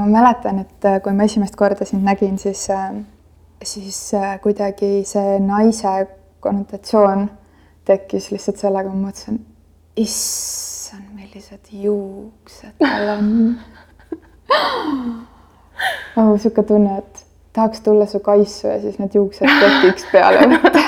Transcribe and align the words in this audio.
ma 0.00 0.08
mäletan, 0.20 0.62
et 0.64 0.88
äh, 0.88 1.00
kui 1.04 1.14
ma 1.16 1.28
esimest 1.28 1.56
korda 1.56 1.84
sind 1.88 2.06
nägin, 2.06 2.38
siis, 2.38 2.66
äh, 2.74 2.94
siis 3.64 4.00
kuidagi 4.42 5.02
see 5.08 5.38
naise 5.44 5.94
konnotatsioon 6.40 7.28
tekkis 7.88 8.30
lihtsalt 8.32 8.60
sellega, 8.60 8.92
ma 8.92 9.08
mõtlesin, 9.08 9.40
issand, 10.00 11.10
millised 11.16 11.72
juuksed 11.72 12.78
tal 12.80 13.08
on 13.16 13.26
oh,. 16.16 16.32
niisugune 16.32 16.66
tunne, 16.66 16.98
et 16.98 17.24
tahaks 17.52 17.80
tulla 17.80 18.06
su 18.06 18.20
kaisu 18.20 18.66
ja 18.66 18.80
siis 18.80 18.98
need 18.98 19.14
juuksed 19.14 19.48
tekiks 19.60 20.06
peale 20.12 20.46
võtta. 20.54 20.82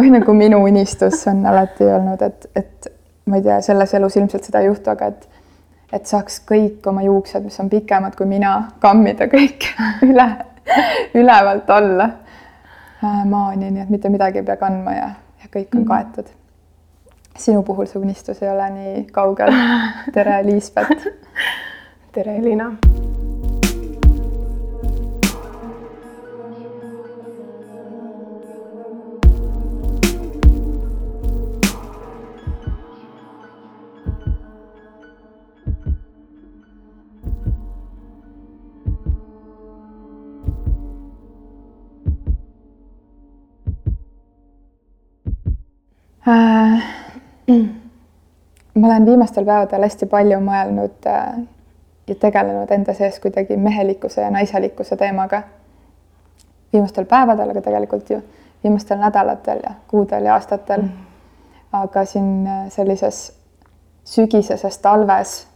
või 0.00 0.14
nagu 0.14 0.34
minu 0.36 0.62
unistus 0.64 1.26
on 1.30 1.44
alati 1.46 1.88
olnud, 1.88 2.22
et, 2.24 2.46
et 2.56 2.90
ma 3.28 3.40
ei 3.40 3.46
tea, 3.46 3.60
selles 3.64 3.94
elus 3.98 4.16
ilmselt 4.16 4.46
seda 4.48 4.62
ei 4.62 4.70
juhtu, 4.70 4.92
aga 4.92 5.10
et 5.12 5.28
et 5.92 6.06
saaks 6.06 6.40
kõik 6.48 6.86
oma 6.86 7.02
juuksed, 7.02 7.44
mis 7.44 7.60
on 7.60 7.70
pikemad 7.70 8.16
kui 8.18 8.28
mina, 8.30 8.54
kammida 8.82 9.28
kõik 9.30 9.70
üle, 10.10 10.28
ülevalt 11.18 11.70
alla 11.70 12.10
äh, 12.10 13.24
maani, 13.24 13.70
nii 13.70 13.86
et 13.86 13.94
mitte 13.94 14.12
midagi 14.12 14.42
ei 14.42 14.46
pea 14.46 14.58
kandma 14.60 14.96
ja, 14.96 15.08
ja 15.42 15.50
kõik 15.50 15.74
on 15.74 15.84
mhm. 15.84 15.88
kaetud. 15.90 16.36
sinu 17.40 17.62
puhul 17.62 17.88
see 17.88 18.00
unistus 18.02 18.42
ei 18.42 18.50
ole 18.50 18.70
nii 18.76 19.06
kaugel. 19.12 19.54
tere, 20.12 20.42
Liisbet. 20.44 21.10
tere, 22.14 22.36
Elina 22.36 22.72
äh,? 46.30 46.82
ma 48.74 48.86
olen 48.86 49.06
viimastel 49.06 49.44
päevadel 49.44 49.82
hästi 49.82 50.06
palju 50.06 50.38
mõelnud 50.44 51.06
äh, 51.06 51.40
ja 52.06 52.14
tegelenud 52.14 52.70
enda 52.70 52.94
sees 52.94 53.20
kuidagi 53.20 53.56
mehelikkuse 53.56 54.22
ja 54.22 54.30
naiselikkuse 54.30 54.96
teemaga. 54.96 55.42
viimastel 56.72 57.04
päevadel, 57.04 57.50
aga 57.50 57.60
tegelikult 57.60 58.10
ju 58.10 58.22
viimastel 58.64 58.98
nädalatel 58.98 59.60
ja 59.64 59.74
kuudel 59.88 60.24
ja 60.24 60.34
aastatel 60.34 60.82
mm.. 60.82 60.90
aga 61.72 62.04
siin 62.04 62.46
äh, 62.46 62.68
sellises 62.68 63.32
sügiseses 64.04 64.78
talves 64.78 65.46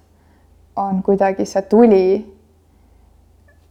on 0.77 1.02
kuidagi 1.02 1.47
see 1.47 1.62
tuli, 1.62 2.34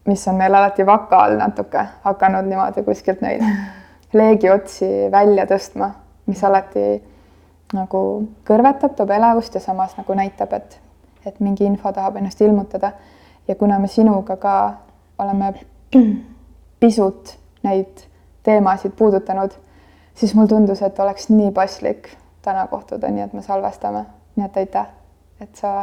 mis 0.06 0.28
on 0.28 0.36
meil 0.36 0.54
alati 0.54 0.86
vaka 0.86 1.24
all 1.24 1.38
natuke 1.38 1.86
hakanud 2.04 2.46
niimoodi 2.46 2.84
kuskilt 2.84 3.22
neid 3.22 3.44
leegiotsi 4.20 5.12
välja 5.12 5.46
tõstma 5.46 5.92
mis 6.26 6.44
alati 6.44 7.02
nagu 7.74 8.00
kõrvetab, 8.48 8.96
toob 8.96 9.12
elevust 9.12 9.56
ja 9.56 9.62
samas 9.62 9.98
nagu 9.98 10.16
näitab, 10.18 10.54
et, 10.54 10.80
et 11.26 11.40
mingi 11.40 11.66
info 11.66 11.92
tahab 11.92 12.18
ennast 12.18 12.42
ilmutada. 12.42 12.92
ja 13.48 13.56
kuna 13.56 13.80
me 13.80 13.88
sinuga 13.88 14.38
ka 14.38 14.74
oleme 15.20 15.54
pisut 16.80 17.38
neid 17.64 18.06
teemasid 18.44 18.92
puudutanud, 18.92 19.52
siis 20.16 20.36
mul 20.36 20.48
tundus, 20.48 20.82
et 20.82 21.00
oleks 21.00 21.30
nii 21.30 21.52
paslik 21.52 22.10
täna 22.42 22.68
kohtuda, 22.68 23.10
nii 23.10 23.24
et 23.24 23.34
me 23.34 23.42
salvestame. 23.42 24.06
nii 24.36 24.46
et 24.46 24.58
aitäh, 24.58 24.88
et 25.42 25.56
sa 25.56 25.74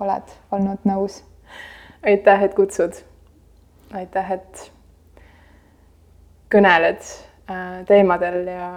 oled 0.00 0.36
olnud 0.52 0.84
nõus. 0.84 1.22
aitäh, 2.06 2.42
et 2.42 2.54
kutsud. 2.54 2.92
aitäh, 3.94 4.32
et 4.32 4.70
kõneled 6.54 7.02
äh, 7.50 7.84
teemadel 7.86 8.46
ja 8.46 8.68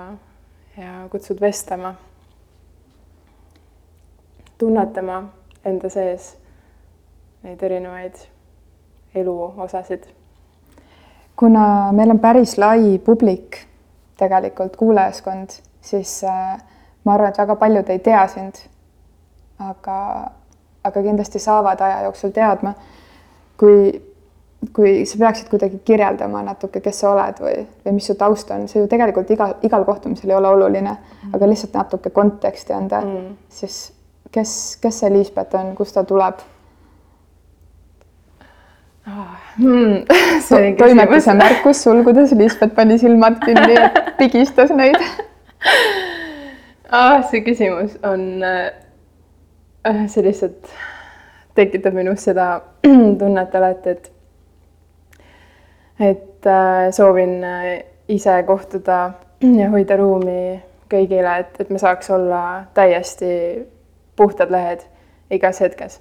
ja 0.77 1.07
kutsud 1.09 1.41
vestlema, 1.41 1.95
tunnetama 4.57 5.23
enda 5.65 5.89
sees 5.89 6.37
neid 7.43 7.63
erinevaid 7.63 8.15
eluosasid. 9.15 10.03
kuna 11.35 11.91
meil 11.91 12.09
on 12.09 12.19
päris 12.19 12.57
lai 12.57 12.99
publik, 13.05 13.57
tegelikult 14.17 14.75
kuulajaskond, 14.75 15.49
siis 15.81 16.23
äh, 16.23 16.61
ma 17.03 17.13
arvan, 17.13 17.29
et 17.29 17.37
väga 17.37 17.55
paljud 17.55 17.89
ei 17.89 17.99
tea 17.99 18.27
sind. 18.27 18.55
aga, 19.59 20.31
aga 20.83 21.01
kindlasti 21.01 21.39
saavad 21.39 21.81
aja 21.81 22.01
jooksul 22.01 22.29
teadma. 22.29 22.73
kui 23.57 24.06
kui 24.73 25.05
sa 25.05 25.19
peaksid 25.21 25.49
kuidagi 25.51 25.79
kirjeldama 25.85 26.41
natuke, 26.45 26.81
kes 26.81 27.03
sa 27.03 27.11
oled 27.11 27.41
või, 27.41 27.59
või 27.85 27.97
mis 27.97 28.07
su 28.09 28.15
taust 28.17 28.49
on, 28.53 28.65
see 28.69 28.81
ju 28.81 28.89
tegelikult 28.89 29.29
igal, 29.33 29.53
igal 29.65 29.85
kohtumisel 29.85 30.33
ei 30.33 30.37
ole 30.37 30.49
oluline 30.49 30.95
mm., 30.95 31.35
aga 31.37 31.49
lihtsalt 31.49 31.77
natuke 31.77 32.09
konteksti 32.13 32.73
anda 32.73 33.03
mm., 33.05 33.27
siis 33.53 33.77
kes, 34.33 34.53
kes 34.81 35.03
see 35.03 35.13
Liisbet 35.13 35.53
on, 35.59 35.75
kust 35.77 35.97
ta 35.97 36.03
tuleb 36.07 36.41
oh,? 39.07 39.37
Hmm. 39.59 40.01
toimetuse 40.81 41.37
märkus 41.37 41.85
sulgudes, 41.85 42.33
Liisbet 42.37 42.75
pani 42.75 42.97
silmad 43.01 43.39
kinni 43.45 43.77
ja 43.77 43.91
pigistas 44.19 44.73
neid 44.73 44.97
ah,. 46.89 47.21
see 47.29 47.45
küsimus 47.45 47.97
on 48.01 48.27
äh,, 48.41 50.05
see 50.09 50.25
lihtsalt 50.25 50.73
tekitab 51.57 51.93
minus 51.97 52.25
seda 52.25 52.55
tunnet 53.21 53.55
alati, 53.55 53.97
et 53.97 54.13
et 55.99 56.45
äh, 56.45 56.91
soovin 56.91 57.43
äh, 57.43 57.83
ise 58.07 58.43
kohtuda 58.47 59.11
ja 59.41 59.69
hoida 59.69 59.97
ruumi 59.97 60.61
kõigile, 60.91 61.39
et, 61.39 61.57
et 61.59 61.69
me 61.69 61.79
saaks 61.79 62.09
olla 62.15 62.41
täiesti 62.73 63.31
puhtad 64.15 64.51
lehed 64.51 64.85
igas 65.31 65.59
hetkes 65.61 65.99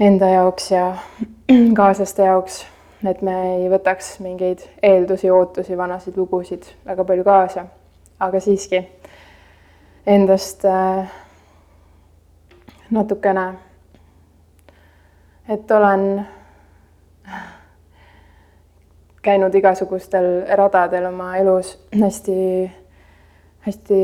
enda 0.00 0.28
jaoks 0.28 0.70
ja 0.70 0.96
kaaslaste 1.78 2.24
jaoks, 2.24 2.64
et 3.06 3.22
me 3.22 3.36
ei 3.54 3.68
võtaks 3.72 4.14
mingeid 4.24 4.64
eeldusi, 4.82 5.30
ootusi, 5.30 5.76
vanasid 5.76 6.16
lugusid 6.16 6.64
väga 6.86 7.04
palju 7.04 7.24
kaasa, 7.24 7.66
aga 8.20 8.40
siiski 8.40 8.80
endast 10.06 10.64
äh, 10.64 11.12
natukene, 12.90 13.46
et 15.48 15.70
olen 15.70 16.06
käinud 19.22 19.54
igasugustel 19.54 20.28
radadel 20.56 21.06
oma 21.10 21.34
elus 21.36 21.74
hästi, 22.00 22.36
hästi 23.66 24.00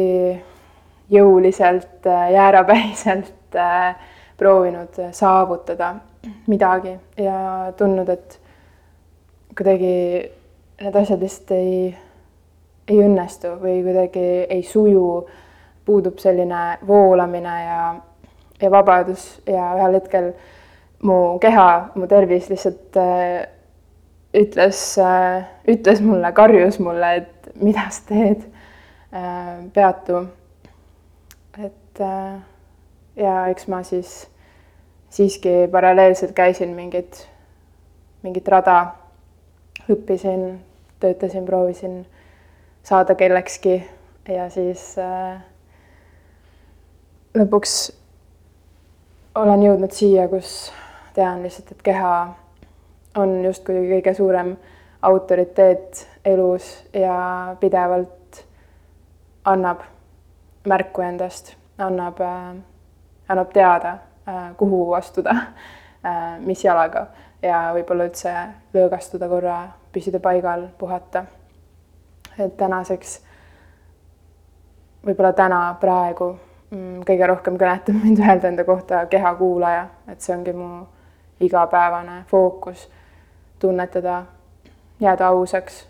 jõuliselt, 1.11 2.05
jäärapäiselt 2.33 3.57
äh, 3.57 3.97
proovinud 4.37 4.99
saavutada 5.13 5.95
midagi 6.47 6.97
ja 7.17 7.73
tundnud, 7.77 8.09
et 8.09 8.41
kuidagi 9.57 9.95
need 10.83 10.99
asjad 11.01 11.23
lihtsalt 11.23 11.53
ei, 11.57 11.95
ei 12.89 13.01
õnnestu 13.01 13.55
või 13.63 13.81
kuidagi 13.87 14.27
ei 14.51 14.63
suju, 14.67 15.07
puudub 15.87 16.19
selline 16.19 16.79
voolamine 16.87 17.55
ja, 17.63 17.81
ja 18.61 18.71
vabadus 18.71 19.29
ja 19.47 19.71
ühel 19.79 20.01
hetkel 20.01 20.33
mu 21.07 21.39
keha, 21.41 21.69
mu 21.95 22.09
tervis 22.11 22.51
lihtsalt 22.51 22.99
äh, 23.01 23.47
ütles, 24.37 24.99
äh, 24.99 25.45
ütles 25.69 26.01
mulle, 26.01 26.33
karjus 26.33 26.79
mulle, 26.79 27.15
et 27.17 27.49
mida 27.63 27.89
sa 27.91 28.03
teed, 28.09 28.45
äh, 29.13 29.65
peatu. 29.75 30.27
et 31.59 32.01
äh, 32.01 32.41
ja 33.17 33.47
eks 33.49 33.69
ma 33.69 33.83
siis 33.83 34.29
siiski 35.11 35.69
paralleelselt 35.73 36.35
käisin 36.37 36.75
mingit, 36.77 37.29
mingit 38.23 38.49
rada, 38.49 38.93
õppisin, 39.89 40.59
töötasin, 41.01 41.47
proovisin 41.47 42.07
saada 42.85 43.15
kellekski 43.15 43.79
ja 44.29 44.51
siis 44.51 44.97
lõpuks 47.37 47.77
olen 49.37 49.63
jõudnud 49.63 49.93
siia, 49.93 50.29
kus 50.29 50.73
tean 51.15 51.43
lihtsalt, 51.45 51.73
et 51.73 51.83
keha 51.87 52.13
on 53.17 53.45
justkui 53.45 53.87
kõige 53.91 54.15
suurem 54.15 54.57
autoriteet 55.03 56.07
elus 56.25 56.89
ja 56.95 57.57
pidevalt 57.61 58.45
annab 59.45 59.85
märku 60.67 61.05
endast, 61.07 61.55
annab 61.79 62.21
äh,, 62.21 62.57
annab 63.29 63.53
teada 63.53 63.99
äh,, 64.29 64.51
kuhu 64.57 64.93
astuda 64.93 65.37
äh,, 65.37 66.41
mis 66.41 66.65
jalaga 66.65 67.07
ja 67.43 67.61
võib-olla 67.77 68.09
üldse 68.09 68.33
lõõgastuda 68.75 69.29
korra, 69.31 69.61
püsida 69.93 70.21
paigal, 70.21 70.69
puhata. 70.79 71.25
et 72.39 72.57
tänaseks, 72.57 73.21
võib-olla 75.07 75.33
täna, 75.33 75.61
praegu 75.81 76.33
mm, 76.71 77.05
kõige 77.09 77.31
rohkem 77.31 77.57
kõnetab 77.61 78.03
mind 78.03 78.21
öelda 78.21 78.49
enda 78.49 78.65
kohta 78.65 79.07
kehakuulaja, 79.07 79.87
et 80.09 80.21
see 80.21 80.35
ongi 80.37 80.53
mu 80.57 80.69
igapäevane 81.41 82.25
fookus, 82.31 82.89
tunnetada, 83.59 84.25
jääda 85.01 85.27
ausaks 85.27 85.89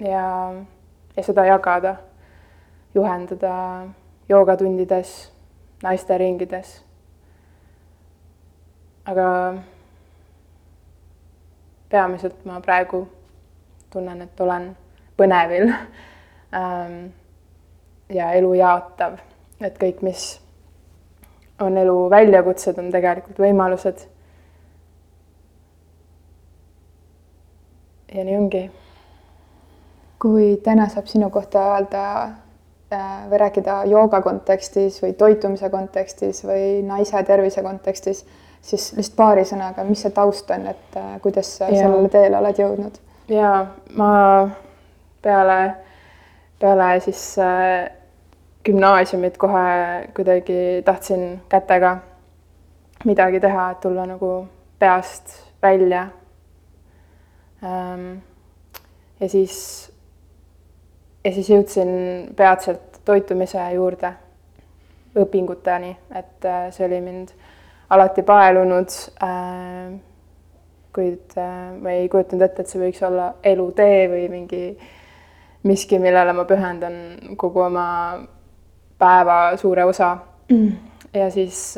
ja, 0.00 0.54
ja 1.16 1.22
seda 1.22 1.44
jagada, 1.46 1.96
juhendada 2.94 3.54
joogatundides, 4.28 5.32
naisteringides. 5.82 6.84
aga 9.04 9.54
peamiselt 11.88 12.44
ma 12.44 12.60
praegu 12.60 13.02
tunnen, 13.92 14.22
et 14.22 14.40
olen 14.40 14.70
põnevil 15.18 15.68
ähm, 15.68 16.96
ja 18.08 18.30
elu 18.32 18.54
jaatav, 18.58 19.18
et 19.60 19.76
kõik, 19.78 20.00
mis 20.02 20.24
on 21.60 21.76
elu 21.78 21.96
väljakutsed, 22.10 22.78
on 22.80 22.90
tegelikult 22.90 23.38
võimalused. 23.44 24.06
Ja 28.14 28.24
nii 28.24 28.36
ongi. 28.38 28.70
kui 30.22 30.56
täna 30.64 30.86
saab 30.88 31.06
sinu 31.10 31.28
kohta 31.30 31.60
öelda 31.74 32.02
äh, 32.24 33.08
või 33.30 33.40
rääkida 33.42 33.82
jooga 33.90 34.22
kontekstis 34.24 35.02
või 35.02 35.12
toitumise 35.20 35.68
kontekstis 35.70 36.44
või 36.46 36.80
naise 36.86 37.22
tervise 37.28 37.62
kontekstis, 37.62 38.24
siis 38.62 38.92
lihtsalt 38.96 39.16
paari 39.16 39.44
sõnaga, 39.44 39.84
mis 39.84 40.00
see 40.06 40.14
taust 40.16 40.50
on, 40.54 40.66
et 40.72 40.96
äh, 40.96 41.18
kuidas 41.20 41.56
sa 41.58 41.68
ja. 41.68 41.82
sellele 41.82 42.08
teele 42.08 42.38
oled 42.38 42.62
jõudnud? 42.62 42.96
ja 43.28 43.52
ma 43.98 44.14
peale, 45.22 45.60
peale 46.60 46.88
siis 47.04 47.26
äh, 47.38 47.90
gümnaasiumit 48.64 49.36
kohe 49.38 50.08
kuidagi 50.16 50.82
tahtsin 50.84 51.42
kätega 51.48 51.98
midagi 53.04 53.40
teha, 53.40 53.70
et 53.70 53.80
tulla 53.80 54.06
nagu 54.08 54.46
peast 54.78 55.36
välja. 55.62 56.06
Ähm, 57.64 58.18
ja 59.20 59.28
siis, 59.28 59.56
ja 61.24 61.32
siis 61.32 61.50
jõudsin 61.50 61.90
peatselt 62.36 63.00
toitumise 63.04 63.62
juurde, 63.74 64.12
õpinguteni, 65.20 65.92
et 66.16 66.48
äh, 66.48 66.66
see 66.74 66.86
oli 66.88 67.00
mind 67.04 67.32
alati 67.94 68.24
paelunud. 68.26 68.98
Äh, 69.22 69.94
kuid 70.94 71.38
äh, 71.40 71.72
ma 71.80 71.94
ei 71.96 72.08
kujutanud 72.08 72.44
ette, 72.46 72.62
et 72.62 72.70
see 72.70 72.82
võiks 72.82 73.02
olla 73.06 73.32
elutee 73.42 74.04
või 74.12 74.28
mingi 74.30 74.62
miski, 75.66 75.98
millele 75.98 76.34
ma 76.36 76.44
pühendan 76.46 76.98
kogu 77.40 77.64
oma 77.64 77.86
päeva 79.00 79.56
suure 79.58 79.88
osa 79.88 80.12
mm.. 80.52 80.68
ja 81.16 81.26
siis 81.34 81.74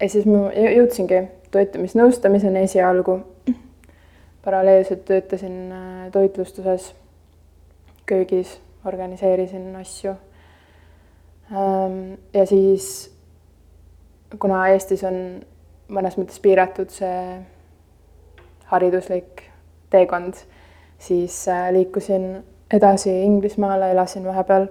ja 0.00 0.08
siis 0.08 0.24
ma 0.28 0.46
jõudsingi 0.54 1.20
toitumisnõustamiseni 1.54 2.64
esialgu. 2.66 3.20
Paralleelselt 4.46 5.04
töötasin 5.04 5.72
äh, 5.72 6.06
toitlustuses, 6.14 6.94
köögis, 8.06 8.60
organiseerisin 8.86 9.76
asju 9.76 10.14
ähm,. 11.52 12.14
ja 12.34 12.46
siis, 12.46 13.10
kuna 14.38 14.68
Eestis 14.70 15.02
on 15.04 15.18
mõnes 15.90 16.14
mõttes 16.18 16.38
piiratud 16.42 16.90
see 16.94 17.18
hariduslik 18.70 19.42
teekond, 19.90 20.38
siis 20.98 21.42
äh, 21.50 21.68
liikusin 21.74 22.44
edasi 22.70 23.12
Inglismaale, 23.24 23.90
elasin 23.90 24.26
vahepeal 24.26 24.68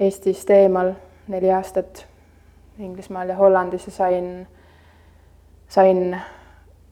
Eestist 0.00 0.50
eemal 0.50 0.94
neli 1.28 1.50
aastat 1.52 2.06
Inglismaal 2.78 3.28
ja 3.28 3.36
Hollandis 3.36 3.86
ja 3.86 3.92
sain, 3.92 4.46
sain 5.68 6.16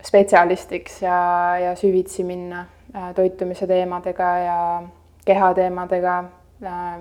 spetsialistiks 0.02 1.02
ja, 1.02 1.18
ja 1.58 1.74
süvitsi 1.76 2.24
minna 2.24 2.64
äh, 2.94 3.14
toitumise 3.14 3.66
teemadega 3.66 4.30
ja 4.38 4.82
kehateemadega 5.24 6.18
äh,. 6.64 7.00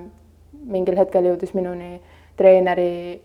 mingil 0.66 0.98
hetkel 0.98 1.30
jõudis 1.30 1.54
minuni 1.54 2.01
treeneri, 2.38 3.22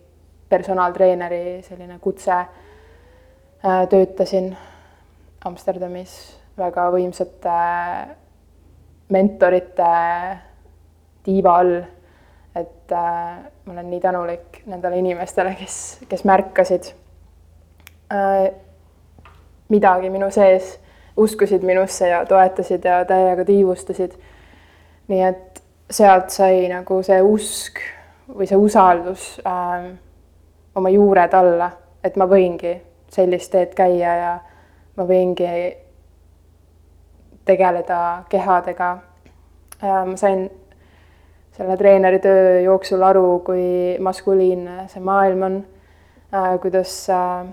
personaaltreeneri 0.49 1.63
selline 1.67 1.99
kutse 2.01 2.33
äh,. 2.35 3.83
töötasin 3.91 4.55
Amsterdamis 5.45 6.15
väga 6.59 6.87
võimsate 6.95 7.57
mentorite 9.13 9.91
tiiva 11.25 11.59
all 11.61 11.75
et 12.55 12.93
ma 12.95 13.73
olen 13.73 13.89
nii 13.91 14.01
tänulik 14.01 14.61
nendele 14.71 15.01
inimestele, 15.03 15.57
kes, 15.59 15.79
kes 16.09 16.23
märkasid 16.29 16.93
midagi 19.75 20.11
minu 20.11 20.31
sees, 20.35 20.79
uskusid 21.17 21.67
minusse 21.67 22.09
ja 22.09 22.23
toetasid 22.27 22.87
ja 22.87 23.03
täiega 23.09 23.45
tiivustasid. 23.45 24.15
nii 25.09 25.23
et 25.23 25.63
sealt 25.91 26.31
sai 26.33 26.65
nagu 26.71 27.03
see 27.05 27.21
usk 27.23 27.83
või 28.29 28.49
see 28.49 28.59
usaldus 28.59 29.27
äh, 29.47 29.93
oma 30.75 30.91
juured 30.91 31.35
alla, 31.37 31.71
et 32.05 32.17
ma 32.17 32.27
võingi 32.31 32.75
sellist 33.13 33.53
teed 33.53 33.75
käia 33.77 34.15
ja 34.19 34.33
ma 34.97 35.07
võingi 35.07 35.47
tegeleda 37.45 38.25
kehadega 38.29 38.91
äh,. 39.83 40.05
ma 40.07 40.17
sain 40.17 40.49
selle 41.55 41.77
treeneri 41.79 42.19
töö 42.19 42.61
jooksul 42.65 43.03
aru, 43.07 43.39
kui 43.47 43.97
maskuliinne 44.03 44.89
see 44.91 45.05
maailm 45.05 45.47
on 45.47 45.61
äh,, 46.35 46.57
kuidas 46.63 46.97
äh, 47.13 47.47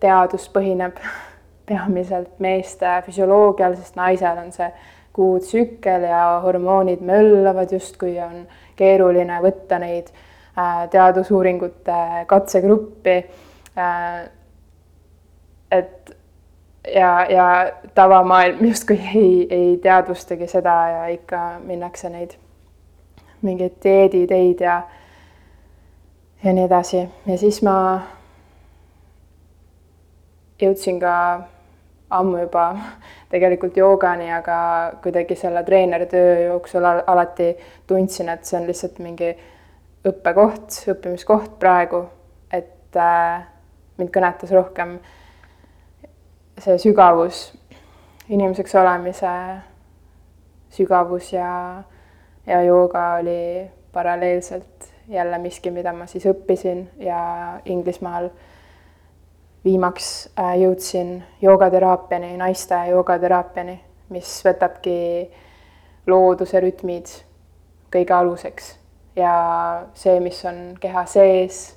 teadus 0.00 0.48
põhineb 0.54 1.00
peamiselt 1.66 2.40
meeste 2.44 2.90
füsioloogial, 3.06 3.76
sest 3.76 3.96
naisel 3.96 4.38
on 4.38 4.52
see 4.52 4.68
kuutsükkel 5.14 6.02
ja 6.08 6.40
hormoonid 6.42 7.00
möllavad 7.06 7.72
justkui 7.72 8.16
on 8.20 8.46
keeruline 8.76 9.38
võtta 9.42 9.78
neid 9.78 10.10
äh, 10.58 10.88
teadusuuringute 10.90 12.26
katsegruppi 12.26 13.16
äh,. 13.78 14.24
et 15.70 16.16
ja, 16.94 17.26
ja 17.30 17.72
tavamaailm 17.94 18.64
justkui 18.64 19.00
ei, 19.14 19.46
ei 19.50 19.76
teadvustagi 19.82 20.46
seda 20.50 20.74
ja 20.88 21.06
ikka 21.14 21.44
minnakse 21.64 22.10
neid 22.10 22.36
mingeid 23.42 23.78
dieediteid 23.84 24.60
ja, 24.60 24.82
ja 26.44 26.52
nii 26.52 26.64
edasi 26.64 27.04
ja 27.26 27.38
siis 27.38 27.62
ma 27.62 27.76
jõudsin 30.60 31.00
ka 31.00 31.14
ammu 32.14 32.38
juba 32.44 32.64
tegelikult 33.32 33.76
joogani, 33.76 34.30
aga 34.32 34.56
kuidagi 35.02 35.36
selle 35.38 35.64
treeneri 35.66 36.06
töö 36.10 36.36
jooksul 36.46 36.86
alati 36.86 37.50
tundsin, 37.86 38.30
et 38.32 38.44
see 38.44 38.58
on 38.60 38.68
lihtsalt 38.68 39.00
mingi 39.04 39.32
õppekoht, 40.04 40.82
õppimiskoht 40.94 41.58
praegu, 41.60 42.04
et 42.52 42.98
äh, 43.00 43.44
mind 43.98 44.12
kõnetas 44.14 44.52
rohkem 44.54 44.98
see 46.60 46.78
sügavus, 46.78 47.48
inimeseks 48.28 48.76
olemise 48.80 49.32
sügavus 50.74 51.32
ja 51.32 51.50
ja 52.46 52.62
jooga 52.62 53.14
oli 53.14 53.70
paralleelselt 53.92 54.92
jälle 55.08 55.38
miski, 55.38 55.70
mida 55.70 55.92
ma 55.92 56.06
siis 56.06 56.26
õppisin 56.26 56.86
ja 57.00 57.20
Inglismaal 57.64 58.28
viimaks 59.64 60.28
äh, 60.38 60.58
jõudsin 60.60 61.22
joogateraapiani, 61.42 62.36
naiste 62.36 62.76
joogateraapiani, 62.90 63.80
mis 64.12 64.36
võtabki 64.44 64.96
looduse 66.06 66.60
rütmid 66.60 67.10
kõige 67.94 68.14
aluseks 68.14 68.74
ja 69.16 69.34
see, 69.94 70.20
mis 70.20 70.44
on 70.44 70.76
keha 70.80 71.06
sees, 71.06 71.76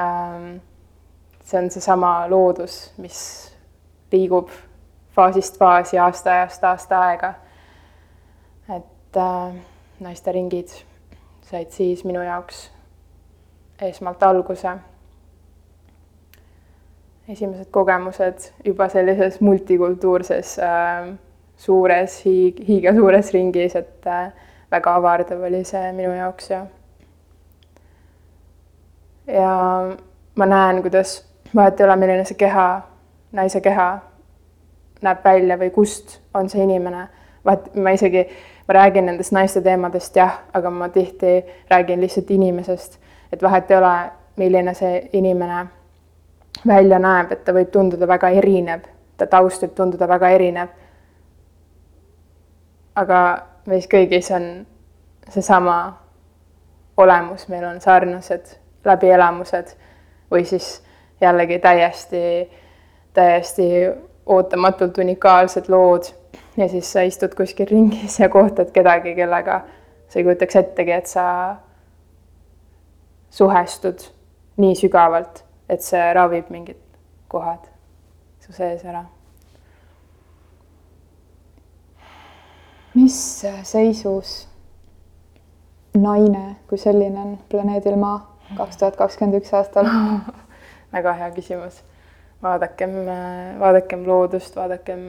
ähm, 0.00 0.58
see 1.44 1.58
on 1.58 1.70
seesama 1.70 2.12
loodus, 2.30 2.92
mis 2.98 3.20
liigub 4.12 4.50
faasist 5.16 5.58
faasi, 5.58 5.98
aasta-ajast 5.98 6.64
aasta 6.64 7.00
aega. 7.08 7.34
et 8.76 9.16
äh, 9.16 9.54
naisteringid 10.00 10.68
said 11.42 11.70
siis 11.70 12.04
minu 12.04 12.22
jaoks 12.22 12.70
esmalt 13.82 14.22
alguse. 14.22 14.76
Esimesed 17.28 17.66
kogemused 17.70 18.52
juba 18.64 18.88
sellises 18.88 19.40
multikultuurses 19.40 20.58
äh, 20.58 21.14
suures 21.56 22.22
hiig-, 22.24 22.64
hiigesuures 22.68 23.32
ringis, 23.32 23.76
et 23.76 24.06
äh, 24.06 24.32
väga 24.70 24.94
avardav 24.96 25.42
oli 25.44 25.64
see 25.64 25.92
minu 25.92 26.14
jaoks 26.16 26.50
ja 26.50 26.66
ja 29.28 29.52
ma 30.34 30.46
näen, 30.46 30.82
kuidas 30.82 31.24
vahet 31.54 31.80
ei 31.80 31.86
ole, 31.86 31.96
milline 31.96 32.24
see 32.24 32.38
keha, 32.38 32.68
naise 33.32 33.60
keha 33.60 33.88
näeb 35.04 35.24
välja 35.24 35.58
või 35.60 35.70
kust 35.70 36.18
on 36.34 36.48
see 36.48 36.64
inimene, 36.64 37.06
vaat 37.44 37.74
ma 37.76 37.92
isegi 37.94 38.24
ma 38.68 38.80
räägin 38.80 39.06
nendest 39.08 39.32
naiste 39.36 39.60
teemadest 39.64 40.16
jah, 40.16 40.40
aga 40.52 40.70
ma 40.70 40.88
tihti 40.88 41.42
räägin 41.70 42.00
lihtsalt 42.00 42.30
inimesest, 42.30 42.98
et 43.32 43.42
vahet 43.42 43.70
ei 43.70 43.76
ole, 43.76 43.96
milline 44.38 44.74
see 44.74 45.08
inimene 45.12 45.66
välja 46.66 46.98
näeb, 46.98 47.32
et 47.32 47.44
ta 47.44 47.52
võib 47.52 47.70
tunduda 47.72 48.08
väga 48.08 48.30
erinev, 48.34 48.86
ta 49.16 49.26
taust 49.26 49.62
võib 49.62 49.74
tunduda 49.74 50.08
väga 50.08 50.30
erinev. 50.34 50.68
aga 52.98 53.18
meis 53.66 53.86
kõigis 53.86 54.30
on 54.34 54.66
seesama 55.30 55.76
olemus, 56.96 57.48
meil 57.48 57.64
on 57.64 57.80
sarnased 57.80 58.56
läbielamused 58.84 59.76
või 60.30 60.44
siis 60.44 60.82
jällegi 61.20 61.58
täiesti, 61.58 62.50
täiesti 63.14 63.68
ootamatult 64.26 64.98
unikaalsed 64.98 65.68
lood. 65.68 66.10
Ja 66.56 66.68
siis 66.68 66.92
sa 66.92 67.04
istud 67.06 67.34
kuskil 67.38 67.68
ringis 67.70 68.18
ja 68.18 68.28
kohtad 68.28 68.72
kedagi, 68.74 69.14
kellega 69.14 69.60
sa 70.08 70.18
ei 70.18 70.24
kujutaks 70.24 70.56
ettegi, 70.56 70.92
et 70.92 71.06
sa 71.06 71.24
suhestud 73.30 74.02
nii 74.58 74.74
sügavalt, 74.74 75.44
et 75.68 75.84
see 75.84 76.12
ravib 76.14 76.50
mingid 76.50 76.80
kohad 77.28 77.68
su 78.40 78.52
sees 78.52 78.84
ära. 78.84 79.04
mis 82.94 83.16
seisus 83.62 84.48
naine 85.94 86.56
kui 86.68 86.78
selline 86.78 87.20
on 87.20 87.36
planeedil 87.50 87.96
Maa 87.96 88.18
kaks 88.56 88.80
tuhat 88.80 88.96
kakskümmend 88.96 89.38
üks 89.42 89.52
aastal 89.54 89.86
väga 90.96 91.12
hea 91.20 91.30
küsimus. 91.36 91.82
vaadakem, 92.42 92.94
vaadakem 93.60 94.06
loodust, 94.06 94.56
vaadakem 94.56 95.02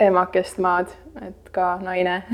emakest 0.00 0.58
maad, 0.58 0.94
et 1.20 1.50
ka 1.52 1.76
naine 1.82 2.22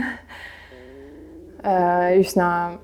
Äh, 1.65 2.19
üsna, 2.21 2.79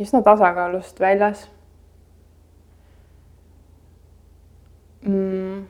üsna 0.00 0.22
tasakaalust 0.22 1.00
väljas. 1.00 1.50
Mm.. 5.04 5.66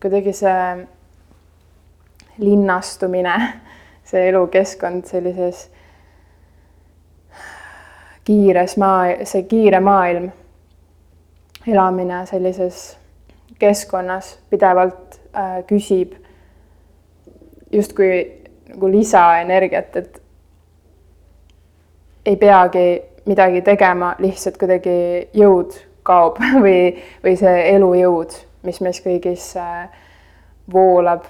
kuidagi 0.00 0.32
see 0.36 0.86
linnastumine, 2.38 3.32
see 4.04 4.28
elukeskkond 4.28 5.08
sellises 5.08 5.64
kiires 8.28 8.76
maa, 8.76 9.24
see 9.24 9.42
kiire 9.48 9.80
maailm, 9.80 10.28
elamine 11.66 12.20
sellises 12.28 12.82
keskkonnas 13.58 14.34
pidevalt 14.50 15.18
äh, 15.32 15.62
küsib 15.66 16.12
justkui 17.72 18.12
nagu 18.68 18.90
lisaenergiat, 18.92 19.96
et 19.96 20.17
ei 22.28 22.36
peagi 22.36 22.86
midagi 23.28 23.62
tegema, 23.64 24.12
lihtsalt 24.20 24.58
kuidagi 24.60 24.98
jõud 25.36 25.76
kaob 26.04 26.40
või, 26.64 26.92
või 27.24 27.36
see 27.40 27.64
elujõud, 27.74 28.36
mis 28.68 28.80
meis 28.84 29.00
kõigis 29.04 29.50
äh, 29.60 29.88
voolab, 30.72 31.24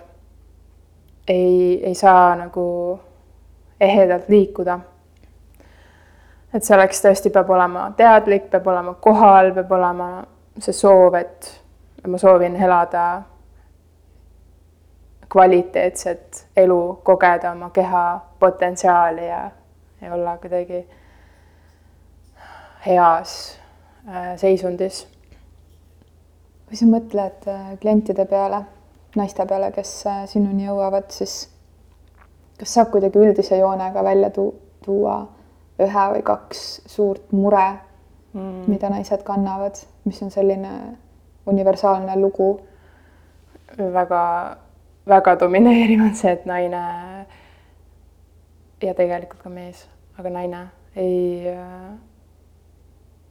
ei, 1.28 1.78
ei 1.87 1.95
saa 1.95 2.35
nagu 2.38 2.67
ehedalt 3.81 4.28
liikuda. 4.28 4.78
et 6.55 6.64
selleks 6.64 7.02
tõesti 7.05 7.31
peab 7.31 7.50
olema 7.50 7.90
teadlik, 7.97 8.49
peab 8.50 8.67
olema 8.67 8.95
kohal, 8.95 9.52
peab 9.55 9.73
olema 9.73 10.09
see 10.59 10.75
soov, 10.75 11.14
et 11.14 11.50
ma 12.07 12.19
soovin 12.19 12.57
elada 12.57 13.23
kvaliteetset 15.28 16.47
elu, 16.57 17.00
kogeda 17.05 17.52
oma 17.52 17.71
keha 17.71 18.05
potentsiaali 18.40 19.26
ja, 19.28 19.43
ja 20.00 20.14
olla 20.14 20.37
kuidagi 20.38 20.87
heas 22.87 23.59
äh, 24.09 24.37
seisundis. 24.37 25.07
kui 26.69 26.76
sa 26.76 26.85
mõtled 26.85 27.47
äh, 27.49 27.73
klientide 27.81 28.26
peale, 28.28 28.61
naiste 29.17 29.47
peale, 29.49 29.71
kes 29.73 29.93
äh, 30.07 30.23
sinuni 30.28 30.67
jõuavad, 30.67 31.09
siis 31.11 31.49
kas 32.59 32.75
saab 32.76 32.93
kuidagi 32.93 33.19
üldise 33.19 33.57
joonega 33.57 34.05
välja 34.05 34.31
tu 34.31 34.50
tuua 34.85 35.23
ühe 35.81 36.07
või 36.12 36.23
kaks 36.26 36.64
suurt 36.87 37.33
mure 37.33 37.67
mm., 38.35 38.64
mida 38.69 38.90
naised 38.93 39.23
kannavad, 39.25 39.81
mis 40.05 40.23
on 40.23 40.31
selline 40.35 40.73
universaalne 41.47 42.17
lugu? 42.21 42.59
väga 43.78 44.23
väga 45.09 45.35
domineeriv 45.40 46.00
on 46.02 46.14
see, 46.17 46.33
et 46.33 46.47
naine 46.47 46.81
ja 48.82 48.94
tegelikult 48.94 49.42
ka 49.42 49.50
mees, 49.50 49.87
aga 50.18 50.30
naine 50.30 50.62
ei 50.97 51.49
äh,, 51.50 51.90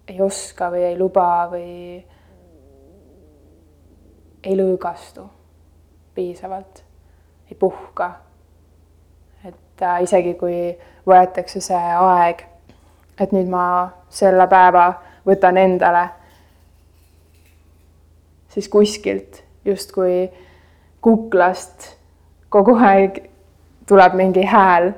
ei 0.07 0.21
oska 0.21 0.69
või 0.71 0.83
ei 0.87 0.97
luba 0.99 1.47
või 1.51 1.71
ei 4.43 4.55
lõõgastu 4.55 5.25
piisavalt, 6.15 6.83
ei 7.51 7.55
puhka. 7.59 8.11
et 9.45 9.81
äh, 9.81 10.03
isegi 10.03 10.33
kui 10.33 10.77
võetakse 11.07 11.61
see 11.61 11.95
aeg, 11.99 12.43
et 13.19 13.31
nüüd 13.31 13.49
ma 13.51 13.65
selle 14.09 14.47
päeva 14.47 14.87
võtan 15.27 15.57
endale, 15.57 16.07
siis 18.49 18.69
kuskilt 18.69 19.43
justkui 19.65 20.29
kuklast 21.01 21.91
kogu 22.49 22.77
aeg 22.79 23.19
tuleb 23.87 24.15
mingi 24.15 24.45
hääl 24.47 24.93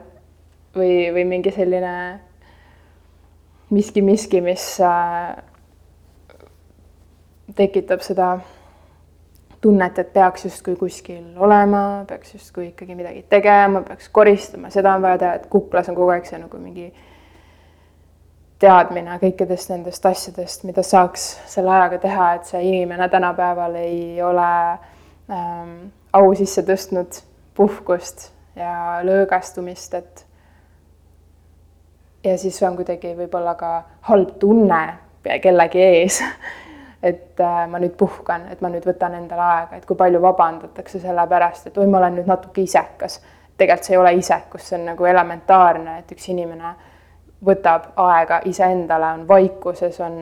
või, 0.75 1.09
või 1.13 1.25
mingi 1.25 1.51
selline 1.51 1.93
miski, 3.69 4.01
miski, 4.01 4.41
mis 4.41 4.65
äh, 4.81 5.35
tekitab 7.55 8.01
seda 8.05 8.37
tunnet, 9.61 9.99
et 9.99 10.13
peaks 10.13 10.45
justkui 10.45 10.75
kuskil 10.79 11.23
olema, 11.37 12.05
peaks 12.07 12.33
justkui 12.33 12.69
ikkagi 12.69 12.95
midagi 12.95 13.25
tegema, 13.29 13.81
peaks 13.81 14.09
koristama, 14.09 14.71
seda 14.71 14.95
on 14.95 15.03
vaja 15.03 15.17
teha, 15.17 15.33
et 15.39 15.47
kuklas 15.51 15.89
on 15.89 15.97
kogu 15.97 16.13
aeg 16.15 16.27
see 16.29 16.39
nagu 16.39 16.61
mingi 16.61 16.87
teadmine 18.59 19.19
kõikidest 19.21 19.71
nendest 19.71 20.05
asjadest, 20.05 20.63
mida 20.67 20.83
saaks 20.83 21.29
selle 21.47 21.71
ajaga 21.75 21.99
teha, 22.03 22.31
et 22.35 22.49
see 22.51 22.63
inimene 22.67 23.07
tänapäeval 23.11 23.75
ei 23.79 24.21
ole 24.23 24.49
ähm, 25.31 25.75
au 26.13 26.33
sisse 26.35 26.63
tõstnud 26.67 27.21
puhkust 27.55 28.29
ja 28.59 28.99
lõõgastumist, 29.07 29.95
et 29.95 30.25
ja 32.23 32.37
siis 32.37 32.63
on 32.63 32.75
kuidagi 32.75 33.13
võib-olla 33.17 33.55
ka 33.55 33.71
halb 34.09 34.35
tunne 34.39 34.81
kellegi 35.41 35.81
ees 35.83 36.21
et 37.03 37.39
äh, 37.39 37.67
ma 37.67 37.79
nüüd 37.79 37.95
puhkan, 37.97 38.47
et 38.51 38.61
ma 38.61 38.71
nüüd 38.71 38.85
võtan 38.87 39.15
endale 39.15 39.45
aega, 39.45 39.79
et 39.79 39.85
kui 39.87 39.97
palju 39.97 40.21
vabandatakse 40.21 40.99
selle 40.99 41.25
pärast, 41.31 41.69
et 41.69 41.77
oi, 41.77 41.87
ma 41.87 42.01
olen 42.01 42.19
nüüd 42.19 42.27
natuke 42.27 42.61
isekas. 42.61 43.21
tegelikult 43.57 43.85
see 43.87 43.93
ei 43.95 43.99
ole 43.99 44.13
isekus, 44.19 44.67
see 44.67 44.77
on 44.79 44.85
nagu 44.91 45.05
elementaarne, 45.05 45.97
et 45.99 46.11
üks 46.11 46.29
inimene 46.31 46.73
võtab 47.45 47.91
aega 47.95 48.41
iseendale, 48.45 49.13
on 49.15 49.27
vaikuses, 49.27 49.99
on 50.03 50.19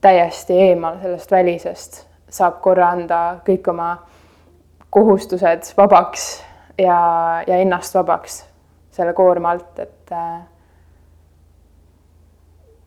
täiesti 0.00 0.56
eemal 0.60 0.98
sellest 1.00 1.30
välisest, 1.30 2.00
saab 2.28 2.60
korra 2.60 2.90
anda 2.92 3.20
kõik 3.46 3.68
oma 3.72 3.90
kohustused 4.92 5.72
vabaks 5.76 6.26
ja, 6.78 6.96
ja 7.46 7.60
ennast 7.64 7.94
vabaks 7.94 8.42
selle 8.92 9.12
koorma 9.16 9.54
alt, 9.54 9.78
et 9.80 10.12
äh, 10.12 10.40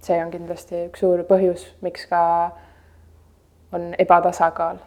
see 0.06 0.18
on 0.22 0.32
kindlasti 0.34 0.86
üks 0.88 1.04
suur 1.04 1.24
põhjus, 1.28 1.66
miks 1.86 2.06
ka 2.10 2.22
on 3.76 3.94
ebatasakaal 4.00 4.80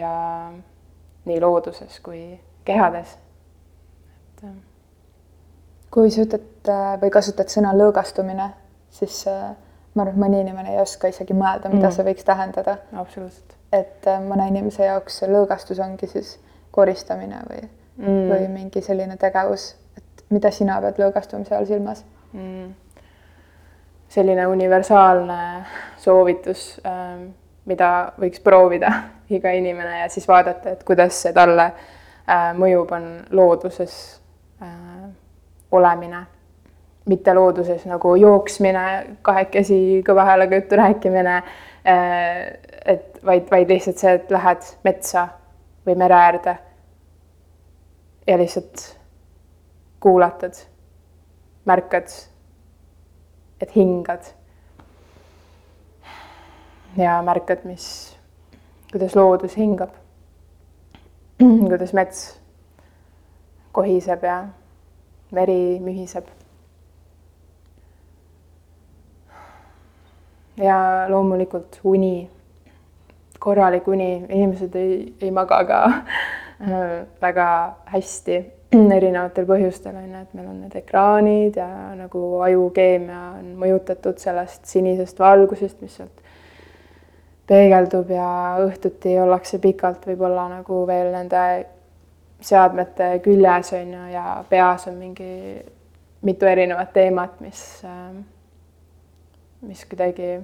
ja 0.00 0.14
nii 1.24 1.40
looduses 1.40 2.00
kui 2.04 2.22
kehades. 2.64 3.16
et 4.36 4.44
äh, 4.48 4.54
kui 5.90 6.10
sa 6.10 6.26
ütled 6.26 6.70
äh, 6.70 6.94
või 7.02 7.10
kasutad 7.14 7.52
sõna 7.52 7.72
lõõgastumine, 7.76 8.50
siis 8.90 9.24
ma 9.26 10.02
arvan, 10.02 10.14
et 10.14 10.22
mõni 10.26 10.40
inimene 10.42 10.74
ei 10.74 10.80
oska 10.82 11.08
isegi 11.12 11.36
mõelda, 11.36 11.70
mida 11.70 11.88
mm. 11.88 11.96
see 11.96 12.08
võiks 12.10 12.26
tähendada. 12.26 12.78
absoluutselt 12.92 13.54
et 13.78 14.08
äh, 14.08 14.20
mõne 14.22 14.46
inimese 14.50 14.86
jaoks 14.86 15.22
lõõgastus 15.28 15.80
ongi 15.82 16.08
siis 16.10 16.36
koristamine 16.74 17.40
või 17.48 17.62
mm., 17.64 18.24
või 18.30 18.48
mingi 18.52 18.82
selline 18.84 19.16
tegevus, 19.20 19.72
et 19.98 20.24
mida 20.34 20.52
sina 20.54 20.80
pead 20.84 21.00
lõõgastumise 21.02 21.56
all 21.56 21.68
silmas 21.68 22.04
mm.? 22.32 22.72
Selline 24.14 24.46
universaalne 24.46 25.38
soovitus, 25.98 26.80
ähm, 26.86 27.26
mida 27.66 27.90
võiks 28.20 28.42
proovida 28.44 28.92
iga 29.36 29.52
inimene 29.56 30.04
ja 30.04 30.08
siis 30.12 30.28
vaadata, 30.28 30.74
et 30.74 30.84
kuidas 30.86 31.22
see 31.24 31.32
talle 31.34 31.66
äh, 31.66 32.52
mõjub, 32.58 32.92
on 32.94 33.08
looduses 33.34 33.96
äh, 34.62 35.08
olemine. 35.74 36.24
Mitte 37.10 37.34
looduses 37.36 37.82
nagu 37.84 38.14
jooksmine, 38.16 38.84
kahekesi 39.22 39.78
kõva 40.06 40.24
häälega 40.24 40.56
juttu 40.56 40.78
rääkimine, 40.80 41.34
et 41.84 43.18
vaid, 43.20 43.50
vaid 43.50 43.68
lihtsalt 43.68 44.00
see, 44.00 44.14
et 44.16 44.30
lähed 44.32 44.70
metsa 44.88 45.26
või 45.84 45.98
mere 46.00 46.16
äärde 46.16 46.54
ja 48.24 48.38
lihtsalt 48.40 48.86
kuulatad, 50.00 50.56
märkad 51.68 52.08
et 53.60 53.76
hingad. 53.76 54.22
ja 56.96 57.22
märkad, 57.22 57.64
mis, 57.64 58.16
kuidas 58.92 59.16
loodus 59.16 59.56
hingab. 59.56 59.90
kuidas 61.68 61.92
mets 61.92 62.40
kohiseb 63.72 64.22
ja 64.22 64.44
meri 65.30 65.80
mühiseb. 65.80 66.24
ja 70.56 71.06
loomulikult 71.08 71.80
uni, 71.84 72.30
korralik 73.38 73.88
uni, 73.88 74.26
inimesed 74.28 74.74
ei, 74.74 75.14
ei 75.20 75.30
maga 75.30 75.64
ka 75.66 75.80
väga 77.20 77.46
hästi 77.90 78.38
erinevatel 78.98 79.46
põhjustel 79.48 79.96
on 79.96 80.08
ju, 80.08 80.22
et 80.24 80.34
meil 80.36 80.48
on 80.50 80.58
need 80.64 80.76
ekraanid 80.78 81.58
ja 81.60 81.68
nagu 81.98 82.24
ajukeemia 82.46 83.22
on 83.38 83.54
mõjutatud 83.60 84.20
sellest 84.22 84.66
sinisest 84.70 85.20
valgusest, 85.20 85.80
mis 85.84 85.96
sealt 85.98 86.22
peegeldub 87.48 88.10
ja 88.14 88.28
õhtuti 88.64 89.18
ollakse 89.20 89.60
pikalt 89.60 90.06
võib-olla 90.08 90.48
nagu 90.48 90.84
veel 90.88 91.12
nende 91.12 91.44
seadmete 92.44 93.18
küljes 93.24 93.72
on 93.76 93.92
ju 93.94 94.04
ja 94.12 94.26
peas 94.48 94.88
on 94.88 94.98
mingi 95.00 95.30
mitu 96.24 96.48
erinevat 96.48 96.92
teemat, 96.96 97.36
mis, 97.44 97.60
mis 99.68 99.84
kuidagi 99.88 100.38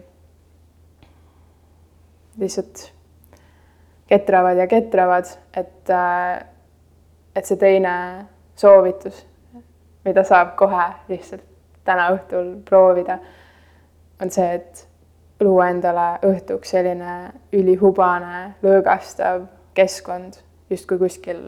lihtsalt 2.41 2.87
ketravad 4.11 4.61
ja 4.61 4.67
ketravad, 4.69 5.29
et 5.57 5.93
et 7.41 7.49
see 7.49 7.57
teine 7.57 7.93
soovitus, 8.61 9.23
mida 10.05 10.25
saab 10.29 10.53
kohe 10.61 10.87
lihtsalt 11.09 11.47
täna 11.89 12.11
õhtul 12.13 12.53
proovida, 12.69 13.17
on 14.21 14.33
see, 14.33 14.59
et 14.59 14.85
luua 15.41 15.71
endale 15.73 16.07
õhtuks 16.29 16.75
selline 16.75 17.15
ülihubane, 17.57 18.43
lõõgastav 18.65 19.47
keskkond, 19.77 20.37
justkui 20.71 21.01
kuskil 21.01 21.41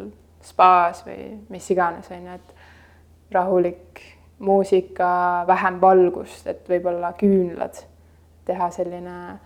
spaas 0.43 1.05
või 1.05 1.29
mis 1.53 1.69
iganes, 1.75 2.09
on 2.11 2.25
ju, 2.31 2.39
et 2.41 3.35
rahulik 3.37 4.01
muusika, 4.43 5.45
vähem 5.47 5.77
valgust, 5.81 6.49
et 6.49 6.65
võib-olla 6.73 7.13
küünlad, 7.21 7.85
teha 8.49 8.71
selline, 8.75 9.37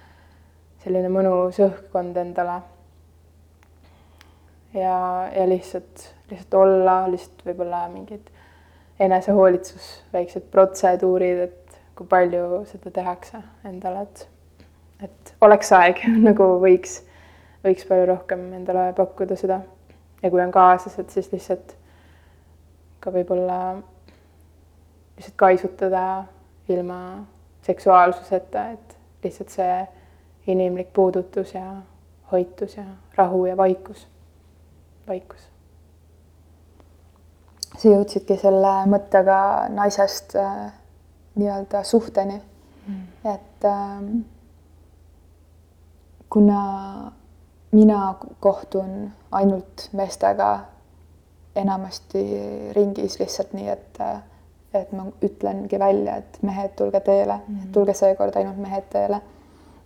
selline 0.84 1.10
mõnus 1.12 1.58
õhkkond 1.66 2.16
endale. 2.22 2.60
Ja, 4.76 4.98
ja 5.32 5.48
lihtsalt 5.48 6.10
lihtsalt 6.30 6.54
olla, 6.54 7.10
lihtsalt 7.10 7.44
võib-olla 7.46 7.86
mingid 7.90 8.30
enesehoolitsus, 9.00 9.88
väiksed 10.12 10.48
protseduurid, 10.50 11.42
et 11.46 11.78
kui 11.96 12.08
palju 12.08 12.62
seda 12.70 12.92
tehakse 12.94 13.40
endale, 13.68 14.06
et, 14.06 14.26
et 15.06 15.34
oleks 15.44 15.72
aeg 15.76 16.02
nagu 16.28 16.48
võiks, 16.62 17.00
võiks 17.64 17.86
palju 17.88 18.08
rohkem 18.12 18.48
endale 18.58 18.90
pakkuda 18.96 19.38
seda. 19.38 19.60
ja 20.22 20.30
kui 20.30 20.42
on 20.42 20.54
kaaslased, 20.54 21.10
siis 21.12 21.30
lihtsalt 21.32 21.76
ka 23.00 23.12
võib-olla 23.14 23.60
lihtsalt 25.16 25.36
kaisutada 25.36 26.24
ilma 26.68 27.00
seksuaalsuseta, 27.66 28.70
et 28.72 28.96
lihtsalt 29.22 29.52
see 29.54 29.78
inimlik 30.50 30.92
puudutus 30.94 31.54
ja 31.54 31.82
hoitus 32.32 32.76
ja 32.76 32.84
rahu 33.16 33.46
ja 33.46 33.56
vaikus, 33.56 34.06
vaikus 35.08 35.50
sa 37.76 37.90
jõudsidki 37.92 38.38
selle 38.40 38.72
mõttega 38.90 39.38
naisest 39.74 40.36
äh, 40.40 40.70
nii-öelda 41.36 41.82
suhteni 41.84 42.38
mm.. 42.38 43.02
et 43.32 43.66
äh, 43.68 44.00
kuna 46.30 46.62
mina 47.72 48.14
kohtun 48.40 49.10
ainult 49.32 49.88
meestega 49.92 50.50
enamasti 51.56 52.22
ringis 52.76 53.18
lihtsalt 53.20 53.52
nii, 53.56 53.68
et, 53.72 54.00
äh, 54.00 54.20
et 54.74 54.92
ma 54.92 55.06
ütlengi 55.24 55.78
välja, 55.80 56.18
et 56.22 56.38
mehed, 56.42 56.74
tulge 56.76 57.00
teele 57.04 57.40
mm., 57.42 57.72
tulge 57.76 57.94
seekord 57.96 58.36
ainult 58.36 58.60
mehed 58.60 58.88
teele. 58.92 59.20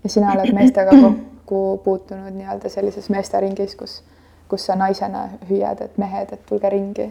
ja 0.05 0.11
sina 0.11 0.33
oled 0.33 0.55
meestega 0.55 0.95
kokku 1.03 1.81
puutunud 1.85 2.35
nii-öelda 2.35 2.71
sellises 2.73 3.11
meesteringis, 3.11 3.75
kus, 3.77 4.01
kus 4.51 4.67
sa 4.67 4.77
naisena 4.77 5.29
hüüad, 5.49 5.81
et 5.85 5.99
mehed, 5.99 6.33
et 6.33 6.47
tulge 6.47 6.71
ringi 6.71 7.07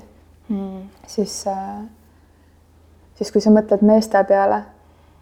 mm., 0.49 0.89
siis, 1.08 1.47
äh, 1.47 1.84
siis 3.15 3.32
kui 3.32 3.41
sa 3.41 3.54
mõtled 3.54 3.86
meeste 3.86 4.21
peale, 4.28 4.63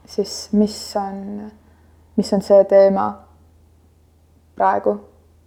siis 0.10 0.50
mis 0.58 0.78
on, 0.98 1.52
mis 2.18 2.34
on 2.34 2.42
see 2.46 2.64
teema 2.70 3.08
praegu, 4.58 4.98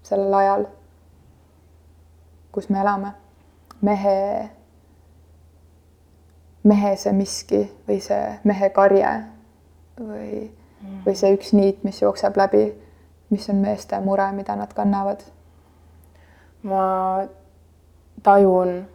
sellel 0.07 0.39
ajal, 0.43 0.69
kus 2.53 2.71
me 2.71 2.81
elame? 2.85 3.17
mehe, 3.81 4.51
mehe 6.69 6.97
see 7.01 7.13
miski 7.17 7.61
või 7.89 8.01
see 8.05 8.25
mehe 8.45 8.69
karje 8.77 9.13
või 9.97 10.51
mm., 10.51 11.03
või 11.07 11.15
see 11.17 11.33
üks 11.33 11.55
niit, 11.57 11.85
mis 11.85 12.03
jookseb 12.03 12.37
läbi, 12.37 12.67
mis 13.33 13.49
on 13.49 13.63
meeste 13.65 14.01
mure, 14.05 14.27
mida 14.37 14.57
nad 14.59 14.73
kannavad? 14.77 15.25
Ma 16.63 16.85
tajun 18.23 18.89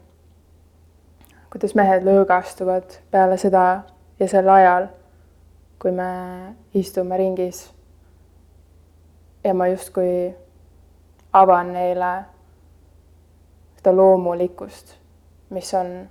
kuidas 1.55 1.71
mehed 1.71 2.03
lõõgastuvad 2.03 2.97
peale 3.11 3.37
seda 3.39 3.61
ja 4.19 4.25
sel 4.27 4.49
ajal, 4.51 4.89
kui 5.79 5.93
me 5.95 6.07
istume 6.75 7.15
ringis. 7.15 7.71
ja 9.43 9.53
ma 9.53 9.67
justkui 9.67 10.35
avan 11.33 11.71
neile 11.73 12.25
seda 13.77 13.93
loomulikkust, 13.95 14.97
mis 15.49 15.73
on 15.73 16.09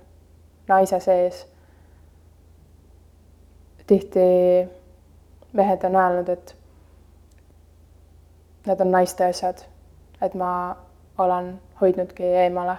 naise 0.67 0.99
sees. 0.99 1.45
tihti 3.87 4.25
mehed 5.53 5.83
on 5.83 5.95
öelnud, 5.95 6.29
et 6.29 6.55
need 8.65 8.81
on 8.81 8.91
naiste 8.91 9.29
asjad, 9.29 9.61
et 10.21 10.33
ma 10.33 10.75
olen 11.17 11.55
hoidnudki 11.81 12.23
eemale 12.23 12.77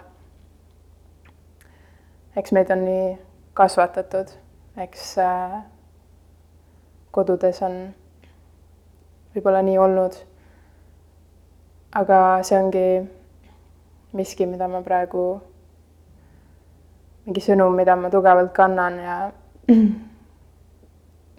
eks 2.36 2.52
meid 2.52 2.70
on 2.70 2.84
nii 2.84 3.18
kasvatatud, 3.56 4.28
eks 4.76 5.18
äh, 5.18 5.60
kodudes 7.10 7.62
on 7.64 7.76
võib-olla 9.34 9.62
nii 9.64 9.78
olnud. 9.80 10.18
aga 11.96 12.16
see 12.44 12.58
ongi 12.60 12.88
miski, 14.12 14.44
mida 14.46 14.68
ma 14.68 14.82
praegu, 14.84 15.22
mingi 17.24 17.40
sõnum, 17.40 17.72
mida 17.72 17.96
ma 17.96 18.10
tugevalt 18.12 18.52
kannan 18.52 18.98
ja 19.00 19.16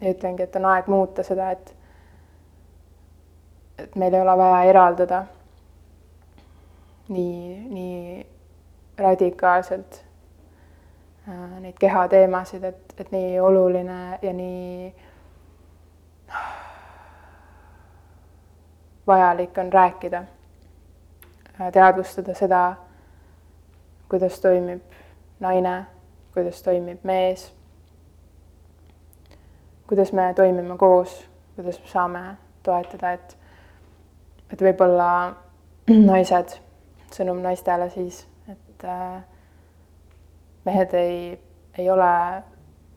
ja 0.01 0.13
ütlengi, 0.15 0.47
et 0.47 0.55
on 0.57 0.65
aeg 0.71 0.89
muuta 0.89 1.23
seda, 1.23 1.51
et 1.51 1.75
et 3.77 3.95
meil 3.95 4.13
ei 4.17 4.21
ole 4.21 4.37
vaja 4.37 4.63
eraldada 4.71 5.25
nii, 7.09 7.67
nii 7.69 8.27
radikaalselt 8.97 10.07
Äh, 11.27 11.59
neid 11.59 11.75
kehateemasid, 11.79 12.63
et, 12.63 12.93
et 12.97 13.09
nii 13.11 13.39
oluline 13.43 14.19
ja 14.21 14.31
nii 14.33 14.93
vajalik 19.07 19.57
on 19.57 19.73
rääkida, 19.73 20.21
äh, 21.61 21.71
teadvustada 21.71 22.35
seda, 22.35 22.61
kuidas 24.09 24.39
toimib 24.39 24.95
naine, 25.43 25.73
kuidas 26.33 26.63
toimib 26.63 27.03
mees, 27.03 27.49
kuidas 29.87 30.13
me 30.13 30.33
toimime 30.33 30.77
koos, 30.77 31.17
kuidas 31.55 31.81
me 31.81 31.91
saame 31.91 32.23
toetada, 32.63 33.11
et, 33.19 33.37
et 34.53 34.63
võib-olla 34.63 35.09
naised, 36.13 36.55
sõnum 37.13 37.41
naistele 37.41 37.89
siis, 37.89 38.27
et 38.49 38.83
äh, 38.85 39.23
mehed 40.65 40.93
ei, 40.93 41.17
ei 41.77 41.89
ole 41.91 42.11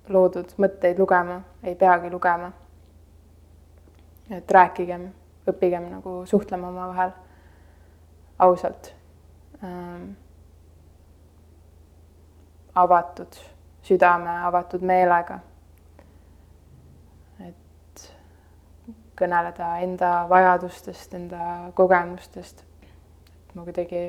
loodud 0.09 0.55
mõtteid 0.59 0.99
lugema, 0.99 1.41
ei 1.63 1.75
peagi 1.75 2.11
lugema. 2.11 2.53
et 4.31 4.51
rääkigem, 4.51 5.09
õppigem 5.51 5.89
nagu 5.91 6.21
suhtlema 6.27 6.69
omavahel 6.69 7.11
ausalt 8.39 8.95
ähm,. 9.65 10.13
avatud 12.75 13.37
südame, 13.83 14.31
avatud 14.47 14.83
meelega. 14.83 15.39
et 17.47 18.07
kõneleda 19.19 19.77
enda 19.85 20.13
vajadustest, 20.29 21.15
enda 21.15 21.73
kogemustest. 21.75 22.65
Ma 23.55 23.65
kuidagi 23.65 24.03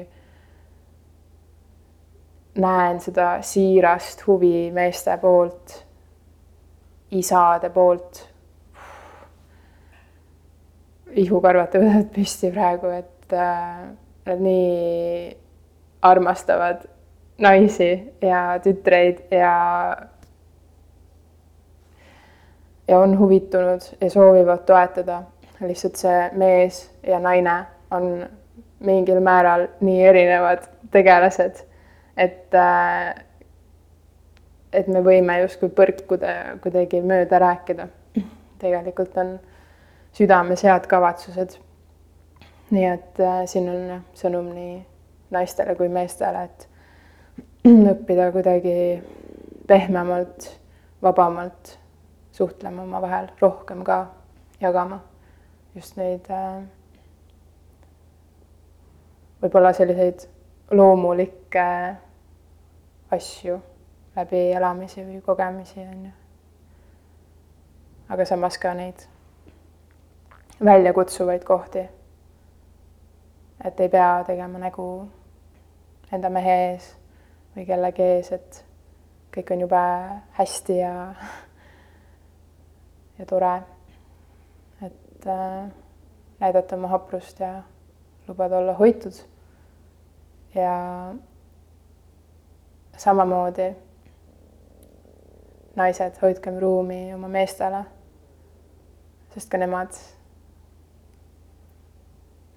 näen 2.62 3.00
seda 3.00 3.38
siirast 3.42 4.28
huvi 4.28 4.72
meeste 4.72 5.18
poolt 5.22 5.80
isade 7.12 7.70
poolt. 7.70 8.28
ihukarvad 11.12 11.74
tõusevad 11.74 12.06
püsti 12.16 12.50
praegu, 12.56 12.88
et 12.96 13.34
äh, 13.36 13.90
nad 14.30 14.40
nii 14.40 15.34
armastavad 16.08 16.86
naisi 17.44 17.90
ja 18.24 18.56
tütreid 18.64 19.20
ja 19.36 19.52
ja 22.88 23.00
on 23.00 23.18
huvitunud 23.20 23.84
ja 24.02 24.10
soovivad 24.10 24.64
toetada. 24.66 25.24
lihtsalt 25.62 26.00
see 26.00 26.30
mees 26.34 26.80
ja 27.04 27.20
naine 27.20 27.66
on 27.92 28.24
mingil 28.86 29.20
määral 29.24 29.68
nii 29.82 30.06
erinevad 30.08 30.66
tegelased, 30.92 31.64
et 32.18 32.56
äh, 32.56 33.16
et 34.74 34.88
me 34.88 35.02
võime 35.04 35.42
justkui 35.42 35.70
põrkuda 35.76 36.58
kuidagi 36.64 37.02
mööda 37.04 37.40
rääkida. 37.40 37.88
tegelikult 38.62 39.18
on 39.18 39.40
südames 40.14 40.64
head 40.64 40.88
kavatsused. 40.88 41.58
nii 42.72 42.86
et 42.86 43.20
äh, 43.20 43.44
siin 43.46 43.70
on 43.70 44.04
sõnum 44.16 44.54
nii 44.54 44.86
naistele 45.32 45.76
kui 45.76 45.90
meestele, 45.90 46.44
et 46.44 46.68
õppida 47.94 48.32
kuidagi 48.32 49.02
pehmemalt, 49.68 50.50
vabamalt 51.02 51.78
suhtlema 52.32 52.84
omavahel, 52.84 53.28
rohkem 53.42 53.84
ka 53.84 54.06
jagama 54.62 55.02
just 55.76 55.98
neid 55.98 56.28
äh, 56.30 56.64
võib-olla 59.42 59.74
selliseid 59.74 60.28
loomulikke 60.72 61.66
asju 63.12 63.58
läbi 64.16 64.52
elamisi 64.56 65.04
või 65.06 65.22
kogemisi, 65.26 65.80
on 65.80 66.06
ju. 66.06 66.12
aga 68.10 68.26
samas 68.26 68.58
ka 68.58 68.74
neid 68.74 69.08
väljakutsuvaid 70.64 71.44
kohti. 71.44 71.88
et 73.66 73.80
ei 73.80 73.90
pea 73.90 74.24
tegema 74.28 74.60
nägu 74.60 75.08
enda 76.12 76.30
mehe 76.30 76.56
ees 76.72 76.96
või 77.56 77.66
kellegi 77.66 78.02
ees, 78.02 78.32
et 78.32 78.64
kõik 79.36 79.54
on 79.54 79.62
jube 79.66 79.84
hästi 80.38 80.78
ja, 80.78 80.94
ja 83.20 83.26
tore. 83.26 83.62
et 84.82 85.28
äh, 85.28 85.72
näidata 86.40 86.76
oma 86.76 86.88
haprust 86.88 87.40
ja 87.40 87.62
lubada 88.28 88.58
olla 88.58 88.74
hoitud. 88.74 89.14
Ja 90.56 91.14
samamoodi 92.98 93.76
naised, 95.76 96.18
hoidkem 96.22 96.60
ruumi 96.60 97.14
oma 97.14 97.28
meestele. 97.28 97.86
sest 99.32 99.48
ka 99.50 99.58
nemad 99.58 99.96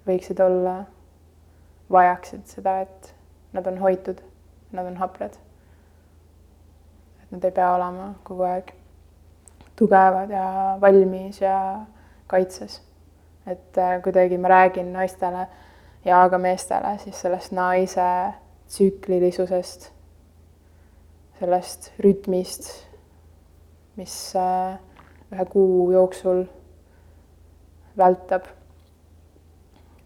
võiksid 0.05 0.41
olla, 0.43 0.81
vajaksid 1.91 2.43
seda, 2.51 2.81
et 2.83 3.13
nad 3.55 3.67
on 3.71 3.77
hoitud, 3.79 4.19
nad 4.75 4.85
on 4.85 4.97
haprad. 4.99 5.37
et 7.23 7.31
nad 7.31 7.45
ei 7.45 7.51
pea 7.51 7.73
olema 7.75 8.13
kogu 8.23 8.43
aeg 8.43 8.73
tugevad 9.75 10.29
ja 10.29 10.77
valmis 10.81 11.41
ja 11.41 11.85
kaitses. 12.27 12.81
et 13.47 13.77
äh, 13.77 14.01
kuidagi 14.01 14.37
ma 14.37 14.47
räägin 14.47 14.93
naistele 14.93 15.47
ja 16.05 16.29
ka 16.29 16.37
meestele 16.37 16.97
siis 17.03 17.21
sellest 17.21 17.51
naise 17.51 18.09
tsüklilisusest, 18.67 19.91
sellest 21.39 21.91
rütmist 21.99 22.85
mis 23.95 24.35
äh, 24.35 24.77
ühe 25.31 25.45
kuu 25.45 25.91
jooksul 25.91 26.43
vältab. 27.97 28.43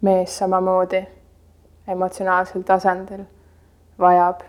mees 0.01 0.37
samamoodi 0.37 1.01
emotsionaalsel 1.87 2.61
tasandil 2.63 3.23
vajab 3.99 4.41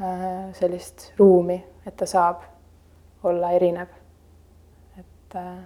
äh, 0.00 0.50
sellist 0.52 1.12
ruumi, 1.18 1.60
et 1.86 1.96
ta 1.96 2.06
saab 2.06 2.42
olla 3.22 3.50
erinev. 3.50 3.88
et 4.98 5.36
äh, 5.36 5.58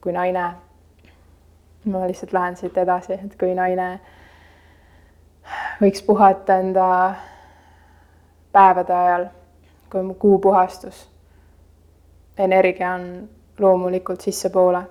kui 0.00 0.12
naine, 0.12 0.44
ma 1.84 2.06
lihtsalt 2.06 2.32
lähen 2.32 2.56
siit 2.56 2.76
edasi, 2.78 3.12
et 3.12 3.36
kui 3.38 3.54
naine 3.54 4.00
võiks 5.82 6.02
puhata 6.06 6.58
enda 6.62 6.88
päevade 8.52 8.94
ajal 8.94 9.26
kui 9.90 10.14
kuupuhastus. 10.18 11.08
energia 12.38 12.94
on 12.94 13.28
loomulikult 13.58 14.20
sissepoole. 14.20 14.82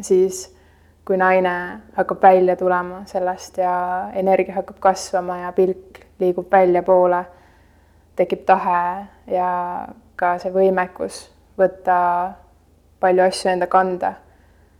siis 0.00 0.56
kui 1.04 1.16
naine 1.16 1.80
hakkab 1.96 2.22
välja 2.22 2.56
tulema 2.56 3.02
sellest 3.06 3.58
ja 3.58 4.08
energia 4.12 4.54
hakkab 4.54 4.76
kasvama 4.80 5.38
ja 5.38 5.52
pilk 5.52 6.00
liigub 6.18 6.52
väljapoole, 6.52 7.24
tekib 8.16 8.44
tahe 8.46 9.06
ja 9.26 9.50
ka 10.16 10.38
see 10.38 10.52
võimekus 10.52 11.20
võtta 11.58 11.96
palju 13.00 13.22
asju 13.22 13.50
enda 13.50 13.66
kanda, 13.66 14.12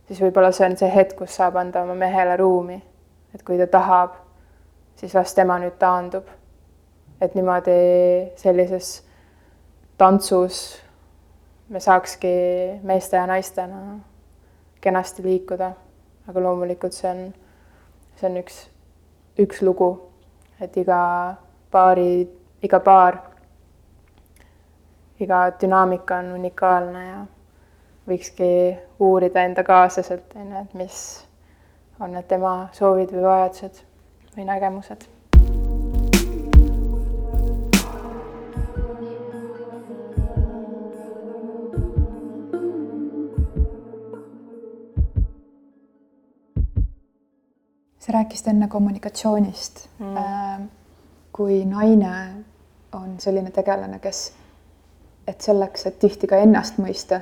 siis 0.07 0.21
võib-olla 0.21 0.51
see 0.51 0.65
on 0.69 0.77
see 0.77 0.89
hetk, 0.93 1.17
kus 1.19 1.35
saab 1.35 1.55
anda 1.59 1.83
oma 1.83 1.95
mehele 1.95 2.37
ruumi. 2.37 2.81
et 3.35 3.43
kui 3.43 3.57
ta 3.57 3.67
tahab, 3.67 4.15
siis 4.95 5.13
las 5.13 5.33
tema 5.33 5.59
nüüd 5.59 5.77
taandub 5.79 6.27
et 7.21 7.35
niimoodi 7.35 7.77
sellises 8.37 9.01
tantsus 9.97 10.59
me 11.69 11.79
saakski 11.79 12.33
meeste 12.83 13.17
ja 13.17 13.25
naistena 13.27 13.99
kenasti 14.81 15.23
liikuda. 15.23 15.71
aga 16.27 16.41
loomulikult 16.43 16.91
see 16.93 17.07
on, 17.09 17.19
see 18.19 18.27
on 18.27 18.33
üks, 18.41 18.55
üks 19.39 19.61
lugu, 19.63 19.87
et 20.59 20.75
iga 20.77 20.99
paari, 21.71 22.27
iga 22.67 22.79
paar, 22.83 23.15
iga 25.23 25.45
dünaamika 25.61 26.17
on 26.19 26.33
unikaalne 26.35 27.05
ja 27.05 27.21
võikski 28.07 28.77
uurida 29.03 29.43
enda 29.43 29.63
kaaslaselt, 29.67 30.31
on 30.35 30.51
ju, 30.51 30.63
et 30.63 30.73
mis 30.79 31.03
on 31.99 32.13
need 32.15 32.27
tema 32.29 32.69
soovid 32.77 33.11
või 33.11 33.27
vajadused 33.27 33.83
või 34.37 34.47
nägemused. 34.47 35.07
Sa 48.07 48.13
rääkisid 48.13 48.47
enne 48.47 48.69
kommunikatsioonist. 48.71 49.89
Mm.. 49.99 50.17
Äh, 50.17 50.61
kui 51.35 51.65
naine 51.65 52.11
on 52.95 53.17
selline 53.19 53.51
tegelane, 53.51 53.99
kes, 53.99 54.31
et 55.27 55.41
selleks, 55.43 55.85
et 55.85 55.99
tihti 55.99 56.29
ka 56.29 56.39
ennast 56.39 56.79
mõista, 56.79 57.19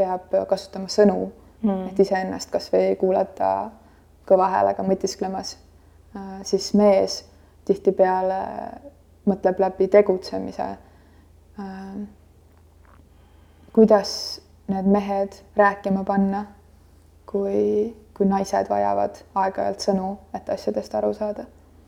peab 0.00 0.32
kasutama 0.48 0.90
sõnu 0.90 1.18
mm., 1.62 1.90
et 1.90 2.02
iseennast 2.04 2.50
kasvõi 2.52 2.94
kuulata 3.00 3.70
kõva 4.28 4.50
häälega 4.52 4.84
mõtisklemas, 4.86 5.56
äh, 6.16 6.38
siis 6.48 6.72
mees 6.78 7.24
tihtipeale 7.68 8.40
mõtleb 9.28 9.60
läbi 9.62 9.88
tegutsemise. 9.92 10.68
Äh, 11.60 11.98
kuidas 13.72 14.12
need 14.70 14.86
mehed 14.90 15.42
rääkima 15.58 16.04
panna, 16.06 16.46
kui 17.26 17.92
kui 18.20 18.28
naised 18.28 18.68
vajavad 18.68 19.16
aeg-ajalt 19.40 19.80
sõnu, 19.80 20.08
et 20.36 20.48
asjadest 20.52 20.92
aru 20.98 21.14
saada 21.16 21.46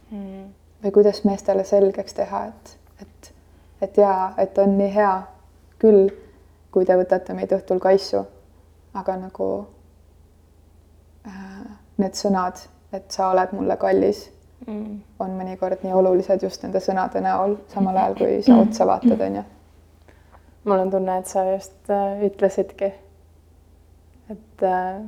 mm.. 0.09 0.47
või 0.81 0.93
kuidas 0.97 1.19
meestele 1.29 1.61
selgeks 1.69 2.17
teha, 2.17 2.47
et, 2.49 2.71
et, 3.05 3.29
et 3.85 4.01
jaa, 4.01 4.31
et 4.41 4.57
on 4.63 4.73
nii 4.79 4.89
hea 4.95 5.11
küll, 5.83 6.09
kui 6.73 6.89
te 6.89 6.97
võtate 6.97 7.35
meid 7.37 7.53
õhtul 7.53 7.81
kaisu, 7.83 8.23
aga 8.97 9.17
nagu 9.21 9.49
äh, 11.29 11.65
need 12.01 12.19
sõnad, 12.19 12.61
et 12.93 13.13
sa 13.13 13.31
oled 13.33 13.53
mulle 13.57 13.77
kallis 13.81 14.25
mm., 14.67 15.01
on 15.23 15.37
mõnikord 15.39 15.85
nii 15.85 15.95
olulised 15.97 16.43
just 16.43 16.65
nende 16.65 16.81
sõnade 16.81 17.23
näol, 17.25 17.59
samal 17.73 17.97
ajal 17.97 18.19
kui 18.19 18.43
sa 18.47 18.59
otsa 18.63 18.89
vaatad, 18.89 19.21
on 19.21 19.41
ju. 19.41 19.47
mul 20.65 20.85
on 20.87 20.93
tunne, 20.93 21.19
et 21.19 21.31
sa 21.31 21.45
just 21.53 21.91
äh, 21.91 22.25
ütlesidki, 22.29 22.93
et 24.33 24.69
äh, 24.69 25.03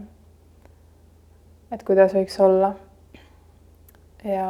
et 1.74 1.82
kuidas 1.82 2.14
võiks 2.14 2.36
olla. 2.40 2.74
ja 4.24 4.48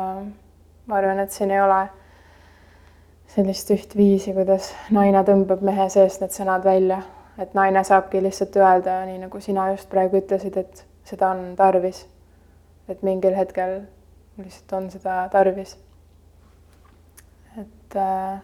ma 0.87 0.97
arvan, 0.99 1.23
et 1.23 1.33
siin 1.33 1.51
ei 1.51 1.61
ole 1.63 1.85
sellist 3.35 3.71
üht 3.75 3.97
viisi, 3.99 4.33
kuidas 4.35 4.71
naine 4.95 5.25
tõmbab 5.27 5.63
mehe 5.67 5.89
seest 5.91 6.23
need 6.23 6.35
sõnad 6.35 6.65
välja, 6.67 7.01
et 7.41 7.55
naine 7.57 7.83
saabki 7.87 8.23
lihtsalt 8.23 8.57
öelda, 8.61 9.01
nii 9.09 9.25
nagu 9.25 9.41
sina 9.43 9.67
just 9.73 9.89
praegu 9.91 10.21
ütlesid, 10.21 10.59
et 10.61 10.85
seda 11.09 11.33
on 11.35 11.55
tarvis. 11.59 12.07
et 12.89 13.03
mingil 13.03 13.35
hetkel 13.35 13.81
lihtsalt 14.39 14.73
on 14.73 14.91
seda 14.91 15.29
tarvis. 15.33 15.77
et 17.59 17.97
äh, 17.97 18.43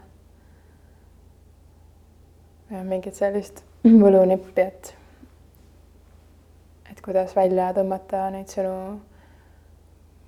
ja 2.70 2.83
mingit 2.85 3.14
sellist 3.14 3.62
võlunippi, 4.03 4.66
et 4.66 4.94
et 6.90 7.00
kuidas 7.00 7.37
välja 7.37 7.70
tõmmata 7.79 8.26
neid 8.35 8.50
sõnu. 8.50 8.74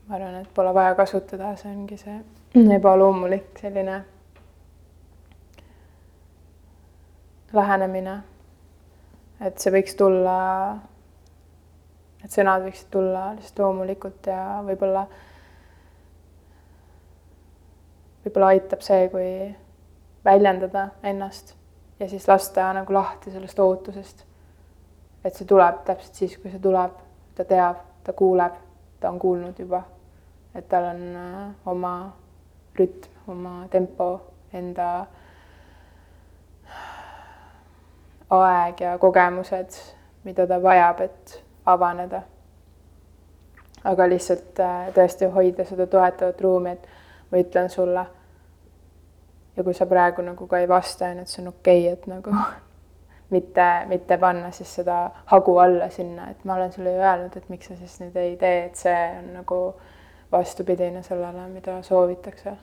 ma 0.06 0.16
arvan, 0.16 0.40
et 0.42 0.54
pole 0.54 0.74
vaja 0.74 0.94
kasutada, 0.94 1.56
see 1.56 1.74
ongi 1.74 1.98
see 1.98 2.20
ebaloomulik 2.76 3.58
selline 3.58 4.02
lähenemine. 7.52 8.22
et 9.40 9.58
see 9.58 9.72
võiks 9.74 9.96
tulla, 9.98 10.36
et 12.22 12.30
sõnad 12.30 12.62
võiksid 12.62 12.90
tulla 12.94 13.32
lihtsalt 13.34 13.58
loomulikult 13.58 14.28
ja 14.30 14.60
võib-olla, 14.62 15.02
võib-olla 18.24 18.52
aitab 18.54 18.84
see, 18.86 19.08
kui 19.10 19.32
väljendada 20.24 20.88
ennast 21.02 21.56
ja 21.98 22.08
siis 22.08 22.28
lasta 22.28 22.72
nagu 22.72 22.94
lahti 22.94 23.30
sellest 23.30 23.58
ootusest. 23.58 24.24
et 25.24 25.34
see 25.34 25.46
tuleb 25.46 25.82
täpselt 25.86 26.14
siis, 26.18 26.38
kui 26.38 26.50
see 26.50 26.62
tuleb, 26.62 26.94
ta 27.34 27.44
teab, 27.46 27.82
ta 28.04 28.12
kuuleb, 28.12 28.54
ta 29.00 29.10
on 29.10 29.18
kuulnud 29.22 29.58
juba, 29.58 29.82
et 30.54 30.66
tal 30.68 30.88
on 30.90 31.02
äh, 31.16 31.50
oma 31.66 31.92
rütm, 32.78 33.10
oma 33.30 33.52
tempo, 33.70 34.08
enda 34.52 35.06
aeg 38.40 38.80
ja 38.80 38.98
kogemused, 38.98 39.78
mida 40.24 40.46
ta 40.46 40.62
vajab, 40.62 41.00
et 41.00 41.42
avaneda. 41.66 42.22
aga 43.84 44.06
lihtsalt 44.06 44.60
äh, 44.62 44.90
tõesti 44.94 45.26
hoida 45.34 45.64
seda 45.66 45.88
toetavat 45.90 46.40
ruumi, 46.40 46.70
et 46.70 46.84
ma 47.30 47.38
ütlen 47.38 47.70
sulle. 47.70 48.04
ja 49.56 49.64
kui 49.64 49.74
sa 49.74 49.86
praegu 49.86 50.22
nagu 50.22 50.46
ka 50.46 50.58
ei 50.58 50.68
vasta, 50.68 51.06
on 51.06 51.16
ju, 51.16 51.22
et 51.22 51.28
see 51.28 51.42
on 51.42 51.48
okei 51.48 51.80
okay,, 51.80 51.92
et 51.92 52.06
nagu 52.06 52.36
mitte, 53.34 53.68
mitte 53.88 54.18
panna 54.18 54.50
siis 54.50 54.74
seda 54.74 55.10
hagu 55.26 55.56
alla 55.58 55.90
sinna, 55.90 56.30
et 56.30 56.44
ma 56.44 56.54
olen 56.54 56.72
sulle 56.72 56.92
ju 56.92 57.00
öelnud, 57.00 57.36
et 57.36 57.48
miks 57.48 57.68
sa 57.68 57.76
siis 57.76 57.98
nüüd 58.00 58.16
ei 58.16 58.36
tee, 58.36 58.64
et 58.66 58.76
see 58.76 59.00
on 59.18 59.32
nagu 59.40 59.62
vastupidine 60.32 61.02
sellele, 61.02 61.48
mida 61.48 61.82
soovitakse. 61.82 62.56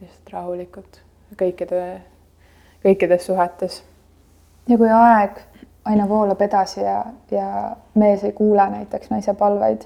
lihtsalt 0.00 0.30
rahulikult 0.32 1.02
kõikide, 1.38 1.82
kõikides 2.82 3.26
suhetes 3.26 3.82
ja 4.68 4.78
kui 4.78 4.90
aeg 4.90 5.40
aina 5.84 6.08
voolab 6.08 6.40
edasi 6.40 6.80
ja, 6.80 7.04
ja 7.30 7.76
mees 7.94 8.24
ei 8.24 8.32
kuule 8.32 8.64
näiteks 8.70 9.10
naise 9.10 9.34
palveid, 9.34 9.84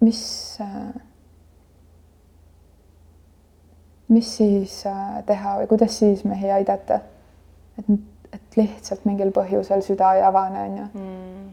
mis, 0.00 0.22
mis 4.08 4.36
siis 4.36 4.78
äh, 4.86 5.18
teha 5.26 5.58
või 5.60 5.68
kuidas 5.74 5.98
siis 5.98 6.24
mehi 6.24 6.50
aidata? 6.50 7.00
et, 7.78 7.90
et 8.32 8.56
lihtsalt 8.56 9.04
mingil 9.04 9.32
põhjusel 9.36 9.82
süda 9.84 10.14
ei 10.16 10.22
avane, 10.24 10.62
on 10.62 10.78
ju. 10.78 10.86
Mm.. 10.94 11.50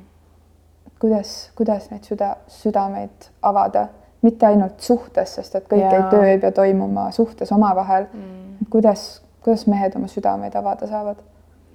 kuidas, 1.04 1.34
kuidas 1.58 1.90
neid 1.92 2.08
süda, 2.08 2.38
südameid 2.48 3.28
avada, 3.44 3.88
mitte 4.24 4.48
ainult 4.48 4.80
suhtes, 4.80 5.36
sest 5.36 5.60
et 5.60 5.68
kõik 5.68 5.84
ja. 5.84 5.92
ei 5.98 6.10
töö 6.12 6.30
ei 6.30 6.40
pea 6.40 6.52
toimuma 6.56 7.10
suhtes 7.12 7.52
omavahel. 7.52 8.08
Mm.. 8.14 8.70
kuidas 8.72 9.22
kuidas 9.44 9.68
mehed 9.68 9.96
oma 9.96 10.08
südameid 10.08 10.56
avada 10.56 10.88
saavad 10.88 11.22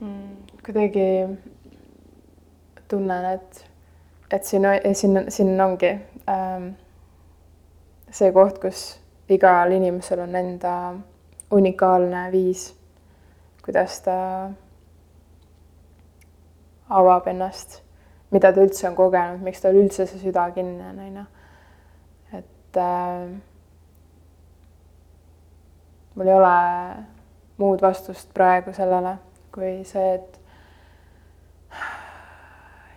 mm,? 0.01 0.37
kuidagi 0.65 1.09
tunnen, 2.89 3.25
et, 3.35 3.65
et 4.31 4.45
siin, 4.45 4.67
siin, 4.93 5.25
siin 5.29 5.61
ongi 5.61 5.91
ähm, 6.29 6.71
see 8.11 8.33
koht, 8.33 8.59
kus 8.63 8.85
igal 9.29 9.73
inimesel 9.77 10.25
on 10.25 10.37
enda 10.37 10.75
unikaalne 11.53 12.29
viis, 12.33 12.71
kuidas 13.65 14.01
ta 14.05 14.17
avab 16.89 17.29
ennast, 17.29 17.83
mida 18.33 18.53
ta 18.53 18.65
üldse 18.65 18.89
on 18.89 18.97
kogenud, 18.97 19.45
miks 19.45 19.61
tal 19.65 19.77
üldse 19.77 20.09
see 20.09 20.23
süda 20.23 20.49
kinni 20.57 20.89
on, 20.89 21.05
on 21.05 21.21
ju. 21.21 21.27
et 22.39 22.81
äh, 22.81 23.29
mul 26.15 26.33
ei 26.33 26.35
ole 26.35 26.57
muud 27.59 27.83
vastust 27.83 28.31
praegu 28.35 28.73
sellele, 28.73 29.17
kui 29.55 29.85
see, 29.87 30.15
et 30.15 30.41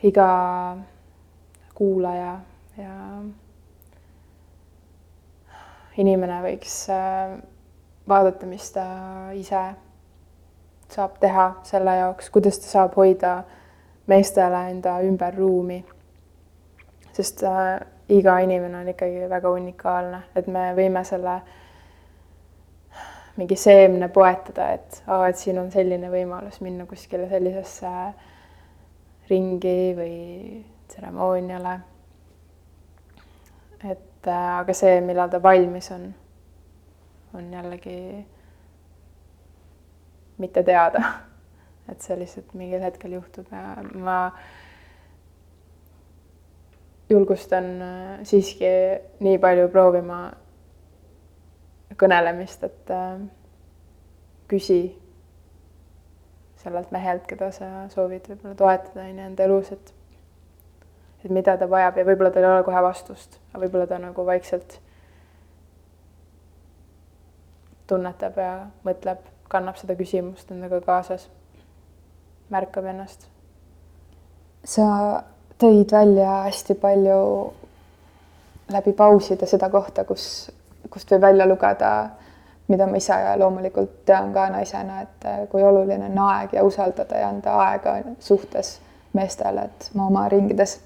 iga 0.06 0.28
kuulaja 1.78 2.34
ja 2.78 2.96
inimene 6.02 6.42
võiks 6.46 6.76
äh, 6.94 7.38
vaadata, 8.10 8.50
mis 8.50 8.70
ta 8.74 8.86
ise 9.38 9.64
saab 10.92 11.18
teha 11.22 11.48
selle 11.66 11.96
jaoks, 11.98 12.30
kuidas 12.30 12.62
ta 12.62 12.70
saab 12.70 12.96
hoida 13.00 13.40
meestele 14.12 14.68
enda 14.70 15.00
ümber 15.06 15.36
ruumi. 15.38 15.82
sest 17.12 17.44
äh, 17.44 17.80
iga 18.10 18.38
inimene 18.40 18.78
on 18.78 18.94
ikkagi 18.94 19.30
väga 19.30 19.50
unikaalne, 19.50 20.22
et 20.36 20.48
me 20.48 20.70
võime 20.78 21.04
selle 21.08 21.34
äh, 21.34 21.61
mingi 23.42 23.58
seemne 23.58 24.10
poetada, 24.14 24.68
et 24.76 25.02
aa, 25.10 25.26
et 25.32 25.40
siin 25.40 25.58
on 25.58 25.72
selline 25.74 26.12
võimalus 26.14 26.60
minna 26.62 26.86
kuskile 26.86 27.26
sellisesse 27.32 27.90
ringi 29.32 29.94
või 29.98 30.18
tseremooniale. 30.92 31.80
et 33.90 34.30
äh, 34.30 34.50
aga 34.60 34.74
see, 34.78 35.00
millal 35.02 35.32
ta 35.34 35.42
valmis 35.42 35.90
on, 35.96 36.06
on 37.34 37.48
jällegi 37.54 37.98
mitte 40.38 40.64
teada. 40.64 41.02
et 41.90 42.06
see 42.06 42.20
lihtsalt 42.20 42.54
mingil 42.54 42.86
hetkel 42.86 43.18
juhtub 43.18 43.50
ja 43.50 43.82
ma 43.98 44.20
julgustan 47.10 47.74
äh, 47.82 48.14
siiski 48.24 48.70
nii 49.26 49.42
palju 49.42 49.66
proovima 49.74 50.28
kõnelemist, 52.02 52.64
et 52.66 52.92
äh, 52.94 53.22
küsi 54.52 54.82
sellelt 56.62 56.92
mehelt, 56.94 57.26
keda 57.30 57.50
sa 57.56 57.88
soovid 57.94 58.28
võib-olla 58.30 58.58
toetada, 58.58 59.06
on 59.06 59.18
ju, 59.18 59.26
enda 59.32 59.48
elus, 59.48 59.74
et 59.74 59.98
et 61.22 61.30
mida 61.30 61.54
ta 61.58 61.68
vajab 61.70 62.00
ja 62.00 62.06
võib-olla 62.06 62.32
tal 62.34 62.46
ei 62.46 62.50
ole 62.50 62.64
kohe 62.66 62.82
vastust, 62.82 63.38
aga 63.52 63.62
võib-olla 63.64 63.88
ta 63.90 64.00
nagu 64.02 64.26
vaikselt 64.26 64.80
tunnetab 67.92 68.40
ja 68.42 68.54
mõtleb, 68.88 69.22
kannab 69.52 69.78
seda 69.78 69.98
küsimust 70.00 70.50
endaga 70.54 70.80
kaasas, 70.86 71.28
märkab 72.50 72.88
ennast. 72.90 73.28
sa 74.64 74.86
tõid 75.62 75.92
välja 75.92 76.44
hästi 76.48 76.76
palju 76.82 77.22
läbi 78.72 78.94
pauside 78.94 79.46
seda 79.50 79.70
kohta, 79.70 80.06
kus 80.06 80.52
kust 80.92 81.12
võib 81.12 81.22
välja 81.22 81.48
lugeda, 81.48 81.92
mida 82.68 82.88
ma 82.88 83.00
ise 83.00 83.18
loomulikult 83.40 84.04
tean 84.06 84.32
ka 84.34 84.48
naisena, 84.54 85.02
et 85.06 85.28
eh, 85.28 85.42
kui 85.52 85.64
oluline 85.64 86.08
on 86.12 86.20
aeg 86.28 86.56
ja 86.56 86.64
usaldada 86.64 87.20
ja 87.20 87.30
anda 87.30 87.58
aega 87.66 87.98
suhtes 88.20 88.78
meestele, 89.14 89.68
et 89.68 89.90
ma 89.96 90.08
oma 90.08 90.28
ringides 90.32 90.78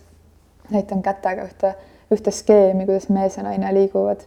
näitan 0.71 1.03
kätega 1.05 1.45
ühte, 1.45 1.75
ühte 2.13 2.31
skeemi, 2.33 2.85
kuidas 2.85 3.09
mees 3.09 3.37
ja 3.37 3.43
naine 3.45 3.73
liiguvad. 3.73 4.23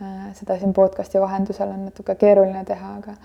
Eh, 0.00 0.26
seda 0.38 0.58
siin 0.58 0.74
podcast'i 0.76 1.20
vahendusel 1.20 1.72
on 1.72 1.88
natuke 1.88 2.14
keeruline 2.20 2.64
teha, 2.68 2.92
aga, 3.00 3.16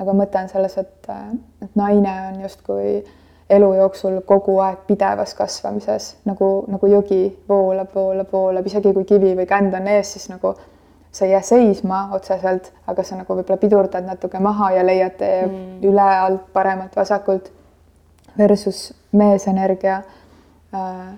aga 0.00 0.14
mõte 0.16 0.40
on 0.40 0.48
selles, 0.52 0.78
et, 0.78 1.10
eh, 1.12 1.34
et 1.66 1.76
naine 1.76 2.14
on 2.30 2.40
justkui 2.46 3.02
elu 3.52 3.72
jooksul 3.74 4.20
kogu 4.26 4.58
aeg 4.64 4.84
pidevas 4.86 5.34
kasvamises, 5.36 6.12
nagu, 6.24 6.48
nagu 6.72 6.88
jõgi 6.88 7.24
voolab, 7.48 7.90
voolab, 7.94 8.30
voolab, 8.32 8.66
isegi 8.66 8.92
kui 8.96 9.04
kivi 9.04 9.34
või 9.36 9.48
känd 9.48 9.74
on 9.76 9.90
ees, 9.92 10.14
siis 10.14 10.30
nagu 10.30 10.54
sa 11.12 11.24
ei 11.24 11.32
jää 11.32 11.40
seisma 11.40 12.08
otseselt, 12.12 12.72
aga 12.86 13.02
sa 13.04 13.16
nagu 13.16 13.34
võib-olla 13.36 13.60
pidurdad 13.60 14.06
natuke 14.08 14.40
maha 14.40 14.70
ja 14.78 14.84
leiad 14.86 15.18
tee 15.20 15.42
mm. 15.46 15.82
üle, 15.84 16.08
alt, 16.26 16.46
paremalt, 16.52 16.96
vasakult. 16.96 17.52
Versus 18.38 18.94
meesenergia 19.12 19.98
äh, 20.72 21.10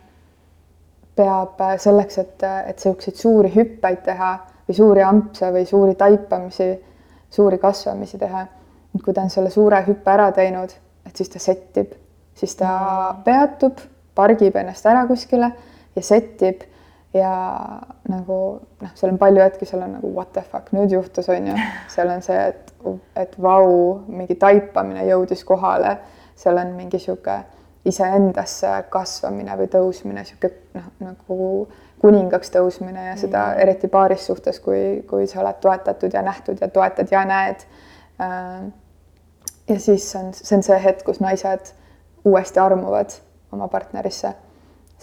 peab 1.14 1.62
selleks, 1.78 2.18
et, 2.18 2.42
et 2.42 2.74
niisuguseid 2.74 3.20
suuri 3.20 3.52
hüppeid 3.54 4.02
teha 4.02 4.32
või 4.66 4.76
suuri 4.76 5.04
ampse 5.06 5.52
või 5.54 5.66
suuri 5.68 5.94
taipamisi, 5.94 6.68
suuri 7.30 7.58
kasvamisi 7.62 8.18
teha. 8.18 8.46
kui 9.04 9.14
ta 9.14 9.22
on 9.22 9.30
selle 9.30 9.50
suure 9.50 9.80
hüppe 9.86 10.10
ära 10.10 10.28
teinud, 10.32 10.70
et 11.06 11.16
siis 11.16 11.28
ta 11.28 11.38
settib, 11.38 11.94
siis 12.34 12.54
ta 12.56 12.68
mm. 12.74 13.22
peatub, 13.24 13.78
pargib 14.14 14.56
ennast 14.56 14.86
ära 14.86 15.06
kuskile 15.06 15.52
ja 15.94 16.02
settib 16.02 16.62
ja 17.14 17.34
nagu 18.10 18.38
noh, 18.82 18.92
seal 18.94 19.12
on 19.12 19.18
palju 19.20 19.42
hetki, 19.44 19.66
seal 19.68 19.84
on 19.86 19.96
nagu 19.98 20.10
what 20.14 20.32
the 20.34 20.42
fuck 20.42 20.72
nüüd 20.74 20.92
juhtus, 20.92 21.28
on 21.30 21.52
ju, 21.52 21.56
seal 21.92 22.10
on 22.10 22.22
see, 22.26 22.38
et, 22.50 22.74
et 23.20 23.36
vau, 23.42 23.68
mingi 24.10 24.36
taipamine 24.40 25.06
jõudis 25.08 25.44
kohale, 25.46 25.96
seal 26.38 26.58
on 26.58 26.74
mingi 26.78 26.98
sihuke 27.02 27.38
iseendasse 27.86 28.70
kasvamine 28.90 29.56
või 29.60 29.68
tõusmine, 29.72 30.24
sihuke 30.26 30.50
noh, 30.74 30.88
nagu 31.04 31.48
kuningaks 32.04 32.50
tõusmine 32.52 33.10
ja 33.10 33.16
seda 33.20 33.46
mm. 33.52 33.64
eriti 33.64 33.88
paaris 33.92 34.26
suhtes, 34.28 34.58
kui, 34.60 35.02
kui 35.08 35.28
sa 35.30 35.40
oled 35.44 35.60
toetatud 35.62 36.12
ja 36.12 36.22
nähtud 36.24 36.60
ja 36.60 36.68
toetad 36.68 37.12
ja 37.12 37.24
näed 37.28 37.64
äh,. 38.20 38.66
ja 39.68 39.78
siis 39.80 40.10
on, 40.18 40.32
see 40.34 40.56
on 40.58 40.66
see 40.66 40.80
hetk, 40.84 41.04
kus 41.06 41.22
naised 41.24 41.72
uuesti 42.24 42.60
armuvad 42.60 43.14
oma 43.52 43.68
partnerisse. 43.68 44.34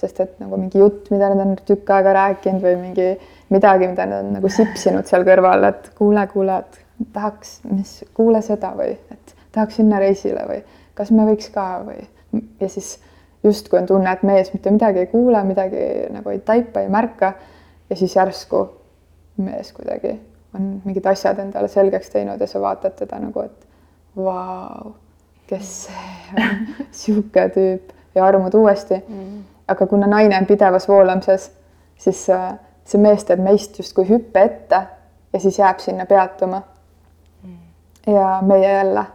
Sest 0.02 0.24
et 0.24 0.40
nagu 0.42 0.58
mingi 0.60 0.82
jutt, 0.82 1.12
mida 1.14 1.30
nad 1.32 1.44
on 1.44 1.54
tükk 1.68 1.90
aega 1.96 2.16
rääkinud 2.18 2.64
või 2.66 2.78
mingi 2.80 3.10
midagi, 3.54 3.90
mida 3.92 4.08
nad 4.10 4.26
on 4.26 4.34
nagu 4.38 4.52
sipsinud 4.52 5.08
seal 5.10 5.26
kõrval, 5.28 5.68
et 5.70 5.92
kuule, 5.98 6.26
kuule, 6.32 6.58
et 6.64 7.08
tahaks, 7.14 7.60
mis, 7.70 7.94
kuule 8.18 8.42
seda 8.46 8.74
või 8.78 8.96
et 9.14 9.36
tahaks 9.52 9.80
sinna 9.82 10.02
reisile 10.02 10.44
või 10.50 10.60
kas 10.98 11.14
me 11.16 11.28
võiks 11.30 11.52
ka 11.54 11.68
või 11.86 12.02
ja 12.62 12.70
siis 12.70 12.96
justkui 13.44 13.80
on 13.80 13.88
tunne, 13.90 14.12
et 14.12 14.26
mees 14.28 14.52
mitte 14.54 14.74
midagi 14.74 15.06
ei 15.06 15.12
kuule, 15.12 15.44
midagi 15.48 15.86
nagu 16.14 16.34
ei 16.34 16.44
taipa, 16.46 16.84
ei 16.84 16.92
märka 16.94 17.34
ja 17.90 17.98
siis 17.98 18.16
järsku 18.16 18.66
mees 19.42 19.72
kuidagi 19.74 20.18
on 20.56 20.82
mingid 20.86 21.06
asjad 21.08 21.40
endale 21.40 21.70
selgeks 21.72 22.12
teinud 22.14 22.42
ja 22.42 22.48
sa 22.48 22.62
vaatad 22.62 22.96
teda 23.00 23.20
nagu, 23.24 23.46
et 23.46 23.68
vau, 24.18 24.94
kes 25.50 25.72
see 25.86 26.36
on, 26.36 26.68
sihuke 27.04 27.48
tüüp 27.56 27.96
ja 28.16 28.26
armud 28.28 28.56
uuesti. 28.60 29.00
Mm.. 29.08 29.40
Aga 29.68 29.88
kuna 29.88 30.08
naine 30.08 30.38
on 30.38 30.46
pidevas 30.46 30.88
voolamises, 30.88 31.52
siis 31.98 32.30
äh, 32.30 32.54
see 32.86 33.02
mees 33.02 33.24
teeb 33.26 33.40
meist 33.44 33.80
justkui 33.80 34.08
hüppe 34.10 34.44
ette 34.44 34.82
ja 35.34 35.40
siis 35.40 35.60
jääb 35.60 35.80
sinna 35.80 36.06
peatuma 36.06 36.62
mm.. 37.44 37.58
ja 38.14 38.40
meie 38.42 38.74
jälle 38.74 39.06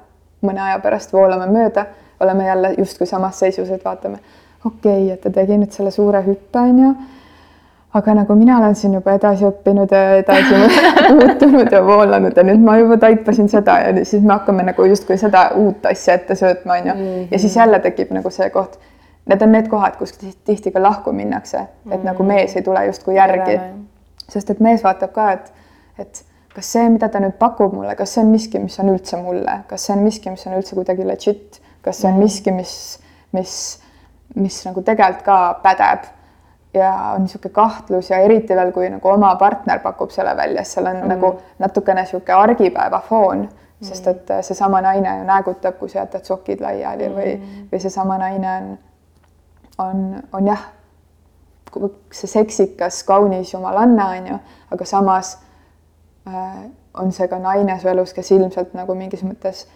mõne 0.46 0.62
aja 0.62 0.78
pärast 0.78 1.12
voolame 1.12 1.46
mööda, 1.50 1.86
oleme 2.20 2.46
jälle 2.46 2.74
justkui 2.78 3.06
samas 3.06 3.38
seisus, 3.38 3.70
et 3.70 3.84
vaatame, 3.84 4.18
okei 4.64 5.04
okay,, 5.04 5.12
et 5.14 5.20
ta 5.20 5.30
tegi 5.30 5.58
nüüd 5.58 5.72
selle 5.74 5.90
suure 5.90 6.22
hüppe, 6.26 6.62
onju 6.62 6.94
aga 7.96 8.14
nagu 8.14 8.34
mina 8.34 8.58
olen 8.58 8.74
siin 8.76 8.94
juba 8.94 9.14
edasi 9.16 9.46
õppinud 9.48 9.92
ja 9.92 10.02
edasi 10.20 10.58
muutunud 11.18 11.72
ja 11.72 11.80
voolanud 11.84 12.36
ja 12.36 12.44
nüüd 12.44 12.64
ma 12.64 12.76
juba 12.80 12.98
taipasin 13.00 13.48
seda 13.52 13.78
ja 13.84 14.04
siis 14.04 14.24
me 14.24 14.34
hakkame 14.34 14.66
nagu 14.66 14.88
justkui 14.90 15.16
seda 15.20 15.48
uut 15.56 15.86
asja 15.88 16.18
ette 16.18 16.36
söötma, 16.36 16.80
onju. 16.80 16.96
ja 17.30 17.38
siis 17.38 17.56
jälle 17.56 17.80
tekib 17.84 18.12
nagu 18.16 18.30
see 18.34 18.50
koht. 18.50 18.76
Need 19.26 19.42
on 19.42 19.52
need 19.52 19.68
kohad, 19.68 19.96
kus 19.98 20.12
tihti 20.18 20.70
ka 20.70 20.82
lahku 20.82 21.12
minnakse, 21.12 21.64
et 21.90 21.98
mm 21.98 22.06
nagu 22.06 22.22
mees 22.22 22.56
ei 22.56 22.62
tule 22.62 22.84
justkui 22.86 23.16
järgi. 23.16 23.58
sest 24.28 24.50
et 24.50 24.60
mees 24.60 24.82
vaatab 24.82 25.12
ka, 25.14 25.30
et, 25.32 25.52
et 25.98 26.24
kas 26.54 26.72
see, 26.72 26.88
mida 26.90 27.08
ta 27.08 27.20
nüüd 27.22 27.36
pakub 27.38 27.74
mulle, 27.74 27.94
kas 27.94 28.14
see 28.14 28.24
on 28.24 28.30
miski, 28.32 28.58
mis 28.58 28.78
on 28.82 28.90
üldse 28.94 29.18
mulle, 29.22 29.60
kas 29.68 29.86
see 29.86 29.94
on 29.96 30.02
miski, 30.02 30.30
mis 30.30 30.46
on 30.46 30.56
üldse 30.58 30.74
kuidagi 30.74 31.06
legit, 31.06 31.60
kas 31.82 32.00
see 32.00 32.08
on 32.08 32.16
mhm. 32.16 32.24
miski, 32.24 32.54
mis, 32.54 32.74
mis, 33.36 33.56
mis 34.34 34.60
nagu 34.66 34.82
tegelikult 34.82 35.26
ka 35.26 35.38
pädeb 35.62 36.08
ja 36.76 37.12
on 37.14 37.22
niisugune 37.22 37.52
kahtlus 37.52 38.10
ja 38.10 38.18
eriti 38.18 38.56
veel, 38.56 38.72
kui 38.72 38.88
nagu 38.90 39.08
oma 39.08 39.34
partner 39.40 39.80
pakub 39.84 40.10
selle 40.10 40.36
välja, 40.36 40.64
siis 40.64 40.78
seal 40.78 40.90
on 40.90 40.98
mm. 41.00 41.12
nagu 41.14 41.30
natukene 41.58 42.04
niisugune 42.04 42.36
argipäeva 42.36 43.00
foon 43.08 43.46
mm., 43.46 43.86
sest 43.88 44.08
et 44.12 44.30
äh, 44.30 44.42
seesama 44.44 44.80
naine 44.84 45.18
ju 45.18 45.24
näägutab, 45.28 45.78
kui 45.78 45.88
sa 45.88 46.02
jätad 46.02 46.24
sokid 46.24 46.60
laiali 46.60 47.08
mm. 47.08 47.16
või, 47.16 47.62
või 47.72 47.80
seesama 47.80 48.18
naine 48.20 48.52
on, 48.56 48.68
on, 49.78 50.22
on 50.32 50.46
jah, 50.46 50.66
see 52.12 52.30
seksikas, 52.30 53.02
kaunis 53.04 53.52
jumalanne 53.52 54.04
on 54.04 54.26
ju, 54.32 54.38
aga 54.72 54.84
samas 54.84 55.38
äh, 56.28 56.66
on 56.94 57.12
see 57.12 57.28
ka 57.28 57.38
naine 57.38 57.78
su 57.80 57.88
elus, 57.88 58.14
kes 58.16 58.30
ilmselt 58.32 58.74
nagu 58.74 58.94
mingis 58.94 59.24
mõttes 59.26 59.66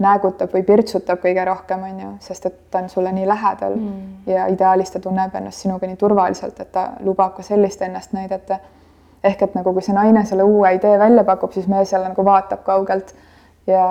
näägutab 0.00 0.52
või 0.54 0.64
pirtsutab 0.64 1.20
kõige 1.20 1.44
rohkem, 1.44 1.82
on 1.84 2.00
ju, 2.00 2.10
sest 2.24 2.46
et 2.48 2.58
ta 2.72 2.80
on 2.80 2.88
sulle 2.88 3.12
nii 3.12 3.26
lähedal 3.28 3.76
mm. 3.76 4.12
ja 4.32 4.46
ideaalis 4.52 4.94
ta 4.94 5.00
tunneb 5.00 5.34
ennast 5.36 5.66
sinuga 5.66 5.88
nii 5.88 5.98
turvaliselt, 6.00 6.60
et 6.60 6.72
ta 6.72 6.86
lubab 7.04 7.34
ka 7.36 7.44
sellist 7.44 7.82
ennast 7.84 8.16
näidata. 8.16 8.58
ehk 9.24 9.42
et 9.42 9.54
nagu, 9.54 9.72
kui 9.76 9.82
see 9.84 9.92
naine 9.92 10.24
selle 10.24 10.42
uue 10.48 10.72
idee 10.74 10.98
välja 10.98 11.24
pakub, 11.24 11.52
siis 11.52 11.66
mees 11.68 11.92
jälle 11.92 12.08
nagu 12.08 12.24
vaatab 12.24 12.62
kaugelt 12.64 13.12
ja 13.66 13.84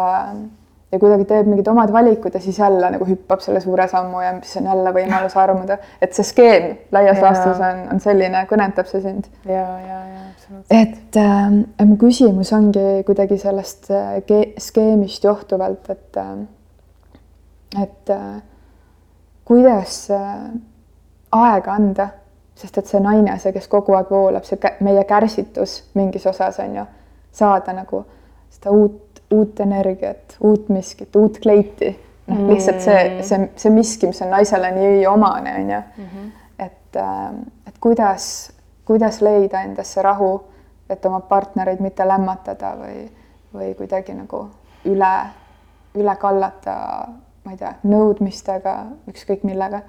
ja 0.91 0.99
kuidagi 0.99 1.25
teeb 1.29 1.47
mingid 1.49 1.67
omad 1.69 1.91
valikud 1.93 2.33
ja 2.33 2.41
siis 2.41 2.59
jälle 2.59 2.89
nagu 2.91 3.05
hüppab 3.05 3.43
selle 3.45 3.61
suure 3.61 3.87
sammu 3.87 4.21
ja 4.23 4.31
siis 4.41 4.57
on 4.61 4.69
jälle 4.71 4.93
võimalus 4.93 5.37
armuda, 5.37 5.77
et 6.01 6.13
see 6.17 6.25
skeem 6.25 6.69
laias 6.91 7.21
laastus 7.21 7.61
on, 7.61 7.83
on 7.93 8.01
selline, 8.03 8.45
kõnetab 8.49 8.89
see 8.89 9.03
sind? 9.05 9.29
ja, 9.45 9.65
ja, 9.85 9.99
ja 10.13 10.21
absoluutselt. 10.31 10.71
et 10.71 11.19
äh, 11.21 11.85
mu 11.85 11.97
küsimus 12.01 12.53
ongi 12.57 13.03
kuidagi 13.05 13.37
sellest 13.41 13.91
äh, 13.93 14.47
skeemist 14.57 15.29
johtuvalt, 15.29 15.89
et 15.93 16.17
äh, 16.17 16.33
et 17.77 18.09
äh, 18.09 18.41
kuidas 19.45 20.09
äh, 20.09 20.49
aega 21.31 21.73
anda, 21.73 22.09
sest 22.55 22.77
et 22.77 22.89
see 22.89 23.01
naine, 23.03 23.37
see, 23.39 23.53
kes 23.55 23.69
kogu 23.71 23.95
aeg 23.97 24.09
voolab, 24.11 24.47
see 24.47 24.73
meie 24.85 25.03
kärsitus 25.07 25.83
mingis 25.97 26.25
osas 26.27 26.59
on 26.63 26.79
ju, 26.81 26.85
saada 27.31 27.73
nagu 27.77 28.03
seda 28.49 28.73
uut 28.73 29.08
uut 29.31 29.59
energiat, 29.59 30.37
uut 30.41 30.69
miskit, 30.69 31.15
uut 31.15 31.39
kleiti. 31.39 31.99
noh 32.27 32.37
mm., 32.37 32.49
lihtsalt 32.49 32.81
see, 32.81 33.23
see, 33.25 33.49
see 33.57 33.71
miski, 33.73 34.07
mis 34.07 34.21
on 34.21 34.29
naisele 34.29 34.69
nii 34.75 35.07
omane, 35.09 35.53
on 35.61 35.71
ju. 35.73 35.81
Mhm. 35.97 36.31
et, 36.59 36.95
äh, 36.95 37.29
et 37.67 37.77
kuidas, 37.81 38.51
kuidas 38.85 39.21
leida 39.21 39.61
endasse 39.61 40.01
rahu, 40.01 40.43
et 40.89 41.05
oma 41.05 41.19
partnereid 41.19 41.79
mitte 41.81 42.07
lämmatada 42.07 42.75
või, 42.77 43.09
või 43.53 43.73
kuidagi 43.77 44.13
nagu 44.13 44.49
üle, 44.85 45.13
üle 45.95 46.15
kallata, 46.21 46.75
ma 47.45 47.51
ei 47.51 47.57
tea, 47.57 47.73
nõudmistega, 47.83 48.75
ükskõik 49.09 49.43
millega 49.43 49.81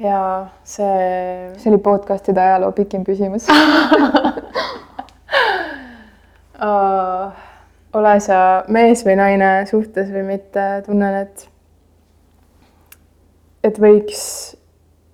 ja 0.00 0.46
see. 0.64 1.52
see 1.58 1.70
oli 1.72 1.78
podcast'ide 1.82 2.40
ajaloo 2.40 2.72
pikim 2.72 3.04
küsimus 3.04 3.48
uh 6.62 7.32
ole 7.92 8.20
sa 8.20 8.64
mees 8.72 9.04
või 9.04 9.16
naine 9.20 9.50
suhtes 9.68 10.10
või 10.12 10.24
mitte, 10.34 10.66
tunnen, 10.86 11.14
et 11.26 11.48
et 13.62 13.78
võiks 13.78 14.22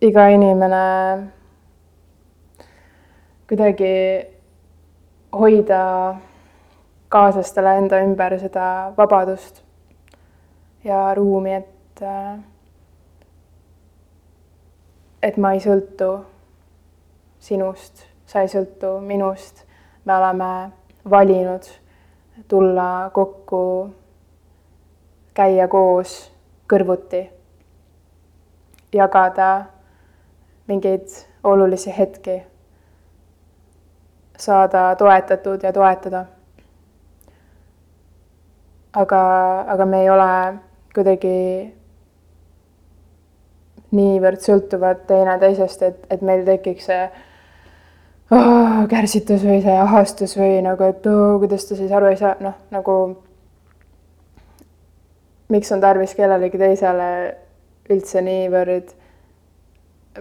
iga 0.01 0.29
inimene 0.33 0.83
kuidagi 3.49 3.95
hoida 5.33 5.81
kaaslastele 7.13 7.75
enda 7.83 8.01
ümber 8.05 8.39
seda 8.41 8.69
vabadust 8.97 9.63
ja 10.85 11.15
ruumi, 11.17 11.59
et 11.59 12.05
et 15.23 15.37
ma 15.37 15.53
ei 15.57 15.61
sõltu 15.61 16.13
sinust, 17.43 18.07
sa 18.27 18.45
ei 18.45 18.49
sõltu 18.53 18.99
minust, 19.03 19.65
me 20.05 20.15
oleme 20.15 20.51
valinud 21.11 21.67
tulla 22.49 23.11
kokku, 23.15 23.91
käia 25.35 25.69
koos 25.69 26.33
kõrvuti, 26.71 27.23
jagada 28.93 29.65
mingeid 30.69 31.09
olulisi 31.45 31.95
hetki, 31.99 32.43
saada 34.39 34.95
toetatud 34.97 35.63
ja 35.63 35.73
toetada. 35.73 36.27
aga, 38.99 39.21
aga 39.69 39.85
me 39.87 40.01
ei 40.03 40.11
ole 40.11 40.59
kuidagi 40.95 41.75
niivõrd 43.95 44.41
sõltuvad 44.43 45.05
teineteisest, 45.07 45.83
et, 45.83 46.07
et 46.11 46.23
meil 46.23 46.45
tekiks 46.45 46.89
see 46.91 47.05
oh, 48.31 48.87
kärsitus 48.89 49.45
või 49.45 49.63
see 49.65 49.79
ahastus 49.79 50.37
või 50.39 50.61
nagu, 50.65 50.85
et 50.85 51.07
oh, 51.07 51.39
kuidas 51.43 51.67
ta 51.69 51.77
siis 51.79 51.93
aru 51.93 52.11
ei 52.13 52.21
saa, 52.21 52.35
noh, 52.45 52.57
nagu 52.75 52.97
miks 55.49 55.73
on 55.73 55.81
tarvis 55.81 56.15
kellelegi 56.17 56.61
teisele 56.61 57.11
üldse 57.89 58.21
niivõrd 58.21 58.93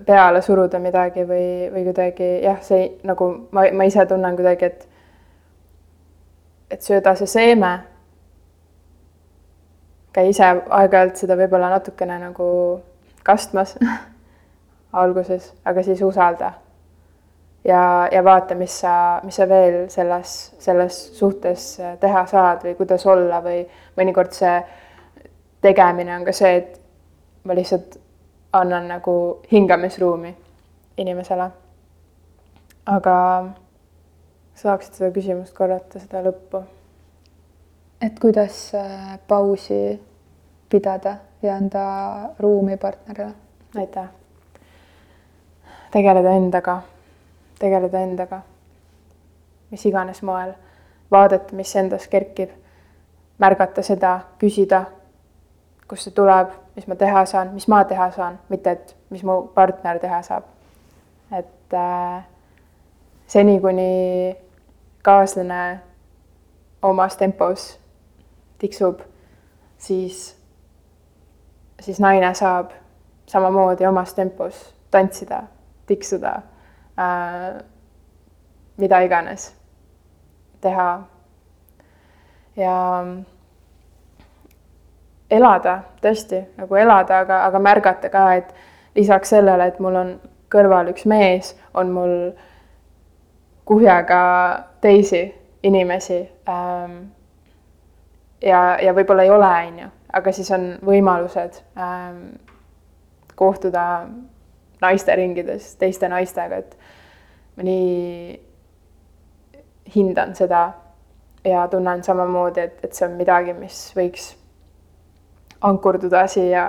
peale 0.06 0.42
suruda 0.42 0.80
midagi 0.80 1.26
või, 1.28 1.68
või 1.74 1.84
kuidagi 1.90 2.30
jah, 2.44 2.62
see 2.64 2.92
nagu 3.08 3.32
ma, 3.52 3.66
ma 3.74 3.88
ise 3.90 4.06
tunnen 4.08 4.38
kuidagi, 4.38 4.72
et 4.72 4.88
et 6.72 6.84
sööda 6.84 7.14
see 7.16 7.30
seeme, 7.32 7.72
käi 10.12 10.34
ise 10.34 10.44
aeg-ajalt 10.44 11.20
seda 11.20 11.38
võib-olla 11.40 11.70
natukene 11.72 12.20
nagu 12.20 12.48
kastmas 13.24 13.76
alguses, 15.04 15.54
aga 15.66 15.84
siis 15.84 16.04
usalda 16.04 16.54
ja, 17.66 18.08
ja 18.12 18.24
vaata, 18.24 18.56
mis 18.56 18.80
sa, 18.80 19.20
mis 19.24 19.36
sa 19.36 19.48
veel 19.50 19.90
selles, 19.90 20.34
selles 20.60 21.00
suhtes 21.18 21.70
teha 22.00 22.26
saad 22.26 22.64
või 22.64 22.76
kuidas 22.76 23.06
olla 23.06 23.42
või 23.44 23.64
mõnikord 23.98 24.36
see 24.36 24.58
tegemine 25.62 26.16
on 26.16 26.26
ka 26.26 26.34
see, 26.36 26.58
et 26.58 26.80
ma 27.44 27.56
lihtsalt 27.58 27.98
annan 28.54 28.88
nagu 28.88 29.42
hingamisruumi 29.52 30.36
inimesele. 30.98 31.50
aga 32.88 33.16
saaksid 34.56 34.94
seda 34.94 35.12
küsimust 35.16 35.54
korrata, 35.54 36.00
seda 36.00 36.24
lõppu? 36.24 36.64
et 38.02 38.20
kuidas 38.20 38.72
äh, 38.76 39.18
pausi 39.28 40.00
pidada 40.70 41.18
ja 41.42 41.56
anda 41.56 41.84
ruumi 42.40 42.78
partnerile? 42.78 43.34
aitäh. 43.76 44.08
tegeleda 45.92 46.32
endaga 46.32 46.82
tegeleda 47.60 48.00
endaga, 48.00 48.42
mis 49.72 49.86
iganes 49.86 50.22
moel, 50.24 50.54
vaadata, 51.12 51.56
mis 51.56 51.76
endas 51.76 52.08
kerkib, 52.08 52.50
märgata 53.40 53.84
seda, 53.84 54.20
küsida, 54.40 54.86
kust 55.88 56.08
see 56.08 56.16
tuleb, 56.16 56.52
mis 56.76 56.88
ma 56.88 56.96
teha 57.00 57.26
saan, 57.26 57.54
mis 57.56 57.68
ma 57.68 57.84
teha 57.88 58.10
saan, 58.12 58.40
mitte 58.50 58.72
et 58.76 58.96
mis 59.10 59.24
mu 59.24 59.42
partner 59.56 60.00
teha 60.00 60.22
saab. 60.22 60.44
et 61.32 61.74
äh, 61.74 62.24
seni, 63.28 63.60
kuni 63.60 64.38
kaaslane 65.04 65.80
omas 66.82 67.18
tempos 67.18 67.80
tiksub, 68.60 69.02
siis, 69.78 70.36
siis 71.82 72.00
naine 72.00 72.34
saab 72.34 72.72
samamoodi 73.28 73.86
omas 73.86 74.14
tempos 74.14 74.74
tantsida, 74.92 75.44
tiksuda 75.88 76.42
äh,, 77.00 77.64
mida 78.78 79.00
iganes 79.06 79.56
teha. 80.62 80.90
ja 82.58 82.76
elada, 85.32 85.82
tõesti 86.02 86.40
nagu 86.58 86.76
elada, 86.76 87.22
aga, 87.26 87.44
aga 87.46 87.60
märgata 87.62 88.10
ka, 88.10 88.24
et 88.40 88.54
lisaks 88.96 89.30
sellele, 89.36 89.68
et 89.68 89.80
mul 89.84 89.96
on 90.00 90.14
kõrval 90.54 90.90
üks 90.94 91.06
mees, 91.06 91.54
on 91.74 91.92
mul 91.94 92.16
kuhjaga 93.68 94.22
teisi 94.82 95.28
inimesi 95.64 96.22
ähm,. 96.50 96.98
ja, 98.42 98.78
ja 98.82 98.94
võib-olla 98.96 99.28
ei 99.28 99.34
ole, 99.34 99.52
on 99.68 99.80
ju, 99.84 99.92
aga 100.14 100.32
siis 100.32 100.52
on 100.56 100.68
võimalused 100.86 101.62
ähm, 101.78 102.22
kohtuda 103.36 104.08
naisteringides 104.82 105.76
teiste 105.76 106.10
naistega, 106.10 106.58
et 106.58 106.78
ma 107.58 107.64
nii 107.64 108.42
hindan 109.96 110.36
seda 110.36 110.72
ja 111.44 111.68
tunnen 111.68 112.04
samamoodi, 112.04 112.60
et, 112.60 112.80
et 112.84 112.94
see 112.94 113.08
on 113.08 113.16
midagi, 113.18 113.54
mis 113.58 113.80
võiks 113.96 114.28
ankurduda 115.62 116.28
siia 116.28 116.68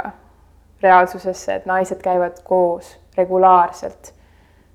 reaalsusesse, 0.82 1.54
et 1.54 1.66
naised 1.66 2.00
käivad 2.02 2.40
koos 2.44 2.94
regulaarselt. 3.16 4.14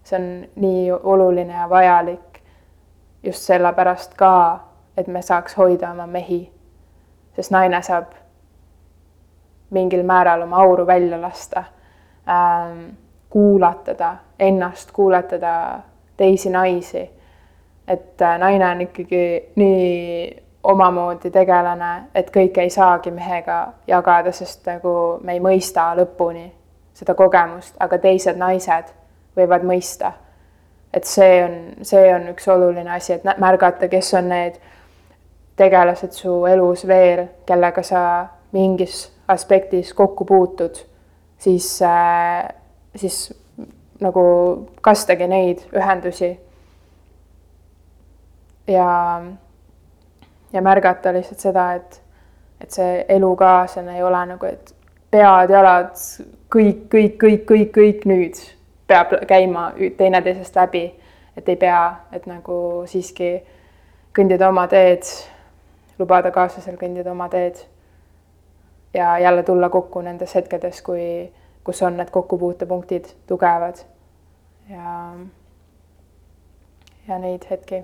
see 0.03 0.19
on 0.19 0.25
nii 0.59 0.91
oluline 0.91 1.53
ja 1.53 1.69
vajalik 1.69 2.41
just 3.23 3.47
sellepärast 3.47 4.17
ka, 4.19 4.59
et 4.97 5.07
me 5.07 5.21
saaks 5.21 5.57
hoida 5.57 5.91
oma 5.91 6.07
mehi. 6.07 6.51
sest 7.36 7.51
naine 7.51 7.81
saab 7.81 8.11
mingil 9.71 10.03
määral 10.03 10.41
oma 10.41 10.57
auru 10.61 10.88
välja 10.88 11.21
lasta 11.21 11.63
ähm,, 12.29 12.89
kuulatada 13.34 14.15
ennast, 14.39 14.91
kuulatada 14.91 15.79
teisi 16.17 16.49
naisi. 16.49 17.09
et 17.88 18.21
äh, 18.21 18.38
naine 18.39 18.69
on 18.69 18.81
ikkagi 18.81 19.51
nii 19.55 20.43
omamoodi 20.63 21.31
tegelane, 21.31 22.03
et 22.15 22.29
kõike 22.31 22.61
ei 22.61 22.69
saagi 22.69 23.11
mehega 23.11 23.73
jagada, 23.88 24.31
sest 24.31 24.67
nagu 24.69 24.93
me 25.23 25.34
ei 25.34 25.41
mõista 25.43 25.89
lõpuni 25.97 26.45
seda 26.93 27.17
kogemust, 27.17 27.75
aga 27.79 27.97
teised 27.97 28.38
naised 28.38 28.93
võivad 29.36 29.65
mõista. 29.65 30.13
et 30.93 31.09
see 31.09 31.43
on, 31.43 31.59
see 31.81 32.13
on 32.13 32.29
üks 32.29 32.47
oluline 32.47 32.91
asi, 32.93 33.17
et 33.17 33.23
märgata, 33.41 33.89
kes 33.89 34.13
on 34.13 34.29
need 34.29 34.61
tegelased 35.57 36.13
su 36.13 36.45
elus 36.45 36.86
veel, 36.88 37.25
kellega 37.45 37.84
sa 37.84 38.01
mingis 38.53 39.07
aspektis 39.27 39.93
kokku 39.93 40.25
puutud, 40.25 40.77
siis 41.38 41.81
äh,, 41.81 42.45
siis 42.95 43.33
nagu 44.01 44.23
kastage 44.81 45.27
neid 45.27 45.63
ühendusi. 45.73 46.39
ja 48.67 49.21
ja 50.53 50.61
märgata 50.61 51.13
lihtsalt 51.13 51.39
seda, 51.39 51.73
et, 51.73 52.01
et 52.61 52.71
see 52.71 53.05
elukaaslane 53.09 53.97
ei 53.97 54.03
ole 54.03 54.25
nagu, 54.29 54.45
et 54.45 54.75
pead-jalad, 55.11 55.97
kõik, 56.53 56.85
kõik, 56.93 57.17
kõik, 57.21 57.45
kõik, 57.49 57.71
kõik 57.77 58.05
nüüd 58.09 58.41
peab 58.87 59.15
käima 59.27 59.71
teineteisest 59.97 60.55
läbi, 60.55 60.85
et 61.37 61.49
ei 61.49 61.57
pea, 61.57 61.83
et 62.13 62.25
nagu 62.29 62.57
siiski 62.89 63.35
kõndida 64.13 64.49
oma 64.49 64.67
teed, 64.69 65.07
lubada 65.99 66.31
kaaslasel 66.33 66.77
kõndida 66.77 67.11
oma 67.11 67.29
teed. 67.29 67.63
ja 68.93 69.19
jälle 69.19 69.43
tulla 69.43 69.69
kokku 69.69 70.01
nendes 70.01 70.35
hetkedes, 70.35 70.81
kui, 70.81 71.31
kus 71.64 71.82
on 71.82 71.97
need 71.97 72.11
kokkupuutepunktid 72.11 73.05
tugevad. 73.28 73.76
Ja, 74.70 75.14
ja 77.07 77.20
neid 77.20 77.45
hetki. 77.49 77.84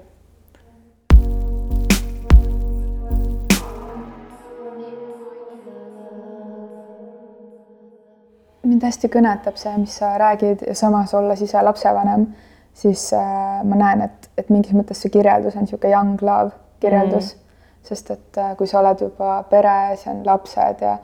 Mind 8.63 8.83
hästi 8.85 9.09
kõnetab 9.09 9.57
see, 9.57 9.71
mis 9.81 9.95
sa 9.97 10.13
räägid 10.19 10.61
ja 10.67 10.75
samas 10.77 11.13
olles 11.17 11.41
ise 11.41 11.61
lapsevanem, 11.63 12.27
siis 12.73 13.07
äh, 13.17 13.61
ma 13.65 13.79
näen, 13.79 14.03
et, 14.05 14.29
et 14.37 14.51
mingis 14.53 14.75
mõttes 14.77 14.99
see 15.01 15.11
kirjeldus 15.13 15.55
on 15.55 15.65
niisugune 15.65 15.93
young 15.95 16.21
love 16.21 16.51
kirjeldus. 16.83 17.33
Mm, 17.33 17.45
sest 17.89 18.11
et 18.13 18.37
äh, 18.37 18.51
kui 18.59 18.67
sa 18.67 18.83
oled 18.83 19.01
juba 19.01 19.39
peres 19.49 20.05
ja 20.05 20.11
on 20.13 20.21
lapsed 20.27 20.83
ja 20.83 20.97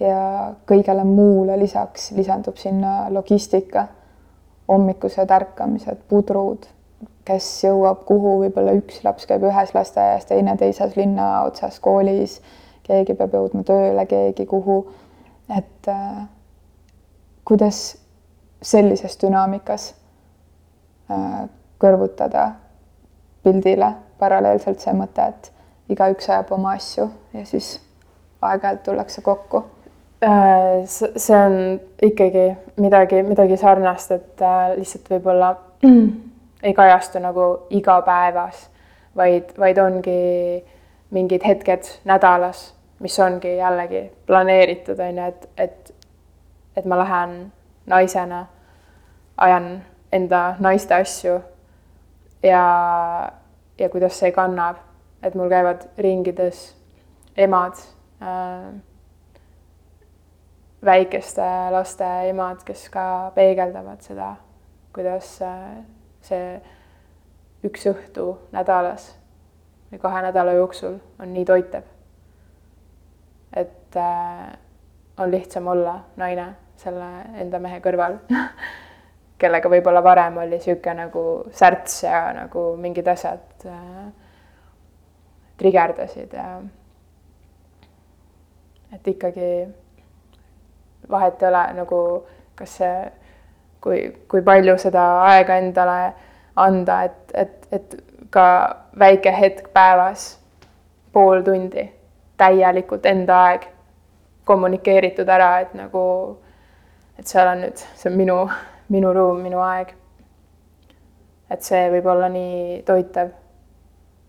ja 0.00 0.52
kõigele 0.66 1.04
muule 1.04 1.58
lisaks 1.58 2.10
lisandub 2.16 2.56
sinna 2.58 3.06
logistika, 3.14 3.86
hommikused 4.68 5.30
ärkamised, 5.30 6.06
pudrud, 6.08 6.66
kes 7.24 7.46
jõuab 7.64 8.04
kuhu, 8.08 8.38
võib-olla 8.44 8.74
üks 8.78 9.02
laps 9.04 9.28
käib 9.28 9.44
ühes 9.48 9.74
lasteaias, 9.74 10.26
teine 10.28 10.56
teises 10.60 10.96
linna 10.96 11.44
otsas 11.44 11.78
koolis, 11.84 12.40
keegi 12.84 13.16
peab 13.16 13.36
jõudma 13.36 13.64
tööle, 13.64 14.06
keegi 14.08 14.46
kuhu, 14.48 14.80
et 15.52 15.88
äh, 15.88 16.24
kuidas 17.44 17.84
sellises 18.64 19.16
dünaamikas 19.20 19.92
äh, 21.12 21.44
kõrvutada 21.80 22.50
pildile 23.44 23.92
paralleelselt 24.18 24.80
see 24.80 24.94
mõte, 24.96 25.28
et 25.28 25.50
igaüks 25.92 26.30
ajab 26.30 26.52
oma 26.56 26.76
asju 26.78 27.08
ja 27.36 27.44
siis 27.48 27.76
aeg-ajalt 28.44 28.84
tullakse 28.88 29.24
kokku? 29.24 29.64
Äh, 30.24 30.86
see 30.86 31.36
on 31.36 31.80
ikkagi 32.02 32.56
midagi, 32.80 33.22
midagi 33.22 33.56
sarnast, 33.60 34.12
et 34.14 34.42
äh, 34.42 34.70
lihtsalt 34.78 35.10
võib-olla 35.12 35.50
ei 36.66 36.72
kajastu 36.74 37.20
nagu 37.20 37.48
igapäevas, 37.76 38.62
vaid, 39.16 39.52
vaid 39.60 39.80
ongi 39.82 40.62
mingid 41.12 41.44
hetked 41.44 41.90
nädalas, 42.08 42.70
mis 43.04 43.18
ongi 43.20 43.56
jällegi 43.58 44.06
planeeritud, 44.26 45.02
on 45.02 45.20
ju, 45.20 45.26
et, 45.28 45.48
et 45.58 45.92
et 46.76 46.84
ma 46.84 46.98
lähen 46.98 47.52
naisena, 47.86 48.46
ajan 49.36 49.68
enda 50.12 50.56
naiste 50.58 50.94
asju 50.94 51.36
ja, 52.42 52.64
ja 53.78 53.88
kuidas 53.92 54.18
see 54.18 54.32
kannab, 54.32 54.80
et 55.22 55.36
mul 55.36 55.52
käivad 55.52 55.86
ringides 55.98 56.64
emad 57.36 57.78
äh,, 58.22 58.72
väikeste 60.84 61.46
laste 61.72 62.06
emad, 62.28 62.62
kes 62.66 62.88
ka 62.92 63.32
peegeldavad 63.34 64.02
seda, 64.04 64.34
kuidas 64.94 65.36
äh, 65.42 65.82
see 66.24 66.58
üks 67.64 67.86
õhtu 67.88 68.34
nädalas 68.52 69.12
või 69.90 70.00
kahe 70.02 70.22
nädala 70.26 70.56
jooksul 70.58 70.98
on 71.20 71.32
nii 71.32 71.44
toitev. 71.48 71.84
et 73.56 73.96
äh, 73.96 74.52
on 75.18 75.30
lihtsam 75.30 75.66
olla 75.66 76.00
naine 76.16 76.48
selle 76.76 77.10
enda 77.40 77.58
mehe 77.62 77.78
kõrval 77.80 78.18
kellega 79.40 79.70
võib-olla 79.70 80.02
varem 80.02 80.36
oli 80.42 80.58
niisugune 80.58 81.06
nagu 81.06 81.24
särts 81.52 82.02
ja 82.02 82.26
nagu 82.34 82.74
mingid 82.80 83.08
asjad 83.08 83.66
äh, 83.70 84.08
trigerdasid 85.58 86.34
ja 86.34 86.48
et 88.94 89.08
ikkagi 89.14 89.48
vahet 91.10 91.42
ei 91.42 91.48
ole 91.48 91.64
nagu, 91.80 92.00
kas 92.54 92.76
see, 92.80 92.94
kui, 93.80 94.00
kui 94.28 94.42
palju 94.42 94.76
seda 94.78 95.04
aega 95.30 95.58
endale 95.60 95.98
anda, 96.56 97.02
et, 97.02 97.34
et, 97.34 97.68
et 97.72 97.96
ka 98.30 98.46
väike 98.98 99.32
hetk 99.34 99.68
päevas, 99.74 100.38
pool 101.12 101.42
tundi, 101.46 101.86
täielikult 102.36 103.06
enda 103.06 103.42
aeg 103.48 103.68
kommunikeeritud 104.44 105.28
ära, 105.28 105.58
et 105.64 105.74
nagu 105.78 106.04
et 107.18 107.26
seal 107.26 107.48
on 107.48 107.62
nüüd, 107.64 107.82
see 107.96 108.10
on 108.10 108.16
minu, 108.18 108.38
minu 108.92 109.12
ruum, 109.14 109.42
minu 109.44 109.62
aeg. 109.64 109.94
et 111.50 111.62
see 111.62 111.86
võib 111.92 112.06
olla 112.10 112.28
nii 112.32 112.80
toitev, 112.86 113.28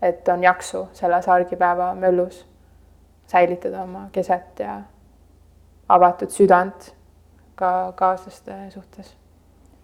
et 0.04 0.28
on 0.28 0.44
jaksu 0.44 0.84
selles 0.94 1.26
argipäeva 1.32 1.94
möllus 1.98 2.44
säilitada 3.26 3.82
oma 3.82 4.04
keset 4.12 4.60
ja 4.62 4.76
avatud 5.88 6.30
südant 6.34 6.90
ka 7.56 7.92
kaaslaste 7.96 8.70
suhtes. 8.74 9.14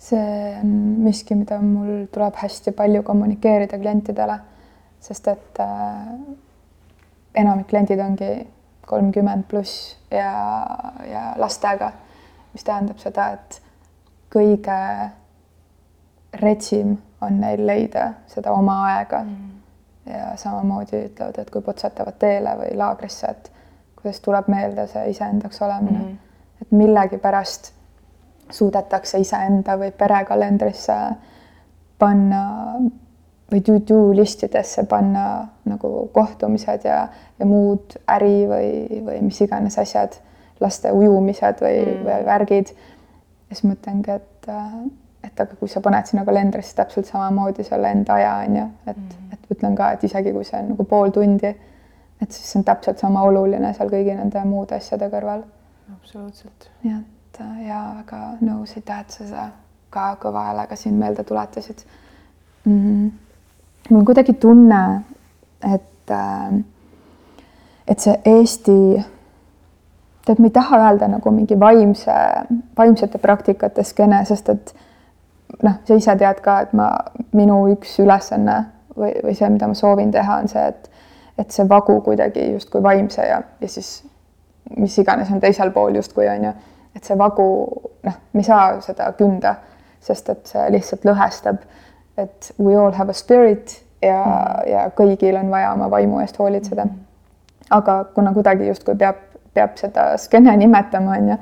see 0.03 0.57
on 0.59 0.71
miski, 1.05 1.35
mida 1.39 1.61
mul 1.63 2.07
tuleb 2.11 2.35
hästi 2.35 2.73
palju 2.75 3.03
kommunikeerida 3.07 3.79
klientidele, 3.79 4.39
sest 5.01 5.29
et 5.31 5.61
äh, 5.63 6.09
enamik 7.35 7.69
kliendid 7.71 8.03
ongi 8.03 8.31
kolmkümmend 8.87 9.47
pluss 9.49 9.97
ja, 10.11 10.33
ja 11.07 11.23
lastega, 11.39 11.93
mis 12.53 12.67
tähendab 12.67 12.99
seda, 12.99 13.29
et 13.37 13.61
kõige 14.35 14.79
retsim 16.43 16.97
on 17.23 17.39
neil 17.41 17.63
leida 17.67 18.09
seda 18.27 18.53
oma 18.57 18.81
aega 18.91 19.23
mm. 19.23 19.49
ja 20.11 20.37
samamoodi 20.41 21.05
ütlevad, 21.07 21.39
et 21.39 21.51
kui 21.55 21.63
potsetavad 21.63 22.19
teele 22.19 22.57
või 22.59 22.75
laagrisse, 22.77 23.31
et 23.31 23.53
kuidas 24.03 24.21
tuleb 24.21 24.49
meelde 24.53 24.87
see 24.91 25.11
iseendaks 25.11 25.63
olemine 25.63 25.99
mm. 25.99 26.05
-hmm. 26.05 26.63
et 26.63 26.73
millegipärast 26.73 27.73
suudetakse 28.51 29.19
iseenda 29.19 29.79
või 29.79 29.93
perekalendrisse 29.97 30.97
panna 31.99 32.43
või 33.53 33.61
to-do 33.61 34.13
listidesse 34.17 34.85
panna 34.89 35.25
nagu 35.69 36.09
kohtumised 36.13 36.87
ja, 36.89 37.09
ja 37.39 37.47
muud 37.47 37.97
äri 38.11 38.47
või, 38.49 39.01
või 39.05 39.19
mis 39.27 39.41
iganes 39.45 39.77
asjad, 39.79 40.17
laste 40.61 40.93
ujumised 40.93 41.61
või 41.61 41.83
mm., 41.83 42.07
või 42.07 42.25
värgid. 42.27 42.73
ja 42.73 43.57
siis 43.57 43.67
mõtlengi, 43.69 44.17
et, 44.17 44.49
et 45.27 45.45
aga 45.45 45.59
kui 45.61 45.69
sa 45.69 45.83
paned 45.85 46.09
sinna 46.09 46.25
kalendrisse 46.25 46.77
täpselt 46.79 47.11
samamoodi 47.11 47.67
selle 47.69 47.93
enda 47.93 48.17
aja 48.21 48.35
on 48.47 48.57
ju, 48.57 48.71
et 48.87 48.97
mm., 48.97 49.37
et 49.37 49.53
ütlen 49.57 49.77
ka, 49.77 49.93
et 49.93 50.05
isegi 50.09 50.33
kui 50.33 50.49
see 50.49 50.61
on 50.63 50.73
nagu 50.73 50.89
pool 50.89 51.13
tundi, 51.13 51.53
et 52.23 52.33
siis 52.33 52.53
see 52.53 52.61
on 52.61 52.65
täpselt 52.65 53.03
sama 53.03 53.23
oluline 53.27 53.73
seal 53.75 53.91
kõigi 53.91 54.15
nende 54.15 54.45
muude 54.47 54.79
asjade 54.79 55.09
kõrval. 55.11 55.43
absoluutselt. 55.97 56.71
nii 56.85 56.95
et 57.01 57.43
ja 57.67 57.83
väga 57.99 58.23
nõus, 58.41 58.77
aitäh, 58.77 59.01
et 59.01 59.11
sa 59.11 59.25
seda 59.25 59.49
ka 59.91 60.15
kõva 60.23 60.47
häälega 60.51 60.77
siin 60.77 60.95
meelde 61.01 61.25
tuletasid 61.25 61.85
mm. 62.65 62.79
-hmm 62.79 63.11
mul 63.91 63.99
on 63.99 64.05
kuidagi 64.05 64.33
tunne, 64.33 65.03
et, 65.75 66.11
äh, 66.11 66.65
et 67.89 68.01
see 68.01 68.15
Eesti, 68.25 69.05
tead, 70.27 70.39
ma 70.39 70.49
ei 70.49 70.55
taha 70.55 70.79
öelda 70.87 71.09
nagu 71.11 71.31
mingi 71.35 71.59
vaimse, 71.61 72.15
vaimsete 72.79 73.19
praktikate 73.19 73.85
skeene, 73.85 74.23
sest 74.29 74.49
et 74.53 74.75
noh, 75.63 75.81
sa 75.85 75.99
ise 75.99 76.17
tead 76.19 76.41
ka, 76.45 76.61
et 76.67 76.77
ma, 76.79 76.93
minu 77.37 77.65
üks 77.75 77.99
ülesanne 78.03 78.63
või, 78.97 79.13
või 79.25 79.35
see, 79.39 79.51
mida 79.51 79.69
ma 79.69 79.79
soovin 79.79 80.15
teha, 80.15 80.41
on 80.45 80.51
see, 80.53 80.65
et, 80.73 80.89
et 81.43 81.51
see 81.51 81.67
vagu 81.69 81.99
kuidagi 82.07 82.53
justkui 82.53 82.83
vaimse 82.83 83.27
ja, 83.27 83.43
ja 83.61 83.69
siis 83.69 84.05
mis 84.79 84.95
iganes 85.03 85.31
on 85.35 85.43
teisel 85.43 85.73
pool 85.75 85.99
justkui 85.99 86.29
on 86.31 86.49
ju, 86.49 86.53
et 86.97 87.05
see 87.05 87.19
vagu, 87.19 87.47
noh, 88.07 88.19
me 88.33 88.45
ei 88.45 88.47
saa 88.47 88.81
seda 88.85 89.11
künda, 89.19 89.57
sest 90.03 90.31
et 90.33 90.55
see 90.55 90.71
lihtsalt 90.75 91.07
lõhestab 91.09 91.63
et 92.17 92.53
we 92.59 92.75
all 92.75 92.93
have 92.93 93.11
a 93.11 93.15
spirit 93.15 93.83
ja 94.03 94.23
mm., 94.25 94.71
ja 94.71 94.87
kõigil 94.97 95.37
on 95.39 95.51
vaja 95.51 95.73
oma 95.73 95.91
vaimu 95.91 96.21
eest 96.23 96.39
hoolitseda. 96.39 96.87
aga 97.71 98.05
kuna 98.15 98.33
kuidagi 98.33 98.67
justkui 98.67 98.95
peab, 98.99 99.17
peab 99.55 99.77
seda 99.81 100.17
skeene 100.21 100.57
nimetama, 100.61 101.17
on 101.17 101.29
ju, 101.33 101.37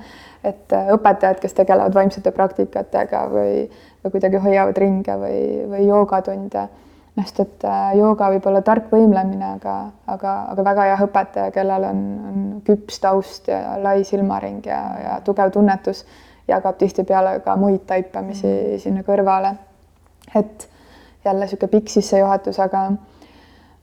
et 0.46 0.72
äh, 0.76 0.92
õpetajad, 0.94 1.40
kes 1.42 1.56
tegelevad 1.56 1.94
vaimsete 1.94 2.30
praktikatega 2.30 3.24
või, 3.32 3.64
või 4.04 4.12
kuidagi 4.12 4.42
hoiavad 4.44 4.78
ringe 4.78 5.16
või, 5.18 5.40
või 5.72 5.88
joogatunde, 5.88 6.68
noh, 7.16 7.26
sest 7.26 7.40
et 7.44 7.64
äh, 7.68 7.92
jooga 7.98 8.30
võib 8.34 8.46
olla 8.46 8.62
tark 8.66 8.90
võimlemine, 8.92 9.54
aga, 9.56 9.76
aga, 10.06 10.34
aga 10.54 10.66
väga 10.66 10.90
hea 10.90 10.98
õpetaja, 11.06 11.54
kellel 11.54 11.88
on, 11.90 12.04
on 12.30 12.44
küps 12.66 13.00
taust 13.02 13.48
ja 13.50 13.78
lai 13.82 14.04
silmaring 14.04 14.66
ja, 14.66 14.82
ja 15.04 15.16
tugev 15.24 15.52
tunnetus, 15.54 16.04
jagab 16.48 16.78
tihtipeale 16.78 17.38
ka 17.44 17.56
muid 17.56 17.82
taipamisi 17.86 18.46
mm. 18.48 18.78
sinna 18.84 19.06
kõrvale 19.06 19.56
et 20.34 20.68
jälle 21.24 21.44
niisugune 21.44 21.70
pikk 21.70 21.88
sissejuhatus, 21.88 22.60
aga 22.60 22.90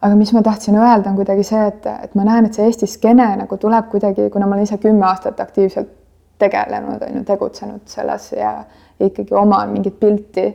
aga 0.01 0.15
mis 0.15 0.33
ma 0.33 0.41
tahtsin 0.41 0.75
öelda, 0.77 1.09
on 1.09 1.15
kuidagi 1.15 1.43
see, 1.43 1.67
et, 1.67 1.85
et 2.03 2.15
ma 2.15 2.23
näen, 2.23 2.45
et 2.45 2.53
see 2.53 2.65
Eesti 2.65 2.87
skeene 2.87 3.31
nagu 3.39 3.57
tuleb 3.57 3.89
kuidagi, 3.89 4.29
kuna 4.29 4.45
ma 4.45 4.55
olen 4.55 4.67
ise 4.67 4.77
kümme 4.77 5.05
aastat 5.07 5.39
aktiivselt 5.39 5.89
tegelenud, 6.37 7.01
on 7.01 7.17
ju, 7.17 7.23
tegutsenud 7.25 7.81
selles 7.89 8.31
ja, 8.37 8.51
ja 8.99 9.09
ikkagi 9.09 9.33
oman 9.33 9.73
mingit 9.73 9.99
pilti, 9.99 10.45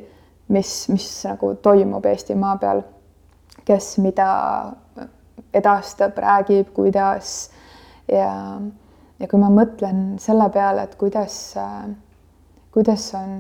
mis, 0.52 0.72
mis 0.92 1.08
nagu 1.26 1.54
toimub 1.62 2.06
Eestimaa 2.06 2.56
peal, 2.60 2.82
kes 3.64 3.96
mida 4.04 4.28
edastab, 5.54 6.18
räägib, 6.18 6.72
kuidas. 6.74 7.50
Ja, 8.12 8.58
ja 9.20 9.28
kui 9.30 9.40
ma 9.40 9.48
mõtlen 9.52 10.18
selle 10.20 10.48
peale, 10.52 10.84
et 10.88 10.96
kuidas, 11.00 11.36
kuidas 12.74 13.06
on 13.16 13.36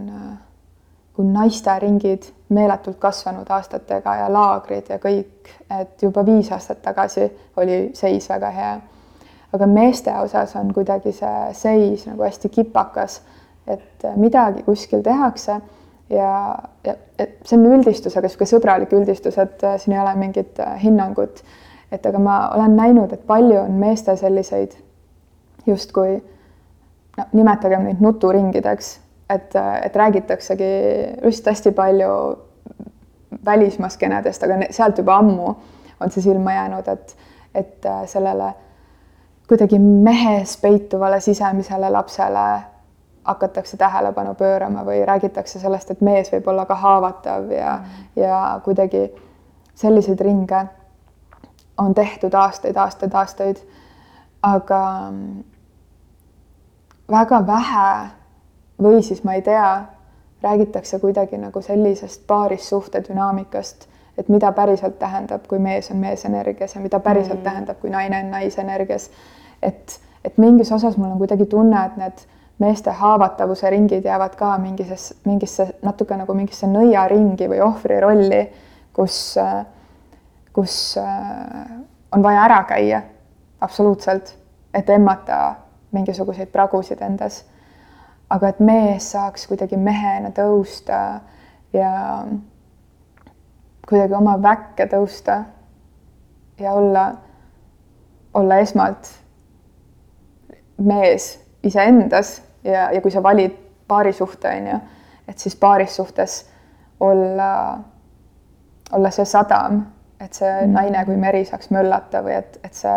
kui 1.12 1.26
naisteringid 1.28 2.30
meeletult 2.52 2.96
kasvanud 3.00 3.50
aastatega 3.50 4.14
ja 4.22 4.30
laagrid 4.32 4.88
ja 4.88 4.96
kõik, 5.02 5.50
et 5.80 6.02
juba 6.02 6.24
viis 6.24 6.48
aastat 6.52 6.80
tagasi 6.84 7.26
oli 7.60 7.90
seis 7.94 8.28
väga 8.30 8.50
hea. 8.50 8.72
aga 9.52 9.66
meeste 9.66 10.12
osas 10.16 10.54
on 10.56 10.72
kuidagi 10.72 11.12
see 11.12 11.52
seis 11.52 12.06
nagu 12.06 12.22
hästi 12.24 12.48
kipakas, 12.48 13.20
et 13.66 14.06
midagi 14.16 14.62
kuskil 14.62 15.02
tehakse 15.02 15.58
ja, 16.12 16.32
ja 16.84 16.94
see 17.44 17.58
on 17.58 17.66
üldistus, 17.78 18.16
aga 18.16 18.28
niisugune 18.28 18.50
sõbralik 18.50 18.92
üldistus, 18.96 19.38
et 19.38 19.64
siin 19.82 19.96
ei 19.96 20.02
ole 20.02 20.14
mingit 20.20 20.60
hinnangut. 20.82 21.42
et 21.92 22.06
aga 22.06 22.18
ma 22.18 22.36
olen 22.56 22.76
näinud, 22.76 23.12
et 23.12 23.26
palju 23.26 23.58
on 23.60 23.72
meestel 23.80 24.16
selliseid 24.16 24.76
justkui 25.66 26.22
no 27.18 27.24
nimetagem 27.32 27.84
neid 27.84 28.00
nuturingideks 28.00 28.94
et, 29.34 29.52
et 29.82 29.96
räägitaksegi 29.96 30.64
just 31.24 31.46
hästi 31.46 31.72
palju 31.72 32.38
välismaa 33.44 33.88
skeenedest, 33.88 34.42
aga 34.42 34.54
sealt 34.70 34.98
juba 34.98 35.16
ammu 35.16 35.54
on 36.00 36.10
see 36.10 36.22
silma 36.22 36.52
jäänud, 36.52 36.88
et, 36.88 37.16
et 37.54 37.86
äh, 37.86 38.04
sellele 38.06 38.52
kuidagi 39.48 39.78
mehes 39.78 40.56
peituvale 40.60 41.20
sisemisele 41.20 41.90
lapsele 41.90 42.46
hakatakse 43.24 43.76
tähelepanu 43.76 44.34
pöörama 44.34 44.84
või 44.84 45.04
räägitakse 45.06 45.58
sellest, 45.58 45.90
et 45.90 46.00
mees 46.00 46.32
võib 46.32 46.48
olla 46.50 46.66
ka 46.66 46.74
haavatav 46.74 47.50
ja 47.50 47.76
mm., 47.76 48.06
ja 48.16 48.60
kuidagi 48.64 49.08
selliseid 49.74 50.20
ringe 50.20 50.64
on 51.78 51.94
tehtud 51.94 52.34
aastaid, 52.34 52.76
aastaid, 52.76 53.14
aastaid. 53.14 53.56
aga 54.42 55.12
väga 57.10 57.46
vähe 57.46 58.08
või 58.82 59.02
siis 59.02 59.24
ma 59.24 59.34
ei 59.38 59.42
tea, 59.42 59.84
räägitakse 60.42 60.98
kuidagi 60.98 61.38
nagu 61.38 61.62
sellisest 61.62 62.26
paarissuhte 62.26 63.02
dünaamikast, 63.08 63.88
et 64.18 64.28
mida 64.28 64.52
päriselt 64.52 64.98
tähendab, 64.98 65.46
kui 65.48 65.58
mees 65.58 65.90
on 65.90 65.96
meesenergias 65.96 66.74
ja 66.74 66.80
mida 66.80 67.00
päriselt 67.00 67.38
mm. 67.38 67.44
tähendab, 67.44 67.80
kui 67.80 67.90
naine 67.90 68.24
on 68.24 68.30
naisenergias. 68.30 69.10
et, 69.62 70.00
et 70.24 70.38
mingis 70.38 70.72
osas 70.72 70.96
mul 70.96 71.10
on 71.10 71.18
kuidagi 71.18 71.46
tunne, 71.46 71.84
et 71.86 71.96
need 71.96 72.26
meeste 72.62 72.94
haavatavuse 72.94 73.70
ringid 73.70 74.04
jäävad 74.06 74.36
ka 74.38 74.52
mingisse, 74.62 75.14
mingisse 75.26 75.66
natuke 75.82 76.16
nagu 76.16 76.34
mingisse 76.38 76.68
nõiaringi 76.70 77.48
või 77.50 77.60
ohvri 77.64 77.98
rolli, 78.02 78.42
kus, 78.94 79.16
kus 80.54 80.76
on 82.12 82.22
vaja 82.22 82.44
ära 82.44 82.62
käia 82.68 83.02
absoluutselt, 83.62 84.34
et 84.74 84.90
emmata 84.90 85.54
mingisuguseid 85.92 86.50
pragusid 86.52 87.02
endas. 87.02 87.42
Aga 88.32 88.48
et 88.48 88.60
mees 88.64 89.10
saaks 89.12 89.44
kuidagi 89.50 89.76
mehena 89.76 90.30
tõusta 90.32 91.02
ja 91.76 91.90
kuidagi 93.88 94.16
oma 94.16 94.38
väkke 94.42 94.86
tõusta 94.88 95.42
ja 96.60 96.72
olla, 96.72 97.10
olla 98.34 98.60
esmalt 98.64 99.10
mees 100.80 101.34
iseendas 101.62 102.40
ja, 102.64 102.90
ja 102.92 103.00
kui 103.00 103.10
sa 103.10 103.22
valid 103.22 103.56
paarisuhte, 103.88 104.48
on 104.48 104.66
ju, 104.66 104.78
et 105.28 105.38
siis 105.38 105.56
paarissuhtes 105.56 106.38
olla, 107.00 107.78
olla 108.92 109.10
see 109.10 109.24
sadam, 109.24 109.82
et 110.20 110.32
see 110.32 110.52
mm. 110.52 110.72
naine 110.72 111.04
kui 111.04 111.16
meri 111.16 111.44
saaks 111.44 111.70
möllata 111.74 112.22
või 112.22 112.38
et, 112.38 112.58
et 112.64 112.74
see 112.74 112.96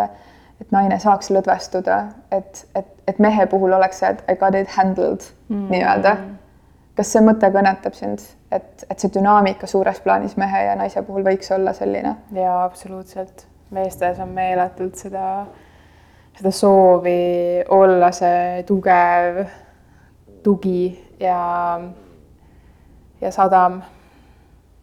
et 0.60 0.72
naine 0.72 0.98
saaks 1.00 1.30
lõdvestuda, 1.34 1.98
et, 2.32 2.62
et, 2.74 2.88
et 3.08 3.18
mehe 3.20 3.46
puhul 3.50 3.76
oleks 3.76 4.00
see, 4.00 4.12
et 4.14 4.22
I 4.32 4.38
got 4.40 4.56
it 4.58 4.72
handled 4.76 5.26
mm. 5.48 5.66
nii-öelda. 5.72 6.16
kas 6.96 7.10
see 7.12 7.20
mõte 7.20 7.50
kõnetab 7.52 7.92
sind, 7.92 8.22
et, 8.48 8.86
et 8.88 9.02
see 9.02 9.12
dünaamika 9.12 9.68
suures 9.68 10.00
plaanis 10.00 10.38
mehe 10.40 10.62
ja 10.64 10.76
naise 10.80 11.02
puhul 11.04 11.26
võiks 11.26 11.52
olla 11.52 11.76
selline? 11.76 12.14
jaa, 12.32 12.62
absoluutselt. 12.64 13.46
meestes 13.70 14.20
on 14.22 14.32
meeletult 14.32 14.96
seda, 14.96 15.44
seda 16.36 16.50
soovi 16.52 17.64
olla 17.68 18.10
see 18.12 18.62
tugev 18.68 19.44
tugi 20.44 20.92
ja, 21.20 21.80
ja 23.20 23.30
sadam 23.32 23.82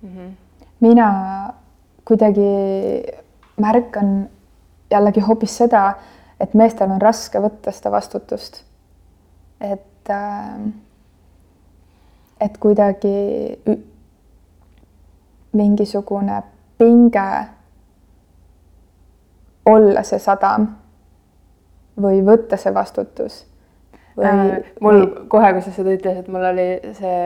mm. 0.01 0.09
-hmm. 0.09 0.31
mina 0.79 1.09
kuidagi 2.05 2.41
märkan 3.57 4.29
jällegi 4.91 5.19
hoopis 5.19 5.57
seda, 5.57 5.93
et 6.39 6.53
meestel 6.53 6.91
on 6.91 7.01
raske 7.01 7.39
võtta 7.39 7.71
seda 7.71 7.91
vastutust. 7.91 8.63
et, 9.61 10.09
äh, 10.09 10.59
et 12.39 12.57
kuidagi 12.57 13.59
mingisugune 15.53 16.43
pinge 16.77 17.45
olla 19.65 20.03
see 20.03 20.19
sadam 20.19 20.67
või 22.01 22.21
võtta 22.25 22.57
see 22.57 22.73
vastutus 22.73 23.43
või 24.17 24.27
äh,? 24.29 24.73
mul 24.81 24.99
või... 24.99 25.25
kohe, 25.27 25.53
kui 25.53 25.65
sa 25.65 25.73
seda 25.75 25.93
ütlesid, 25.93 26.29
mul 26.31 26.45
oli 26.51 26.67
see 26.97 27.17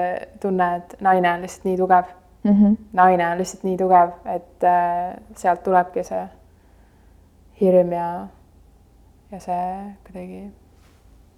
tunne, 0.42 0.70
et 0.82 0.96
naine 1.02 1.34
on 1.34 1.46
lihtsalt 1.46 1.68
nii 1.70 1.78
tugev 1.78 2.14
mm. 2.44 2.54
-hmm. 2.54 2.78
naine 2.94 3.30
on 3.32 3.38
lihtsalt 3.38 3.64
nii 3.64 3.78
tugev, 3.78 4.16
et 4.26 4.64
äh, 4.64 5.14
sealt 5.36 5.64
tulebki 5.64 6.04
see 6.04 6.24
hirm 7.62 7.92
ja, 7.92 8.28
ja 9.32 9.40
see 9.40 9.70
kuidagi 10.08 10.44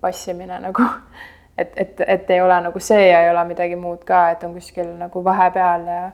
passimine 0.02 0.60
nagu, 0.60 0.84
et, 1.62 1.74
et, 1.76 2.02
et 2.08 2.30
ei 2.30 2.42
ole 2.42 2.62
nagu 2.62 2.80
see 2.80 3.10
ja 3.10 3.24
ei 3.24 3.32
ole 3.32 3.46
midagi 3.46 3.76
muud 3.76 4.04
ka, 4.06 4.30
et 4.32 4.44
on 4.44 4.54
kuskil 4.54 4.98
nagu 4.98 5.24
vahepeal 5.24 5.88
ja 5.88 6.12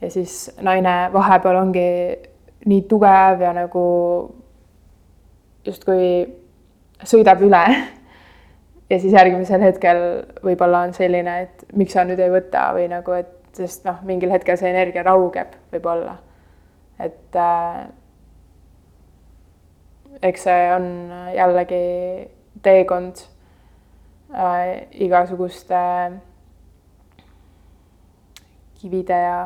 ja 0.00 0.10
siis 0.10 0.56
naine 0.60 1.10
vahepeal 1.12 1.56
ongi 1.56 1.88
nii 2.66 2.82
tugev 2.88 3.40
ja 3.40 3.52
nagu 3.52 3.84
justkui 5.66 6.08
sõidab 7.04 7.42
üle 7.44 7.64
ja 8.90 8.98
siis 9.00 9.12
järgmisel 9.12 9.64
hetkel 9.64 10.00
võib-olla 10.44 10.84
on 10.86 10.94
selline, 10.96 11.40
et 11.46 11.64
miks 11.76 11.96
sa 11.96 12.04
nüüd 12.06 12.20
ei 12.20 12.32
võta 12.32 12.68
või 12.76 12.88
nagu, 12.92 13.16
et 13.16 13.32
sest 13.56 13.84
noh, 13.86 14.00
mingil 14.06 14.32
hetkel 14.34 14.58
see 14.60 14.70
energia 14.70 15.04
raugeb 15.06 15.54
võib-olla. 15.72 16.18
et 16.98 17.36
äh, 17.36 17.86
eks 20.22 20.46
see 20.46 20.68
on 20.74 20.86
jällegi 21.34 21.82
teekond 22.62 23.24
äh, 24.34 24.86
igasuguste 24.92 25.80
kivide 28.78 29.18
ja 29.18 29.38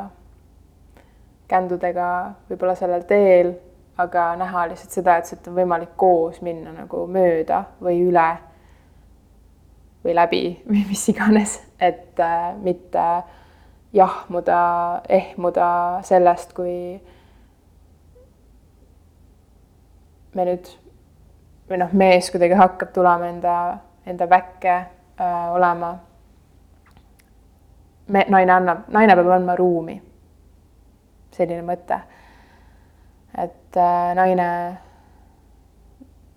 kändudega 1.49 2.11
võib-olla 2.51 2.75
sellel 2.77 3.07
teel, 3.09 3.55
aga 3.99 4.37
näha 4.39 4.69
lihtsalt 4.71 4.95
seda, 4.95 5.17
et 5.19 5.27
siit 5.27 5.47
on 5.51 5.57
võimalik 5.59 5.97
koos 5.99 6.39
minna 6.43 6.73
nagu 6.73 7.07
mööda 7.11 7.65
või 7.83 8.03
üle 8.07 8.29
või 10.05 10.15
läbi 10.15 10.43
või 10.71 10.85
mis 10.89 11.09
iganes, 11.11 11.59
et 11.81 12.21
äh, 12.21 12.55
mitte 12.63 13.07
jahmuda, 13.93 14.61
ehmuda 15.09 15.69
sellest, 16.05 16.53
kui 16.55 17.01
me 20.35 20.45
nüüd 20.45 20.69
või 21.69 21.81
noh, 21.83 21.93
mees 21.93 22.31
kuidagi 22.33 22.57
hakkab 22.57 22.93
tulema 22.95 23.29
enda, 23.29 23.55
enda 24.07 24.29
väkke 24.31 24.75
äh, 24.75 25.49
olema. 25.55 25.97
me, 28.09 28.25
naine 28.29 28.53
annab, 28.53 28.87
naine 28.89 29.17
peab 29.17 29.33
andma 29.37 29.57
ruumi. 29.57 30.03
selline 31.31 31.63
mõte. 31.63 32.01
Et 33.69 33.77
äh, 33.77 34.15
naine 34.17 34.51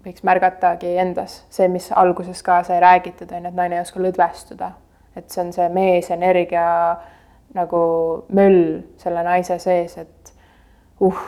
võiks 0.04 0.24
märgatagi 0.26 0.96
endas 1.00 1.42
see, 1.50 1.68
mis 1.72 1.92
alguses 1.96 2.42
ka 2.44 2.62
sai 2.68 2.80
räägitud, 2.82 3.32
on 3.32 3.46
ju, 3.46 3.52
et 3.52 3.58
naine 3.58 3.78
ei 3.78 3.86
oska 3.86 4.02
lõdvestuda. 4.02 4.72
et 5.16 5.30
see 5.30 5.44
on 5.44 5.54
see 5.54 5.70
meesenergia 5.70 6.66
nagu 7.56 7.82
möll 8.32 8.82
selle 8.98 9.24
naise 9.24 9.58
sees, 9.60 9.98
et 9.98 10.34
uh, 11.04 11.24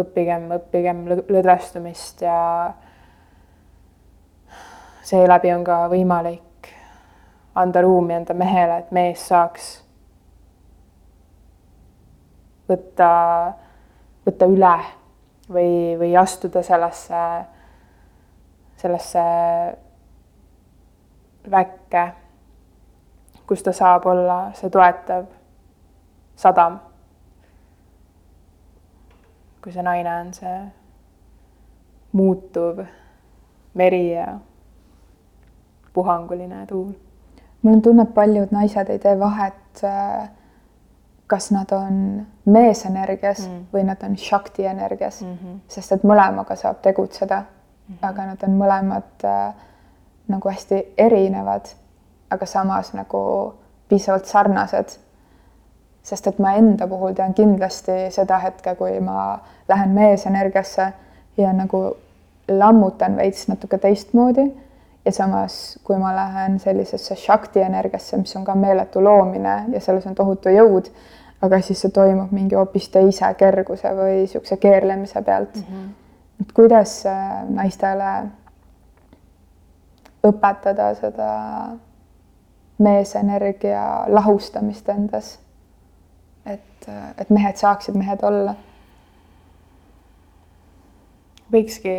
õppigem, 0.00 0.50
õppigem 0.56 1.04
lõdvestumist 1.08 2.22
ja 2.24 2.38
seeläbi 5.02 5.52
on 5.52 5.64
ka 5.64 5.86
võimalik 5.92 6.70
anda 7.54 7.82
ruumi 7.84 8.16
enda 8.16 8.34
mehele, 8.36 8.78
et 8.80 8.92
mees 8.92 9.24
saaks 9.28 9.72
võtta, 12.70 13.12
võtta 14.24 14.48
üle 14.48 14.76
või, 15.52 15.98
või 16.00 16.16
astuda 16.18 16.62
sellesse 16.62 17.22
sellesse 18.82 19.22
väkke, 21.50 22.12
kus 23.46 23.62
ta 23.62 23.72
saab 23.72 24.06
olla 24.06 24.38
see 24.58 24.70
toetav 24.70 25.26
sadam. 26.36 26.80
kui 29.62 29.72
see 29.72 29.82
naine 29.86 30.10
on 30.10 30.32
see 30.34 30.56
muutuv 32.18 32.80
meri 33.78 34.08
ja 34.10 34.26
puhanguline 35.92 36.66
tuul. 36.66 36.92
mul 37.62 37.74
on 37.74 37.82
tunne, 37.82 38.02
et 38.02 38.14
paljud 38.14 38.50
naised 38.50 38.88
ei 38.90 38.98
tee 38.98 39.18
vahet, 39.18 39.84
äh, 39.84 40.30
kas 41.32 41.48
nad 41.54 41.70
on 41.72 42.00
meesenergias 42.44 43.46
mm. 43.46 43.60
või 43.72 43.86
nad 43.88 44.02
on 44.04 44.16
shakti 44.20 44.66
energias 44.68 45.22
mm, 45.22 45.36
-hmm. 45.38 45.60
sest 45.68 45.92
et 45.96 46.02
mõlemaga 46.04 46.56
saab 46.60 46.82
tegutseda 46.84 47.38
mm, 47.40 47.46
-hmm. 47.94 48.08
aga 48.08 48.26
nad 48.26 48.44
on 48.48 48.58
mõlemad 48.60 49.24
äh, 49.24 49.54
nagu 50.28 50.48
hästi 50.48 50.82
erinevad, 50.98 51.72
aga 52.30 52.46
samas 52.46 52.92
nagu 52.92 53.22
piisavalt 53.88 54.26
sarnased. 54.26 54.98
sest 56.02 56.26
et 56.26 56.38
ma 56.38 56.52
enda 56.58 56.86
puhul 56.90 57.12
tean 57.14 57.34
kindlasti 57.34 58.10
seda 58.10 58.38
hetke, 58.38 58.74
kui 58.74 59.00
ma 59.00 59.38
lähen 59.68 59.90
meesenergiasse 59.90 60.92
ja 61.36 61.52
nagu 61.52 61.96
lammutan 62.48 63.16
veits 63.16 63.48
natuke 63.48 63.78
teistmoodi 63.78 64.48
ja 65.04 65.12
samas, 65.12 65.78
kui 65.84 65.98
ma 65.98 66.14
lähen 66.16 66.58
sellisesse 66.58 67.16
šakti 67.16 67.62
energiasse, 67.62 68.16
mis 68.16 68.36
on 68.36 68.44
ka 68.44 68.54
meeletu 68.54 69.04
loomine 69.04 69.54
ja 69.72 69.80
selles 69.80 70.06
on 70.06 70.14
tohutu 70.14 70.48
jõud, 70.48 70.90
aga 71.42 71.60
siis 71.60 71.80
see 71.80 71.90
toimub 71.90 72.30
mingi 72.32 72.54
hoopis 72.54 72.88
teise 72.88 73.34
kerguse 73.38 73.90
või 73.96 74.22
niisuguse 74.22 74.56
keerlemise 74.56 75.22
pealt 75.22 75.56
mm. 75.56 75.66
-hmm 75.68 75.90
et 76.42 76.52
kuidas 76.52 77.04
äh, 77.06 77.44
naistele 77.48 78.10
õpetada 80.26 80.90
seda 80.98 81.30
meesenergia 82.82 83.82
lahustamist 84.10 84.88
endas. 84.90 85.38
et, 86.46 86.88
et 87.18 87.30
mehed 87.30 87.56
saaksid 87.56 87.94
mehed 87.94 88.22
olla. 88.26 88.56
võikski 91.52 91.94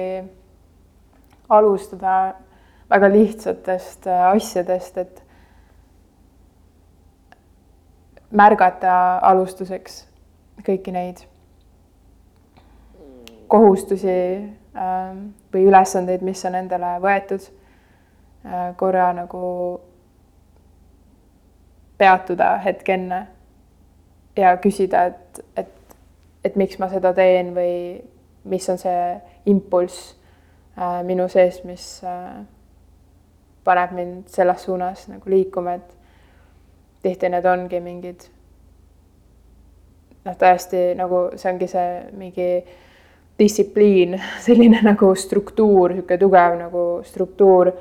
alustada 1.49 2.33
väga 2.89 3.11
lihtsatest 3.13 4.07
äh, 4.07 4.25
asjadest, 4.33 4.97
et 4.97 5.22
märgata 8.33 9.19
alustuseks 9.29 10.03
kõiki 10.65 10.93
neid 10.93 11.23
kohustusi 13.51 14.09
ähm, 14.09 15.27
või 15.53 15.67
ülesandeid, 15.69 16.23
mis 16.25 16.41
on 16.49 16.57
endale 16.57 16.95
võetud, 17.03 17.45
äh, 18.45 18.71
korra 18.77 19.11
nagu 19.13 19.43
peatuda 21.97 22.55
hetk 22.63 22.89
enne 22.89 23.19
ja 24.37 24.55
küsida, 24.57 25.05
et, 25.11 25.43
et, 25.57 25.95
et 26.43 26.57
miks 26.57 26.79
ma 26.81 26.89
seda 26.89 27.13
teen 27.13 27.53
või 27.53 27.75
mis 28.49 28.69
on 28.69 28.81
see 28.81 29.03
impulss 29.49 30.15
äh, 30.77 31.01
minu 31.05 31.27
sees, 31.29 31.61
mis 31.67 31.85
äh, 32.07 32.41
paneb 33.63 33.93
mind 33.95 34.33
selles 34.33 34.65
suunas 34.65 35.05
nagu 35.11 35.29
liikuma, 35.29 35.77
et 35.77 36.02
tihti 37.03 37.29
need 37.29 37.45
ongi 37.45 37.79
mingid 37.83 38.23
noh, 40.23 40.35
tõesti 40.39 40.93
nagu 40.97 41.25
see 41.35 41.51
ongi 41.51 41.67
see 41.71 41.87
mingi 42.17 42.49
distsipliin, 43.39 44.17
selline 44.45 44.81
nagu 44.85 45.13
struktuur, 45.17 45.95
niisugune 45.95 46.19
tugev 46.21 46.59
nagu 46.59 46.83
struktuur, 47.07 47.73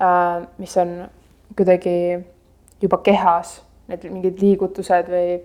äh, 0.00 0.42
mis 0.58 0.76
on 0.80 0.98
kuidagi 1.56 2.18
juba 2.82 3.00
kehas, 3.04 3.58
need 3.88 4.04
mingid 4.10 4.42
liigutused 4.42 5.08
või 5.10 5.38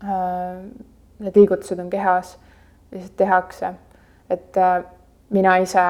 äh, 0.00 0.62
need 1.20 1.36
liigutused 1.36 1.82
on 1.82 1.90
kehas, 1.92 2.36
lihtsalt 2.90 3.16
tehakse. 3.20 3.74
et 4.30 4.56
äh, 4.56 4.82
mina 5.30 5.56
ise 5.58 5.82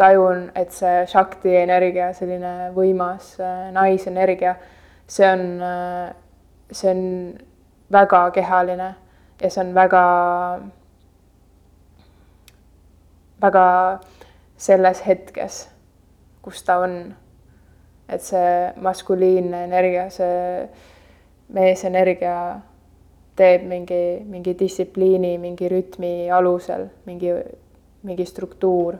tajun, 0.00 0.48
et 0.56 0.72
see 0.72 1.04
Shakti 1.10 1.52
energia, 1.60 2.10
selline 2.16 2.70
võimas 2.74 3.34
naisenergia, 3.76 4.56
see 5.10 5.28
on, 5.28 5.46
see 6.72 6.90
on 6.90 7.06
väga 7.92 8.26
kehaline 8.34 8.92
ja 9.40 9.50
see 9.50 9.64
on 9.64 9.74
väga 9.76 10.04
väga 13.40 13.66
selles 14.60 15.00
hetkes, 15.06 15.64
kus 16.42 16.62
ta 16.64 16.80
on. 16.84 17.14
et 18.10 18.22
see 18.26 18.72
maskuliinne 18.82 19.60
energia, 19.68 20.08
see 20.10 20.64
meesenergia 21.54 22.32
teeb 23.38 23.62
mingi, 23.70 24.00
mingi 24.26 24.56
distsipliini, 24.58 25.36
mingi 25.38 25.68
rütmi 25.70 26.26
alusel, 26.34 26.88
mingi, 27.06 27.30
mingi 28.02 28.26
struktuur, 28.26 28.98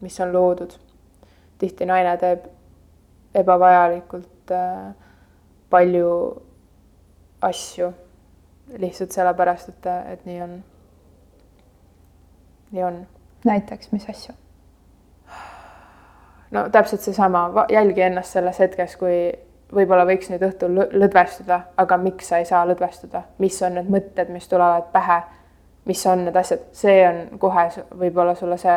mis 0.00 0.20
on 0.20 0.32
loodud. 0.32 0.72
tihti 1.58 1.86
naine 1.86 2.16
teeb 2.18 2.46
ebavajalikult 3.34 4.50
äh, 4.50 4.94
palju 5.70 6.10
asju 7.42 7.92
lihtsalt 8.78 9.12
sellepärast, 9.12 9.68
et, 9.68 9.86
et 10.12 10.24
nii 10.26 10.40
on. 10.42 10.54
nii 12.70 12.84
on 12.84 13.06
näiteks, 13.44 13.92
mis 13.92 14.08
asju? 14.08 14.34
no 16.50 16.68
täpselt 16.70 17.00
seesama, 17.00 17.66
jälgi 17.68 18.02
ennast 18.02 18.32
selles 18.32 18.58
hetkes, 18.58 18.96
kui 18.96 19.16
võib-olla 19.74 20.04
võiks 20.06 20.30
nüüd 20.30 20.44
õhtul 20.46 20.76
lõdvestuda, 20.92 21.60
aga 21.76 21.96
miks 21.98 22.28
sa 22.30 22.38
ei 22.38 22.46
saa 22.48 22.62
lõdvestuda, 22.68 23.24
mis 23.42 23.56
on 23.66 23.74
need 23.78 23.90
mõtted, 23.90 24.30
mis 24.30 24.46
tulevad 24.48 24.90
pähe, 24.92 25.18
mis 25.88 26.04
on 26.06 26.24
need 26.28 26.36
asjad, 26.38 26.62
see 26.72 27.00
on 27.08 27.38
kohe 27.42 27.66
võib-olla 27.90 28.36
sulle 28.38 28.58
see, 28.60 28.76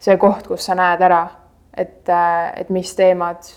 see 0.00 0.16
koht, 0.20 0.46
kus 0.48 0.64
sa 0.64 0.76
näed 0.78 1.02
ära, 1.04 1.24
et, 1.76 2.08
et 2.08 2.70
mis 2.72 2.94
teemad 2.96 3.48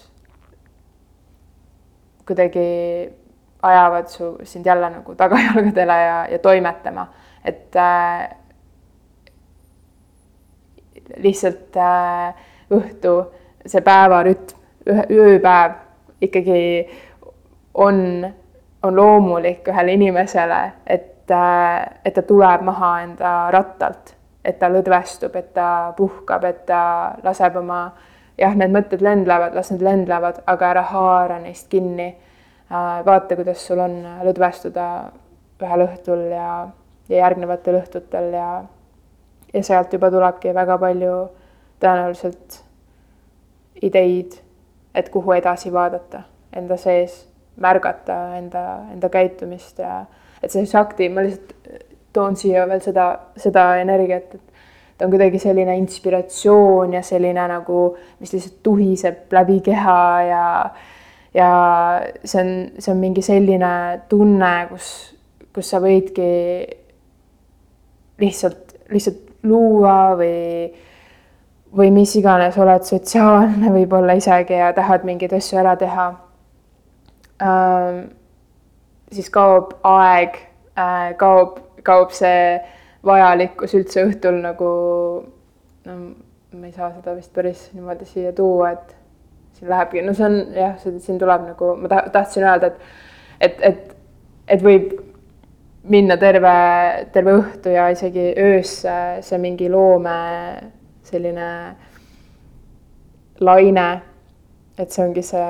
kuidagi 2.27 2.67
ajavad 3.63 4.07
su, 4.11 4.37
sind 4.43 4.65
jälle 4.65 4.89
nagu 4.89 5.15
tagajalgadele 5.15 5.97
ja, 6.01 6.17
ja 6.31 6.39
toimetama, 6.39 7.07
et 7.45 7.75
äh, 7.75 8.29
lihtsalt 11.17 11.77
äh, 11.77 12.35
õhtu 12.71 13.15
see 13.65 13.81
päevarütm, 13.83 14.59
ööpäev 14.87 15.79
ikkagi 16.23 16.63
on, 17.73 18.27
on 18.83 18.95
loomulik 18.95 19.67
ühele 19.71 19.95
inimesele, 19.95 20.59
et, 20.87 21.31
äh, 21.31 21.85
et 22.05 22.13
ta 22.19 22.25
tuleb 22.27 22.67
maha 22.67 22.93
enda 23.05 23.33
rattalt, 23.55 24.15
et 24.43 24.59
ta 24.59 24.69
lõdvestub, 24.71 25.35
et 25.39 25.53
ta 25.55 25.93
puhkab, 25.97 26.43
et 26.49 26.65
ta 26.67 26.81
laseb 27.23 27.57
oma 27.61 27.79
jah, 28.37 28.55
need 28.55 28.73
mõtted 28.75 29.03
lendlevad, 29.05 29.55
las 29.55 29.71
need 29.71 29.83
lendlevad, 29.85 30.41
aga 30.47 30.69
ära 30.73 30.85
haara 30.91 31.39
neist 31.43 31.69
kinni. 31.71 32.09
Äh, 32.73 33.01
vaata, 33.05 33.37
kuidas 33.39 33.63
sul 33.67 33.81
on 33.83 33.99
lõdvestuda 34.25 34.87
ühel 35.63 35.85
õhtul 35.85 36.25
ja, 36.33 36.47
ja 37.09 37.19
järgnevatel 37.23 37.79
õhtutel 37.79 38.31
ja, 38.35 38.47
ja 39.53 39.63
sealt 39.63 39.93
juba 39.93 40.09
tulebki 40.11 40.55
väga 40.55 40.79
palju 40.81 41.19
tõenäoliselt 41.83 42.63
ideid 43.83 44.43
et 44.95 45.09
kuhu 45.09 45.31
edasi 45.31 45.73
vaadata 45.73 46.23
enda 46.55 46.77
sees, 46.77 47.23
märgata 47.61 48.17
enda, 48.37 48.63
enda 48.93 49.09
käitumist 49.09 49.79
ja 49.81 50.03
et 50.43 50.53
see 50.53 50.65
Shakti, 50.69 51.09
ma 51.09 51.23
lihtsalt 51.25 51.62
toon 52.13 52.35
siia 52.37 52.67
veel 52.69 52.81
seda, 52.83 53.07
seda 53.37 53.67
energiat, 53.81 54.35
et 54.35 54.97
ta 54.97 55.05
on 55.05 55.13
kuidagi 55.13 55.39
selline 55.41 55.75
inspiratsioon 55.81 56.93
ja 56.93 57.01
selline 57.05 57.47
nagu, 57.49 57.85
mis 58.19 58.33
lihtsalt 58.33 58.59
tuhiseb 58.63 59.33
läbi 59.33 59.59
keha 59.65 60.01
ja 60.29 60.45
ja 61.33 61.49
see 62.23 62.41
on, 62.41 62.53
see 62.79 62.91
on 62.93 63.01
mingi 63.01 63.21
selline 63.25 63.73
tunne, 64.09 64.53
kus, 64.69 64.87
kus 65.53 65.71
sa 65.73 65.81
võidki 65.81 66.29
lihtsalt, 68.21 68.75
lihtsalt 68.93 69.21
luua 69.49 70.13
või 70.17 70.73
või 71.73 71.89
mis 71.89 72.11
iganes, 72.19 72.57
oled 72.61 72.85
sotsiaalne 72.85 73.71
võib-olla 73.73 74.13
isegi 74.19 74.53
ja 74.59 74.69
tahad 74.77 75.07
mingeid 75.09 75.33
asju 75.33 75.57
ära 75.57 75.73
teha 75.75 76.05
ähm,. 77.41 78.03
siis 79.11 79.29
kaob 79.33 79.73
aeg 79.83 80.37
äh,, 80.77 81.15
kaob, 81.17 81.57
kaob 81.83 82.13
see 82.15 82.57
vajalikkus 83.05 83.75
üldse 83.77 84.05
õhtul 84.07 84.39
nagu, 84.43 84.73
no 85.87 85.95
ma 86.53 86.67
ei 86.67 86.75
saa 86.75 86.91
seda 86.93 87.15
vist 87.17 87.33
päris 87.35 87.69
niimoodi 87.73 88.05
siia 88.07 88.33
tuua, 88.35 88.73
et 88.75 88.93
siin 89.57 89.71
lähebki, 89.71 90.03
no 90.05 90.13
see 90.17 90.27
on 90.27 90.37
jah, 90.55 90.75
siin 90.79 91.19
tuleb 91.21 91.47
nagu, 91.49 91.73
ma 91.81 92.03
tahtsin 92.13 92.45
öelda, 92.45 92.69
et, 92.69 92.77
et, 93.47 93.65
et, 93.71 93.95
et 94.55 94.63
võib 94.63 94.93
minna 95.89 96.15
terve, 96.17 96.53
terve 97.11 97.33
õhtu 97.41 97.73
ja 97.73 97.89
isegi 97.91 98.29
öösse 98.39 98.95
see 99.25 99.39
mingi 99.41 99.67
loome 99.71 100.15
selline 101.03 101.49
laine, 103.43 103.87
et 104.79 104.91
see 104.91 105.03
ongi 105.03 105.25
see 105.25 105.49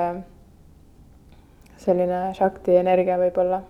selline 1.84 2.26
Shakti 2.34 2.76
energia 2.80 3.18
võib-olla. 3.20 3.60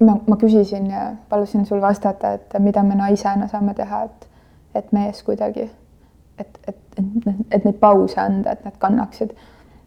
Ma, 0.00 0.16
ma 0.26 0.36
küsisin 0.36 0.90
ja 0.90 1.10
palusin 1.28 1.66
sul 1.66 1.80
vastata, 1.80 2.32
et 2.32 2.56
mida 2.58 2.82
me 2.82 2.94
naisena 2.94 3.48
saame 3.48 3.74
teha, 3.74 4.02
et, 4.04 4.28
et 4.74 4.92
mees 4.92 5.22
kuidagi, 5.22 5.68
et, 6.38 6.58
et, 6.68 6.78
et, 6.98 7.36
et 7.50 7.64
neid 7.64 7.78
pause 7.80 8.18
anda, 8.20 8.52
et 8.52 8.64
nad 8.64 8.78
kannaksid. 8.78 9.36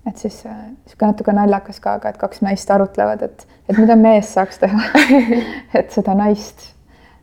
et 0.07 0.17
siis 0.17 0.37
niisugune 0.45 1.11
natuke 1.11 1.33
naljakas 1.35 1.79
ka, 1.83 1.97
aga 1.99 2.09
et 2.09 2.17
kaks 2.17 2.41
naist 2.41 2.71
arutlevad, 2.71 3.21
et, 3.21 3.47
et 3.69 3.77
mida 3.77 3.95
mees 3.99 4.31
saaks 4.33 4.57
teha 4.57 4.87
et 5.79 5.91
seda 5.91 6.15
naist, 6.17 6.71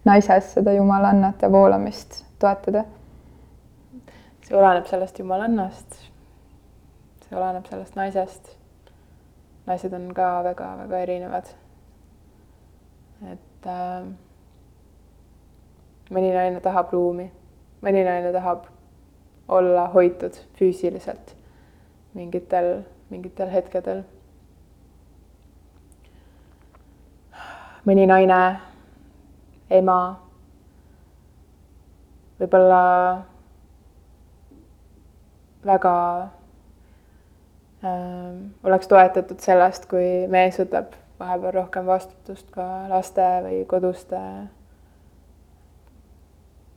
naises 0.04 0.52
seda 0.54 0.76
jumalannat 0.76 1.42
ja 1.42 1.50
voolamist 1.50 2.22
toetada 2.38 2.84
see 4.46 4.56
oleneb 4.56 4.86
sellest 4.86 5.18
jumalannast. 5.18 5.96
see 7.26 7.38
oleneb 7.38 7.66
sellest 7.66 7.96
naisest. 7.98 8.50
naised 9.66 9.92
on 9.92 10.12
ka 10.14 10.42
väga-väga 10.44 10.98
erinevad. 11.02 11.48
Et 13.24 13.66
äh, 13.66 14.04
mõni 16.10 16.32
naine 16.34 16.60
tahab 16.64 16.92
ruumi, 16.92 17.30
mõni 17.82 18.04
naine 18.06 18.32
tahab 18.34 18.66
olla 19.48 19.86
hoitud 19.94 20.36
füüsiliselt 20.58 21.34
mingitel, 22.16 22.84
mingitel 23.10 23.50
hetkedel. 23.52 24.04
mõni 27.86 28.02
naine, 28.10 28.36
ema, 29.70 29.98
võib-olla 32.40 32.80
väga 35.62 35.92
äh, 37.86 38.32
oleks 38.66 38.90
toetatud 38.90 39.38
sellest, 39.38 39.86
kui 39.86 40.26
mees 40.34 40.58
võtab 40.58 40.98
vahepeal 41.18 41.54
rohkem 41.54 41.86
vastutust 41.86 42.50
ka 42.54 42.66
laste 42.90 43.26
või 43.46 43.62
koduste 43.68 44.20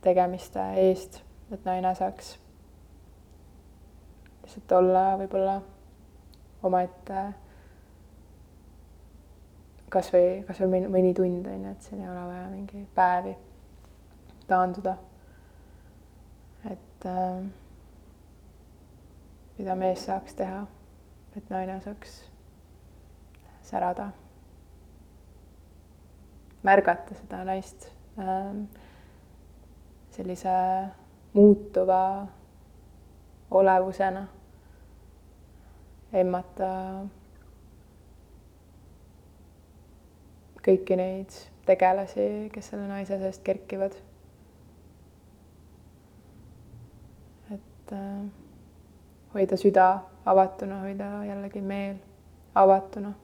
tegemiste 0.00 0.62
eest, 0.80 1.20
et 1.52 1.64
naine 1.64 1.92
saaks 1.94 2.38
lihtsalt 4.42 4.72
olla 4.78 5.04
võib-olla 5.20 5.60
omaette 6.66 7.26
kasvõi, 9.90 10.42
kasvõi 10.48 10.82
mõni 10.88 11.12
tund 11.14 11.46
on 11.46 11.64
ju, 11.66 11.70
et 11.74 11.86
siin 11.86 12.02
ei 12.02 12.08
ole 12.08 12.26
vaja 12.26 12.48
mingi 12.50 12.84
päevi 12.94 13.36
taanduda. 14.48 14.96
et 16.70 17.06
äh, 17.06 17.44
mida 19.58 19.74
mees 19.76 20.04
saaks 20.04 20.34
teha, 20.34 20.64
et 21.36 21.50
naine 21.50 21.80
saaks 21.84 22.18
särada. 23.62 24.10
Märgata 26.62 27.14
seda 27.14 27.44
naist 27.44 27.88
ähm, 28.18 28.64
sellise 30.10 30.50
muutuva 31.32 32.26
olevusena. 33.50 34.26
emmata 36.12 36.68
kõiki 40.66 40.96
neid 40.98 41.36
tegelasi, 41.68 42.50
kes 42.50 42.72
selle 42.72 42.88
naise 42.90 43.18
seest 43.20 43.44
kerkivad. 43.46 43.94
et 47.54 47.92
äh, 47.94 48.26
hoida 49.34 49.56
süda 49.56 49.86
avatuna, 50.26 50.80
hoida 50.82 51.24
jällegi 51.24 51.62
meel 51.62 51.96
avatuna. 52.54 53.14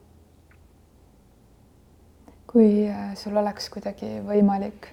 Kui 2.47 2.87
äh, 2.89 3.11
sul 3.15 3.37
oleks 3.37 3.69
kuidagi 3.69 4.17
võimalik 4.25 4.87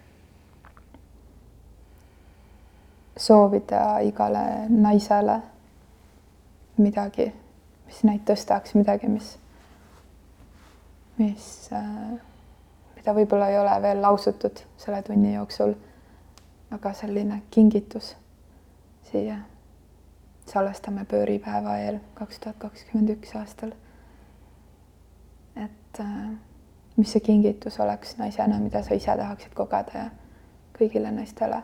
soovida 3.16 4.00
igale 4.02 4.44
naisele 4.68 5.38
midagi, 6.82 7.28
mis 7.86 8.02
neid 8.02 8.24
tõstaks, 8.26 8.74
midagi, 8.74 9.09
mis, 9.09 9.30
mis, 11.20 11.48
äh, 11.72 12.16
mida 12.96 13.14
võib-olla 13.14 13.50
ei 13.52 13.59
ole 13.62 13.74
veel 13.86 14.02
lausutud 14.02 14.64
selle 14.82 15.02
tunni 15.07 15.36
jooksul, 15.36 15.76
aga 16.74 16.94
selline 16.98 17.42
kingitus 17.55 18.16
siia 19.11 19.38
salvestame 20.50 21.05
pööripäeva 21.09 21.78
eel 21.84 22.00
kaks 22.18 22.42
tuhat 22.42 22.59
kakskümmend 22.59 23.14
üks 23.14 23.36
aastal. 23.38 23.72
et 25.55 26.00
äh, 26.00 26.34
mis 26.97 27.12
see 27.12 27.20
kingitus 27.20 27.80
oleks 27.80 28.16
naisena, 28.18 28.61
mida 28.61 28.82
sa 28.82 28.95
ise 28.95 29.16
tahaksid 29.16 29.55
kogeda 29.55 29.99
ja 29.99 30.11
kõigile 30.78 31.11
naistele 31.14 31.62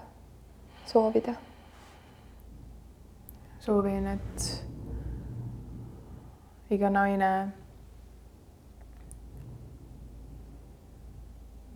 soovida? 0.87 1.35
soovin, 3.61 4.07
et 4.07 4.65
iga 6.73 6.89
naine 6.91 7.31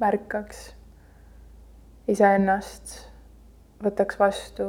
märkaks 0.00 0.62
iseennast, 2.08 2.96
võtaks 3.84 4.18
vastu 4.18 4.66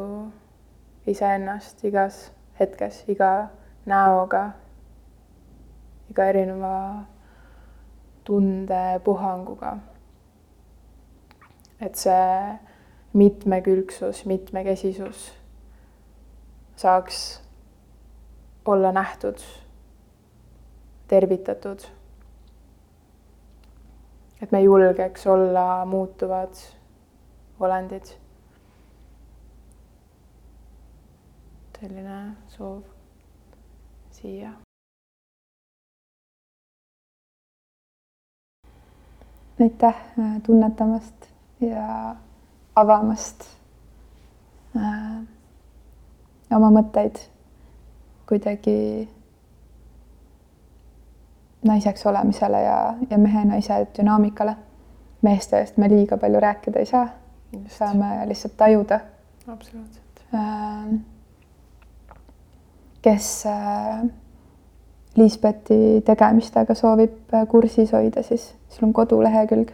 iseennast 1.07 1.83
igas 1.87 2.19
hetkes, 2.59 3.03
iga 3.11 3.31
näoga, 3.87 4.49
iga 6.11 6.29
erineva 6.33 6.75
tundepuhanguga. 8.25 9.77
et 11.81 11.95
see 11.95 12.59
mitmekülgsus, 13.13 14.25
mitmekesisus 14.25 15.33
saaks 16.75 17.41
olla 18.65 18.91
nähtud, 18.91 19.39
tervitatud. 21.07 21.79
et 24.41 24.51
me 24.51 24.61
julgeks 24.61 25.27
olla 25.27 25.85
muutuvad 25.85 26.53
olendid. 27.59 28.05
selline 31.79 32.35
soov 32.47 32.81
siia. 34.11 34.64
Aitäh 39.61 39.95
äh, 40.19 40.41
tunnetamast 40.43 41.25
ja 41.61 42.15
avamast 42.75 43.43
äh, 44.75 45.21
oma 46.55 46.71
mõtteid 46.75 47.19
kuidagi 48.27 49.07
naiseks 51.65 52.05
olemisele 52.05 52.61
ja, 52.61 52.77
ja 53.09 53.17
mehe-naise 53.17 53.87
dünaamikale. 53.97 54.55
meeste 55.21 55.57
eest 55.57 55.77
me 55.81 55.87
liiga 55.89 56.17
palju 56.21 56.39
rääkida 56.39 56.79
ei 56.79 56.85
saa, 56.85 57.07
saame 57.67 58.27
lihtsalt 58.29 58.57
tajuda. 58.57 58.99
absoluutselt 59.47 60.21
äh,. 60.33 60.99
kes 63.01 63.45
äh, 63.45 64.03
Liisbeti 65.15 66.01
tegemistega 66.05 66.75
soovib 66.75 67.33
äh, 67.33 67.47
kursis 67.47 67.91
hoida, 67.95 68.23
siis 68.23 68.55
sul 68.69 68.87
on 68.87 68.93
kodulehekülg. 68.93 69.71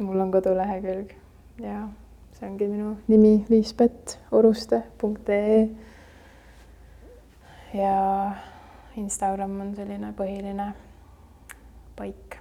mul 0.00 0.20
on 0.20 0.30
kodulehekülg 0.30 1.14
ja 1.62 1.88
see 2.34 2.48
ongi 2.48 2.68
minu 2.68 2.96
nimi 3.08 3.44
liisbetoruste.ee 3.48 5.68
ja 7.74 8.32
Instagram 8.96 9.60
on 9.60 9.74
selline 9.76 10.12
põhiline 10.14 10.72
paik, 11.98 12.38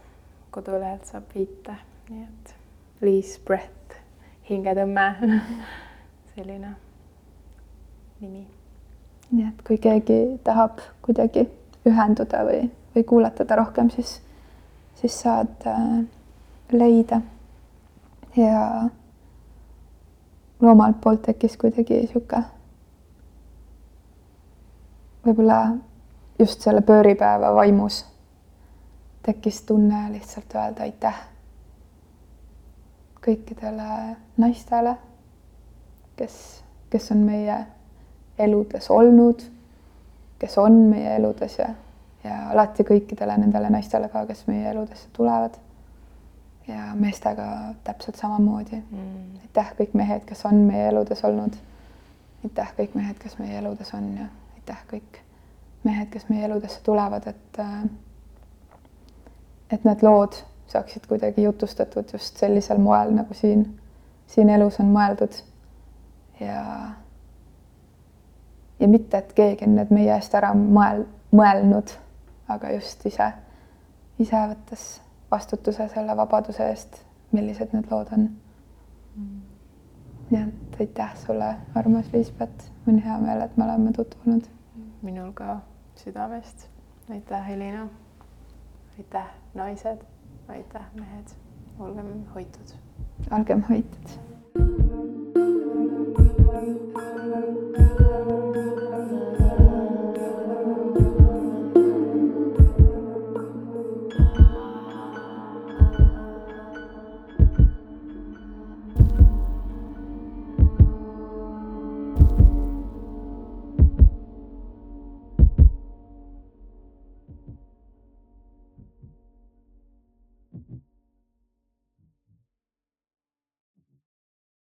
kodulehelt 0.54 1.06
saab 1.10 1.24
viite, 1.36 1.76
nii 2.10 2.24
et 2.24 2.56
Liis 3.02 3.40
Breath, 3.46 3.98
hingetõmme 4.50 5.08
selline 6.36 6.76
nimi. 8.22 8.46
nii 9.32 9.48
et 9.50 9.62
kui 9.66 9.78
keegi 9.82 10.38
tahab 10.46 10.82
kuidagi 11.02 11.48
ühenduda 11.90 12.44
või, 12.48 12.66
või 12.96 13.04
kuulatada 13.04 13.56
rohkem, 13.60 13.90
siis, 13.90 14.18
siis 15.00 15.20
saad 15.22 15.68
äh, 15.68 16.04
leida. 16.72 17.22
ja 18.38 18.90
omalt 20.64 21.02
poolt 21.02 21.22
tekkis 21.22 21.58
kuidagi 21.60 22.06
sihuke 22.08 22.40
võib-olla 25.26 25.60
just 26.40 26.64
selle 26.64 26.82
pööripäeva 26.82 27.52
vaimus 27.56 28.06
tekkis 29.24 29.62
tunne 29.68 30.08
lihtsalt 30.12 30.56
öelda 30.56 30.88
aitäh 30.88 31.22
kõikidele 33.24 34.16
naistele, 34.38 34.98
kes, 36.20 36.36
kes 36.92 37.12
on 37.16 37.24
meie 37.24 37.56
eludes 38.40 38.90
olnud, 38.92 39.46
kes 40.44 40.58
on 40.60 40.76
meie 40.92 41.16
eludes 41.16 41.58
ja, 41.60 41.70
ja 42.24 42.40
alati 42.52 42.84
kõikidele 42.84 43.38
nendele 43.40 43.70
naistele 43.72 44.10
ka, 44.12 44.26
kes 44.28 44.44
meie 44.52 44.72
eludesse 44.76 45.08
tulevad. 45.16 45.60
ja 46.68 46.94
meestega 46.96 47.46
täpselt 47.84 48.16
samamoodi 48.16 48.78
mm.. 48.80 49.42
aitäh 49.42 49.74
kõik 49.80 49.96
mehed, 50.00 50.24
kes 50.28 50.46
on 50.46 50.64
meie 50.68 50.88
eludes 50.92 51.24
olnud. 51.24 51.56
aitäh 52.44 52.74
kõik 52.80 52.96
mehed, 53.00 53.20
kes 53.24 53.38
meie 53.40 53.58
eludes 53.60 53.94
on 53.94 54.10
ja 54.18 54.28
aitäh 54.56 54.88
kõik 54.92 55.22
mehed, 55.84 56.10
kes 56.12 56.30
meie 56.30 56.46
eludesse 56.46 56.84
tulevad, 56.84 57.28
et 57.28 57.60
äh, 57.60 57.84
et 59.72 59.86
need 59.88 60.04
lood 60.04 60.36
saaksid 60.68 61.08
kuidagi 61.08 61.44
jutustatud 61.44 62.14
just 62.14 62.38
sellisel 62.38 62.78
moel, 62.82 63.14
nagu 63.16 63.34
siin, 63.38 63.66
siin 64.28 64.50
elus 64.50 64.80
on 64.84 64.92
mõeldud. 64.94 65.40
ja, 66.40 66.64
ja 68.84 68.92
mitte, 68.92 69.18
et 69.18 69.34
keegi 69.34 69.66
on 69.68 69.78
need 69.80 69.94
meie 69.96 70.12
eest 70.16 70.36
ära 70.36 70.52
mõel-, 70.58 71.08
mõelnud, 71.32 71.96
aga 72.52 72.76
just 72.76 73.06
ise, 73.10 73.32
ise 74.20 74.46
võttes 74.52 74.88
vastutuse 75.32 75.88
selle 75.96 76.18
vabaduse 76.20 76.68
eest, 76.70 77.00
millised 77.32 77.74
need 77.74 77.90
lood 77.92 78.12
on 78.14 78.30
nii 80.34 80.42
et 80.42 80.80
aitäh 80.80 81.16
sulle, 81.16 81.56
armas 81.76 82.06
Liisbet, 82.14 82.72
on 82.88 83.00
hea 83.00 83.18
meel, 83.22 83.42
et 83.42 83.58
me 83.58 83.64
oleme 83.64 83.92
tutvunud 83.94 84.48
minul 85.04 85.32
ka 85.32 85.60
südamest. 85.96 86.68
aitäh, 87.12 87.48
Helina. 87.48 87.88
aitäh, 88.98 89.28
naised. 89.54 90.06
aitäh, 90.48 90.86
mehed. 91.00 91.36
olgem 91.80 92.26
hoitud. 92.36 92.76
olgem 93.32 93.64
hoitud 93.70 94.33